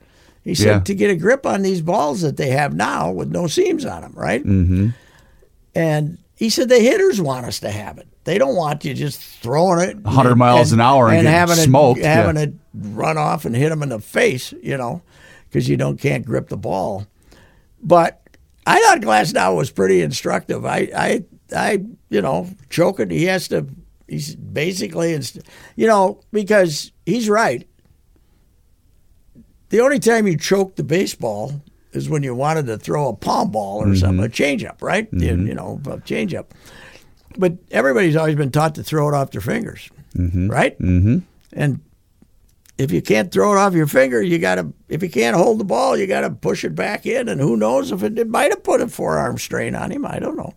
He 0.43 0.55
said 0.55 0.65
Yeah. 0.65 0.79
to 0.79 0.95
get 0.95 1.11
a 1.11 1.15
grip 1.15 1.45
on 1.45 1.61
these 1.61 1.81
balls 1.81 2.21
that 2.21 2.37
they 2.37 2.49
have 2.49 2.73
now 2.73 3.11
with 3.11 3.29
no 3.29 3.47
seams 3.47 3.85
on 3.85 4.01
them, 4.01 4.13
right? 4.15 4.43
Mm-hmm. 4.43 4.89
And 5.75 6.17
he 6.35 6.49
said 6.49 6.69
the 6.69 6.79
hitters 6.79 7.21
want 7.21 7.45
us 7.45 7.59
to 7.59 7.69
have 7.69 7.97
it. 7.97 8.07
They 8.23 8.37
don't 8.37 8.55
want 8.55 8.83
you 8.85 8.93
just 8.93 9.19
throwing 9.19 9.87
it 9.87 9.97
100 9.97 10.35
miles 10.35 10.71
an 10.71 10.81
hour 10.81 11.07
and 11.07 11.17
getting 11.17 11.31
having 11.31 11.55
smoked, 11.55 11.99
it 11.99 12.05
having 12.05 12.35
yeah. 12.35 12.43
it 12.43 12.53
run 12.73 13.17
off 13.17 13.45
and 13.45 13.55
hit 13.55 13.69
them 13.69 13.83
in 13.83 13.89
the 13.89 13.99
face, 13.99 14.53
you 14.61 14.77
know, 14.77 15.01
because 15.47 15.67
you 15.69 15.77
don't 15.77 15.97
can't 15.97 16.25
grip 16.25 16.49
the 16.49 16.57
ball. 16.57 17.07
But 17.81 18.21
I 18.65 18.79
thought 18.81 19.01
Glasnow 19.01 19.55
was 19.55 19.71
pretty 19.71 20.01
instructive. 20.01 20.65
I, 20.65 20.89
I, 20.95 21.23
I, 21.55 21.83
you 22.09 22.21
know, 22.21 22.47
choking. 22.69 23.09
He 23.09 23.25
has 23.25 23.47
to. 23.49 23.67
He's 24.12 24.36
basically, 24.36 25.18
you 25.78 25.88
know, 25.88 26.20
because 26.34 26.91
he's 27.05 27.30
right. 27.30 27.66
The 29.70 29.80
only 29.80 29.99
time 29.99 30.28
you 30.28 30.36
choke 30.36 30.76
the 30.76 30.84
baseball 30.84 31.62
is 31.93 32.09
when 32.09 32.22
you 32.22 32.36
wanted 32.36 32.66
to 32.66 32.78
throw 32.78 33.07
a 33.07 33.16
palm 33.16 33.51
ball 33.51 33.78
or 33.78 33.86
mm-hmm. 33.86 33.95
something, 33.95 34.26
a 34.26 34.28
changeup, 34.28 34.82
right? 34.82 35.07
You, 35.14 35.30
mm-hmm. 35.30 35.47
you 35.47 35.53
know, 35.53 35.80
a 35.86 35.99
changeup. 35.99 36.47
But 37.38 37.53
everybody's 37.72 38.18
always 38.18 38.36
been 38.36 38.51
taught 38.51 38.76
to 38.76 38.84
throw 38.84 39.07
it 39.07 39.14
off 39.14 39.32
their 39.32 39.39
fingers, 39.39 39.89
mm-hmm. 40.14 40.51
right? 40.51 40.78
Mm-hmm. 40.80 41.20
And 41.53 41.80
if 42.78 42.91
you 42.91 43.01
can't 43.01 43.32
throw 43.32 43.53
it 43.53 43.59
off 43.59 43.74
your 43.74 43.88
finger, 43.88 44.22
you 44.22 44.39
got 44.39 44.55
to. 44.55 44.74
If 44.89 45.01
you 45.01 45.09
can't 45.09 45.38
hold 45.38 45.57
the 45.57 45.64
ball, 45.64 45.95
you 45.95 46.05
got 46.05 46.22
to 46.22 46.32
push 46.32 46.66
it 46.66 46.76
back 46.76 47.05
in. 47.05 47.30
And 47.30 47.39
who 47.39 47.55
knows 47.55 47.93
if 47.93 48.03
it, 48.03 48.20
it 48.20 48.28
might 48.28 48.51
have 48.51 48.62
put 48.62 48.82
a 48.82 48.89
forearm 48.89 49.38
strain 49.38 49.74
on 49.74 49.89
him? 49.89 50.05
I 50.05 50.20
don't 50.20 50.36
know. 50.36 50.53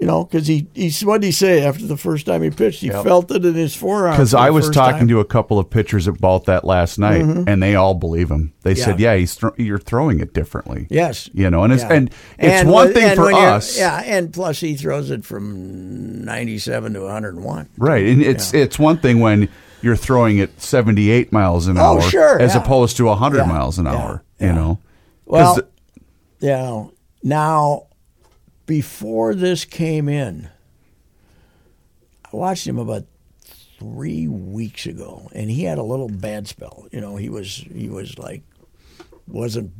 You 0.00 0.06
know, 0.06 0.24
because 0.24 0.46
he, 0.46 0.68
he 0.74 0.92
what 1.04 1.20
did 1.22 1.26
he 1.26 1.32
say 1.32 1.64
after 1.64 1.84
the 1.84 1.96
first 1.96 2.24
time 2.24 2.40
he 2.42 2.50
pitched? 2.50 2.82
He 2.82 2.88
felt 2.88 3.32
it 3.32 3.44
in 3.44 3.54
his 3.54 3.74
forearm. 3.74 4.12
Because 4.12 4.32
I 4.32 4.50
was 4.50 4.70
talking 4.70 4.98
time. 5.00 5.08
to 5.08 5.18
a 5.18 5.24
couple 5.24 5.58
of 5.58 5.70
pitchers 5.70 6.06
about 6.06 6.44
that 6.44 6.64
last 6.64 7.00
night, 7.00 7.22
mm-hmm. 7.22 7.48
and 7.48 7.60
they 7.60 7.74
all 7.74 7.94
believe 7.94 8.30
him. 8.30 8.52
They 8.62 8.76
said, 8.76 9.00
Yeah. 9.00 9.14
"Yeah, 9.14 9.18
he's 9.18 9.34
thro- 9.34 9.54
you're 9.56 9.76
throwing 9.80 10.20
it 10.20 10.32
differently." 10.32 10.86
Yes. 10.88 11.28
you 11.34 11.50
know, 11.50 11.64
and 11.64 11.72
it's 11.72 11.82
Yeah. 11.82 11.92
and 11.94 12.10
it's 12.38 12.64
one 12.64 12.86
when- 12.86 12.94
thing 12.94 13.16
for 13.16 13.32
us, 13.32 13.76
Yeah, 13.76 14.00
and 14.06 14.32
plus 14.32 14.60
he 14.60 14.76
throws 14.76 15.10
it 15.10 15.24
from 15.24 16.24
97 16.24 16.94
to 16.94 17.00
101. 17.00 17.68
right? 17.76 18.06
And 18.06 18.22
it's 18.22 18.54
it's 18.54 18.78
one 18.78 18.98
thing 18.98 19.18
when 19.18 19.48
you're 19.82 19.96
throwing 19.96 20.38
it 20.38 20.60
78 20.62 21.32
miles 21.32 21.66
an 21.66 21.76
hour, 21.76 21.98
Oh, 21.98 22.02
hour, 22.02 22.10
sure, 22.10 22.40
as 22.40 22.54
yeah. 22.54 22.62
opposed 22.62 22.96
to 22.98 23.06
100 23.06 23.38
Yeah, 23.38 23.44
miles 23.46 23.78
an 23.80 23.88
hour. 23.88 24.22
yeah. 24.38 24.46
You 24.46 24.52
know, 24.52 24.78
Well, 25.26 25.56
the- 25.56 25.66
Yeah. 26.38 26.84
Now, 27.24 27.86
before 28.68 29.34
this 29.34 29.64
came 29.64 30.08
in, 30.10 30.48
I 32.30 32.36
watched 32.36 32.66
him 32.66 32.78
about 32.78 33.06
three 33.80 34.28
weeks 34.28 34.84
ago, 34.86 35.28
and 35.34 35.50
he 35.50 35.64
had 35.64 35.78
a 35.78 35.82
little 35.82 36.08
bad 36.08 36.46
spell. 36.46 36.86
You 36.92 37.00
know, 37.00 37.16
he 37.16 37.30
was 37.30 37.64
he 37.74 37.88
was 37.88 38.18
like 38.18 38.42
wasn't 39.26 39.72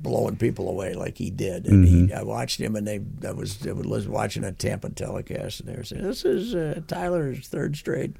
blowing 0.00 0.36
people 0.36 0.68
away 0.68 0.94
like 0.94 1.18
he 1.18 1.28
did. 1.30 1.66
And 1.66 1.84
he, 1.84 2.12
I 2.12 2.22
watched 2.22 2.60
him, 2.60 2.76
and 2.76 2.86
they 2.86 3.00
I 3.26 3.32
was 3.32 3.66
I 3.66 3.72
was 3.72 4.06
watching 4.06 4.44
a 4.44 4.52
Tampa 4.52 4.90
telecast, 4.90 5.60
and 5.60 5.68
they 5.68 5.76
were 5.76 5.82
saying, 5.84 6.04
"This 6.04 6.24
is 6.24 6.54
uh, 6.54 6.80
Tyler's 6.86 7.48
third 7.48 7.76
straight." 7.76 8.14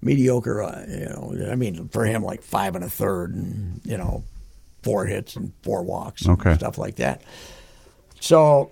Mediocre, 0.00 0.62
uh, 0.62 0.84
you 0.88 1.06
know. 1.06 1.50
I 1.50 1.56
mean, 1.56 1.88
for 1.88 2.04
him, 2.04 2.22
like 2.22 2.42
five 2.42 2.76
and 2.76 2.84
a 2.84 2.88
third, 2.88 3.34
and 3.34 3.80
you 3.84 3.98
know, 3.98 4.22
four 4.84 5.06
hits 5.06 5.34
and 5.34 5.52
four 5.64 5.82
walks, 5.82 6.22
and 6.22 6.40
Okay. 6.40 6.54
stuff 6.54 6.78
like 6.78 6.94
that. 6.96 7.22
So, 8.20 8.70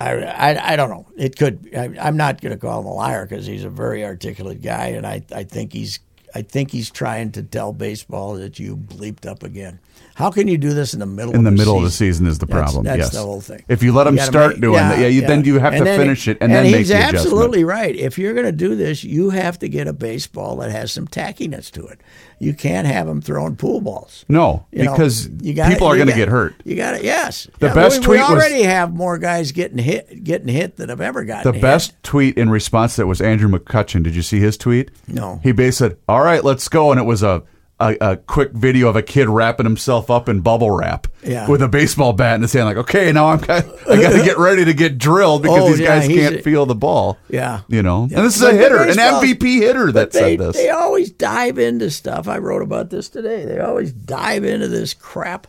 I, 0.00 0.12
I, 0.22 0.72
I 0.72 0.76
don't 0.76 0.90
know. 0.90 1.06
It 1.16 1.36
could. 1.36 1.70
I, 1.76 1.94
I'm 2.00 2.16
not 2.16 2.40
going 2.40 2.52
to 2.52 2.58
call 2.58 2.80
him 2.80 2.86
a 2.86 2.94
liar 2.94 3.26
because 3.26 3.46
he's 3.46 3.64
a 3.64 3.70
very 3.70 4.04
articulate 4.04 4.62
guy, 4.62 4.88
and 4.88 5.06
I, 5.06 5.22
I 5.34 5.44
think 5.44 5.72
he's 5.74 6.00
I 6.34 6.42
think 6.42 6.70
he's 6.70 6.90
trying 6.90 7.32
to 7.32 7.42
tell 7.42 7.72
baseball 7.72 8.34
that 8.34 8.58
you 8.58 8.76
bleeped 8.76 9.26
up 9.26 9.42
again. 9.42 9.80
How 10.14 10.30
can 10.30 10.48
you 10.48 10.58
do 10.58 10.74
this 10.74 10.92
in 10.92 11.00
the 11.00 11.06
middle? 11.06 11.34
in 11.34 11.38
of 11.38 11.44
the 11.44 11.50
season? 11.50 11.52
In 11.52 11.54
the 11.56 11.60
middle 11.62 11.76
of 11.78 11.82
the 11.84 11.90
season? 11.90 12.06
season 12.14 12.26
is 12.26 12.38
the 12.40 12.46
That's- 12.46 12.62
problem. 12.72 12.84
That's 12.84 12.98
yes, 12.98 13.10
the 13.12 13.20
whole 13.22 13.40
thing. 13.40 13.62
If 13.68 13.82
you 13.82 13.92
let 13.92 14.04
them 14.04 14.16
gotta 14.16 14.26
start 14.30 14.50
make- 14.52 14.60
doing 14.60 14.74
that, 14.76 14.98
yeah, 14.98 15.06
you, 15.06 15.22
then 15.22 15.44
you 15.44 15.58
have 15.58 15.72
And 15.72 15.84
to 15.84 15.96
finish 15.96 16.28
it 16.28 16.36
and, 16.42 16.52
then 16.52 16.64
and 16.66 16.72
make 16.72 16.86
the 16.86 16.92
adjustment. 16.94 17.14
absolutely 17.24 17.64
right. 17.64 17.96
If 17.96 18.18
you're 18.18 18.34
going 18.34 18.44
to 18.46 18.52
do 18.52 18.74
this, 18.74 19.02
you 19.02 19.30
have 19.30 19.58
to 19.60 19.68
get 19.68 19.86
a 19.88 19.92
baseball 19.94 20.56
that 20.56 20.70
has 20.70 20.92
some 20.92 21.06
tackiness 21.08 21.70
to 21.72 21.86
it. 21.86 22.00
You 22.38 22.52
can't 22.54 22.86
have 22.86 23.06
them 23.06 23.20
throwing 23.22 23.56
pool 23.56 23.80
balls. 23.80 24.24
No, 24.28 24.66
You 24.72 24.84
know, 24.84 24.92
because 24.92 25.28
you 25.40 25.54
gotta- 25.54 25.72
people 25.74 25.86
are 25.86 25.96
going 25.96 26.08
to 26.08 26.14
get 26.14 26.28
hurt. 26.28 26.54
You 26.64 26.76
got 26.76 26.94
it. 26.96 27.04
Yes. 27.04 27.46
The 27.58 27.68
Yeah, 27.68 27.74
best 27.74 28.00
we, 28.00 28.04
tweet 28.06 28.18
we 28.18 28.22
was- 28.22 28.30
already 28.44 28.62
have 28.64 28.92
more 28.94 29.16
guys 29.16 29.52
getting 29.52 29.78
hit, 29.78 30.22
getting 30.24 30.48
hit 30.48 30.76
than 30.76 30.88
have 30.90 31.00
ever 31.00 31.24
gotten 31.24 31.50
The 31.50 31.56
hit. 31.56 31.62
best 31.62 31.94
tweet 32.02 32.36
in 32.36 32.50
response 32.50 32.96
to 32.96 33.02
that 33.02 33.06
was 33.06 33.20
Andrew 33.22 33.48
McCutchen. 33.48 34.02
Did 34.02 34.14
you 34.14 34.22
see 34.22 34.40
his 34.40 34.56
tweet? 34.58 34.90
No. 35.08 35.40
He 35.42 35.52
basically 35.52 35.90
said, 35.90 35.96
"All 36.08 36.22
right, 36.22 36.44
let's 36.44 36.68
go," 36.68 36.90
and 36.90 37.00
it 37.00 37.04
was 37.04 37.22
a. 37.22 37.42
A, 37.82 37.96
a 38.00 38.16
quick 38.18 38.52
video 38.52 38.88
of 38.88 38.96
a 38.96 39.00
kid 39.02 39.26
wrapping 39.30 39.64
himself 39.64 40.10
up 40.10 40.28
in 40.28 40.40
bubble 40.42 40.70
wrap 40.70 41.06
Yeah. 41.24 41.48
with 41.48 41.62
a 41.62 41.68
baseball 41.68 42.12
bat 42.12 42.34
in 42.34 42.42
his 42.42 42.52
hand, 42.52 42.66
like, 42.66 42.76
okay, 42.76 43.10
now 43.10 43.28
I'm 43.30 43.38
I 43.42 43.62
got 43.62 44.12
to 44.12 44.22
get 44.22 44.36
ready 44.36 44.66
to 44.66 44.74
get 44.74 44.98
drilled 44.98 45.40
because 45.42 45.58
Oh, 45.62 45.68
these 45.70 45.80
yeah, 45.80 45.98
guys 45.98 46.06
can't 46.08 46.36
a- 46.36 46.42
feel 46.42 46.66
the 46.66 46.74
ball. 46.74 47.16
Yeah. 47.30 47.60
you 47.68 47.82
know, 47.82 48.06
Yeah. 48.10 48.18
and 48.18 48.26
this 48.26 48.36
is 48.36 48.42
But 48.42 48.52
a 48.54 48.58
hitter, 48.58 48.76
an 48.82 48.96
MVP 48.98 49.60
hitter 49.60 49.92
that 49.92 50.10
they, 50.10 50.36
said 50.36 50.40
this. 50.40 50.56
They 50.56 50.68
always 50.68 51.10
dive 51.10 51.58
into 51.58 51.90
stuff. 51.90 52.28
I 52.28 52.36
wrote 52.36 52.60
about 52.60 52.90
this 52.90 53.08
today. 53.08 53.46
They 53.46 53.58
always 53.60 53.92
dive 53.92 54.44
into 54.44 54.68
this 54.68 54.92
crap, 54.92 55.46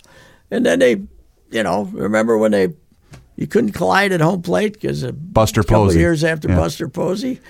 and 0.50 0.66
then 0.66 0.80
they, 0.80 1.02
you 1.52 1.64
know, 1.64 1.84
remember 1.92 2.38
when 2.38 2.52
they 2.52 2.70
you 3.36 3.46
couldn't 3.48 3.72
collide 3.72 4.14
at 4.14 4.22
home 4.22 4.42
plate 4.42 4.74
because 4.74 5.04
a 5.04 5.12
Buster 5.12 5.64
couple 5.64 5.88
Posey. 5.88 6.00
years 6.00 6.24
after. 6.24 6.48
Buster 6.48 6.88
Posey, 6.88 7.42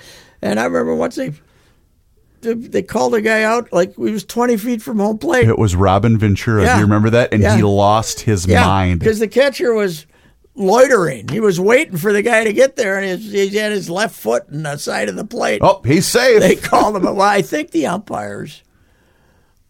and 0.42 0.60
I 0.60 0.64
remember 0.64 0.96
once 0.96 1.18
they. 1.18 1.34
They 2.42 2.54
they 2.54 2.82
called 2.82 3.14
the 3.14 3.22
guy 3.22 3.44
out 3.44 3.72
like 3.72 3.96
he 3.96 4.02
was 4.12 4.24
twenty 4.24 4.58
feet 4.58 4.82
from 4.82 5.00
home 5.00 5.18
plate. 5.18 5.48
It 5.48 5.60
was 5.60 5.76
Robin 5.76 6.18
Ventura. 6.18 6.64
Yeah. 6.64 6.74
Do 6.74 6.80
you 6.80 6.86
remember 6.86 7.10
that? 7.12 7.34
And 7.34 7.42
Yeah. 7.44 7.56
he 7.58 7.64
lost 7.64 8.22
his 8.22 8.48
mind. 8.48 9.00
because 9.00 9.20
the 9.20 9.28
catcher 9.28 9.74
was 9.74 10.06
loitering. 10.56 11.28
He 11.30 11.40
was 11.40 11.60
waiting 11.60 11.98
for 11.98 12.12
the 12.14 12.22
guy 12.22 12.44
to 12.44 12.54
get 12.54 12.76
there, 12.76 13.00
and 13.00 13.20
he 13.22 13.48
had 13.56 13.72
his 13.72 13.90
left 13.90 14.16
foot 14.16 14.48
in 14.50 14.64
the 14.64 14.78
side 14.78 15.08
of 15.10 15.16
the 15.16 15.26
plate. 15.26 15.62
Oh, 15.64 15.82
he's 15.86 16.06
safe. 16.08 16.42
They 16.42 16.56
called 16.56 16.96
him. 16.98 17.04
Well, 17.04 17.22
I 17.22 17.42
think 17.42 17.72
the 17.72 17.86
umpires, 17.88 18.62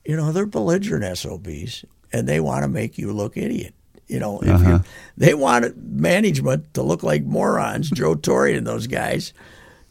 you 0.05 0.15
know, 0.17 0.31
they're 0.31 0.45
belligerent 0.45 1.03
SOBs, 1.17 1.85
and 2.11 2.27
they 2.27 2.39
want 2.39 2.63
to 2.63 2.67
make 2.67 2.97
you 2.97 3.13
look 3.13 3.37
idiot. 3.37 3.73
You 4.07 4.19
know, 4.19 4.39
if 4.41 4.49
Uh-huh. 4.49 4.69
you, 4.69 4.83
they 5.17 5.33
want 5.33 5.77
management 5.77 6.73
to 6.73 6.81
look 6.81 7.03
like 7.03 7.23
morons, 7.23 7.89
Joe 7.89 8.15
Torre 8.15 8.47
and 8.47 8.67
those 8.67 8.87
guys, 8.87 9.31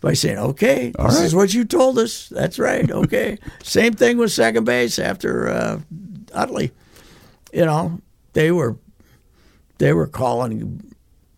by 0.01 0.14
saying, 0.14 0.38
"Okay, 0.38 0.92
this 0.98 1.20
is 1.20 1.34
what 1.34 1.53
you 1.55 1.64
told 1.64 1.98
us. 1.98 2.28
That's 2.28 2.59
right. 2.59 2.90
Okay." 2.90 3.38
Same 3.62 3.92
thing 3.92 4.18
with 4.18 4.32
second 4.32 4.64
base 4.64 4.98
after 4.98 5.48
uh, 5.48 5.80
Utley. 6.32 6.72
You 7.53 7.64
know, 7.64 8.01
they 8.32 8.51
were 8.51 8.76
they 9.78 9.92
were 9.92 10.07
calling 10.07 10.94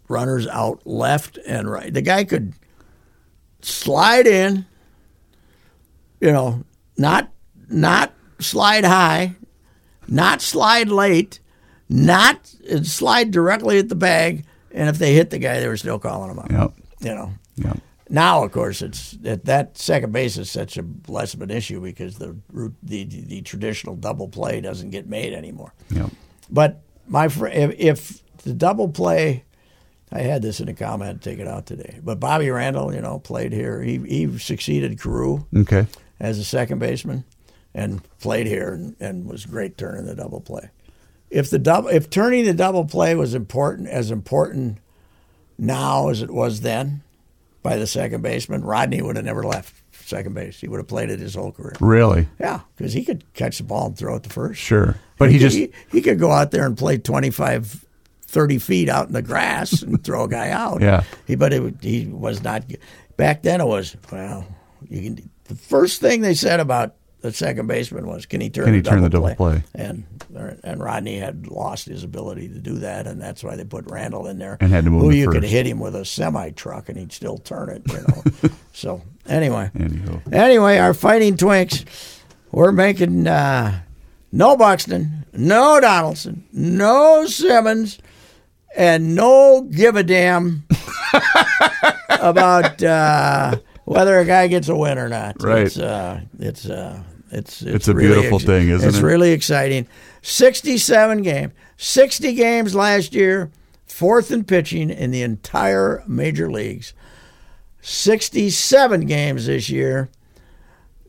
runners 0.09 0.47
out 0.47 0.87
left 0.87 1.39
and 1.47 1.71
right. 1.71 1.93
The 1.93 2.03
guy 2.03 2.25
could 2.25 2.53
slide 3.63 4.27
in, 4.27 4.67
you 6.21 6.33
know, 6.33 6.65
not 6.97 7.31
not 7.69 8.13
slide 8.39 8.85
high, 8.85 9.37
not 10.07 10.43
slide 10.43 10.89
late, 10.89 11.41
not 11.89 12.47
slide 12.83 13.31
directly 13.31 13.79
at 13.79 13.89
the 13.89 13.95
bag. 13.95 14.45
And 14.71 14.89
if 14.89 14.99
they 14.99 15.15
hit 15.15 15.31
the 15.31 15.39
guy, 15.39 15.61
they 15.61 15.69
were 15.69 15.77
still 15.77 15.99
calling 15.99 16.31
him 16.31 16.39
out. 16.39 16.51
Yep. 16.51 16.73
You 17.01 17.15
know. 17.15 17.33
Yep. 17.57 17.79
Now, 18.13 18.45
of 18.45 18.53
course, 18.53 18.83
it's 18.83 19.13
that, 19.23 19.47
that 19.47 19.79
second 19.79 20.13
base 20.13 20.37
is 20.37 20.51
such 20.51 20.77
a 20.77 20.85
less 21.09 21.33
of 21.33 21.41
an 21.41 21.51
issue 21.51 21.81
because 21.81 22.19
the 22.19 22.37
the 22.83 23.05
the 23.05 23.41
traditional 23.41 23.97
double 23.97 24.29
play 24.29 24.61
doesn't 24.61 24.91
get 24.91 25.09
made 25.09 25.33
anymore. 25.33 25.73
Yep. 25.91 26.11
But 26.51 26.83
my 27.09 27.29
friend, 27.29 27.73
if, 27.73 27.81
if 27.81 28.37
the 28.43 28.53
double 28.53 28.91
play, 28.91 29.45
I 30.13 30.21
had 30.21 30.43
this 30.43 30.61
in 30.61 30.69
a 30.69 30.75
comment, 30.75 31.23
take 31.23 31.39
it 31.39 31.49
out 31.49 31.65
today. 31.65 32.01
But 32.05 32.21
Bobby 32.21 32.51
Randall, 32.51 32.95
you 32.95 33.01
know, 33.01 33.19
played 33.19 33.53
here. 33.55 33.81
He 33.83 33.97
he 33.97 34.39
succeeded 34.39 35.01
Carew 35.01 35.47
Okay. 35.57 35.87
as 36.21 36.39
a 36.39 36.45
second 36.45 36.81
baseman, 36.81 37.25
and 37.75 38.03
played 38.19 38.47
here 38.47 38.75
and, 38.75 38.95
and 39.01 39.25
was 39.25 39.47
great 39.47 39.79
turning 39.79 40.05
the 40.05 40.15
double 40.15 40.43
play. 40.43 40.69
If 41.31 41.49
the 41.49 41.59
double, 41.59 41.89
if 41.89 42.11
turning 42.11 42.45
the 42.45 42.53
double 42.53 42.85
play 42.85 43.15
was 43.15 43.35
important 43.35 43.89
as 43.89 44.11
important 44.11 44.77
now 45.57 46.11
as 46.11 46.21
it 46.21 46.31
was 46.31 46.61
then, 46.61 47.01
by 47.63 47.77
the 47.77 47.87
second 47.87 48.23
baseman, 48.23 48.63
Rodney 48.65 49.03
would 49.03 49.17
have 49.17 49.25
never 49.25 49.43
left 49.45 49.75
second 50.07 50.35
base. 50.35 50.61
He 50.61 50.69
would 50.69 50.79
have 50.79 50.89
played 50.89 51.11
it 51.11 51.21
his 51.21 51.35
whole 51.35 51.53
career. 51.53 51.75
Really? 51.81 52.29
Yeah, 52.41 52.61
because 52.77 52.93
he 52.93 53.05
could 53.05 53.25
catch 53.35 53.59
the 53.59 53.65
ball 53.65 53.87
and 53.87 53.97
throw 53.97 54.17
it 54.17 54.25
to 54.25 54.31
first. 54.31 54.61
Sure. 54.61 54.97
But 55.19 55.31
he 55.31 55.37
could- 55.37 55.43
just 55.43 55.57
he, 55.57 55.73
he 55.91 56.03
could 56.03 56.19
go 56.19 56.31
out 56.31 56.51
there 56.51 56.67
and 56.67 56.77
play 56.77 56.99
25, 56.99 57.85
30 58.27 58.59
feet 58.59 58.89
out 58.89 59.07
in 59.07 59.13
the 59.13 59.23
grass 59.23 59.83
and 59.83 60.03
throw 60.03 60.25
a 60.25 60.29
guy 60.29 60.51
out. 60.51 60.81
Yeah. 60.83 61.05
He, 61.27 61.35
but 61.37 61.53
it, 61.53 61.75
he 61.81 62.07
was 62.07 62.43
not. 62.43 62.65
Back 63.17 63.43
then, 63.43 63.61
it 63.61 63.67
was 63.67 63.97
well. 64.11 64.45
You 64.89 65.03
can. 65.03 65.31
The 65.45 65.55
first 65.55 66.01
thing 66.01 66.21
they 66.23 66.35
said 66.35 66.61
about 66.61 66.95
the 67.23 67.33
second 67.33 67.69
baseman 67.69 68.07
was, 68.07 68.27
"Can 68.27 68.41
he 68.41 68.51
turn? 68.51 68.67
Can 68.67 68.75
he 68.75 68.81
the 68.81 68.91
turn 68.91 69.03
the 69.03 69.09
double 69.09 69.35
play? 69.35 69.63
And 69.75 70.05
and 70.65 70.83
Rodney 70.83 71.19
had 71.19 71.47
lost 71.47 71.87
his 71.87 72.05
ability 72.05 72.49
to 72.49 72.59
do 72.59 72.75
that, 72.79 73.07
and 73.07 73.21
that's 73.21 73.45
why 73.45 73.57
they 73.57 73.65
put 73.65 73.91
Randall 73.91 74.27
in 74.27 74.39
there. 74.39 74.59
And 74.61 74.73
had 74.73 74.85
to 74.85 74.91
move 74.91 75.03
Who 75.03 75.11
you 75.11 75.31
could 75.31 75.45
hit 75.45 75.67
him 75.67 75.79
with 75.79 75.95
a 75.95 76.05
semi 76.05 76.51
truck 76.51 76.89
and 76.89 76.99
he'd 76.99 77.13
still 77.13 77.39
turn 77.39 77.71
it. 77.71 77.83
You 77.91 78.05
know. 78.09 78.55
so 78.73 79.03
anyway. 79.27 79.71
Anyway, 80.33 80.79
our 80.79 80.95
fighting 80.95 81.37
twinks, 81.37 81.85
we're 82.51 82.73
making 82.73 83.27
uh, 83.27 83.83
no 84.33 84.57
Buxton, 84.57 85.25
no 85.33 85.81
Donaldson, 85.81 86.45
no 86.53 87.27
Simmons, 87.27 87.99
and 88.77 89.15
no 89.15 89.63
give 89.71 89.97
a 89.97 90.03
damn 90.03 90.65
about 92.09 92.83
uh, 92.83 93.57
whether 93.85 94.19
a 94.19 94.25
guy 94.25 94.49
gets 94.49 94.69
a 94.69 94.77
win 94.77 94.99
or 94.99 95.09
not. 95.09 95.43
Right. 95.43 95.67
It's 95.67 95.79
uh, 95.79 96.21
it's 96.39 96.69
uh, 96.69 97.03
it's 97.33 97.63
It's 97.63 97.89
a 97.89 97.95
really 97.95 98.15
beautiful 98.15 98.39
thing, 98.39 98.69
isn't 98.69 98.87
it's 98.89 98.97
it? 98.97 98.99
It's 98.99 99.03
really 99.03 99.33
exciting. 99.33 99.87
Sixty-seven 100.23 101.23
games, 101.23 101.53
sixty 101.77 102.35
games 102.35 102.75
last 102.75 103.13
year. 103.15 103.51
fourth 103.87 104.31
in 104.31 104.45
pitching 104.45 104.91
in 104.91 105.11
the 105.11 105.23
entire 105.23 106.03
major 106.07 106.51
leagues. 106.51 106.95
67 107.85 109.07
games 109.07 109.47
this 109.47 109.69
year. 109.69 110.09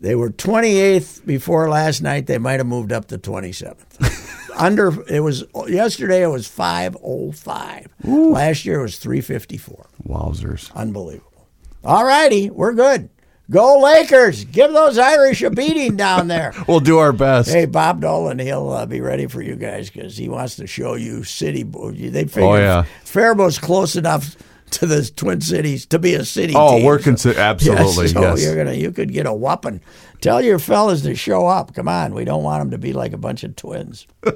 They 0.01 0.15
were 0.15 0.31
28th 0.31 1.23
before 1.25 1.69
last 1.69 2.01
night. 2.01 2.25
They 2.25 2.39
might 2.39 2.59
have 2.59 2.65
moved 2.67 2.91
up 2.91 3.05
to 3.09 3.17
27th. 3.17 4.49
Under 4.57 5.01
it 5.07 5.21
was 5.21 5.43
yesterday. 5.67 6.23
It 6.23 6.27
was 6.27 6.47
505. 6.47 7.87
Last 8.03 8.65
year 8.65 8.79
it 8.79 8.83
was 8.83 8.97
354. 8.97 9.87
Wowzers. 10.07 10.73
Unbelievable. 10.75 11.47
All 11.83 12.05
righty, 12.05 12.49
we're 12.49 12.73
good. 12.73 13.09
Go 13.51 13.79
Lakers! 13.79 14.45
Give 14.45 14.71
those 14.71 14.97
Irish 14.97 15.41
a 15.43 15.49
beating 15.49 15.95
down 15.97 16.27
there. 16.29 16.53
We'll 16.67 16.79
do 16.79 16.97
our 16.99 17.11
best. 17.11 17.49
Hey, 17.51 17.65
Bob 17.65 18.01
Dolan, 18.01 18.39
he'll 18.39 18.69
uh, 18.71 18.85
be 18.85 19.01
ready 19.01 19.27
for 19.27 19.41
you 19.41 19.55
guys 19.55 19.89
because 19.89 20.15
he 20.17 20.29
wants 20.29 20.55
to 20.55 20.65
show 20.67 20.95
you 20.95 21.23
city. 21.23 21.63
They 21.63 22.23
figure 22.25 22.43
Oh, 22.49 22.55
yeah. 22.55 22.85
Faribault's 23.03 23.59
close 23.59 23.95
enough 23.97 24.35
to 24.71 24.85
the 24.87 25.03
Twin 25.15 25.41
Cities 25.41 25.85
to 25.87 25.99
be 25.99 26.13
a 26.15 26.23
city. 26.25 26.53
Oh, 26.55 26.77
team. 26.77 26.85
we're 26.85 26.99
consi- 26.99 27.37
absolutely, 27.37 28.05
Yes, 28.05 28.13
so 28.13 28.21
yes. 28.21 28.41
you're 28.43 28.55
gonna 28.55 28.73
you 28.73 28.91
could 28.91 29.11
get 29.11 29.25
a 29.25 29.33
whopping. 29.33 29.81
Tell 30.21 30.41
your 30.41 30.57
fellas 30.57 31.01
to 31.01 31.13
show 31.15 31.45
up. 31.45 31.75
Come 31.75 31.89
on, 31.89 32.13
we 32.15 32.23
don't 32.25 32.43
want 32.43 32.61
them 32.61 32.71
to 32.71 32.77
be 32.77 32.93
like 32.93 33.11
a 33.13 33.17
bunch 33.17 33.43
of 33.43 33.55
twins. 33.57 34.07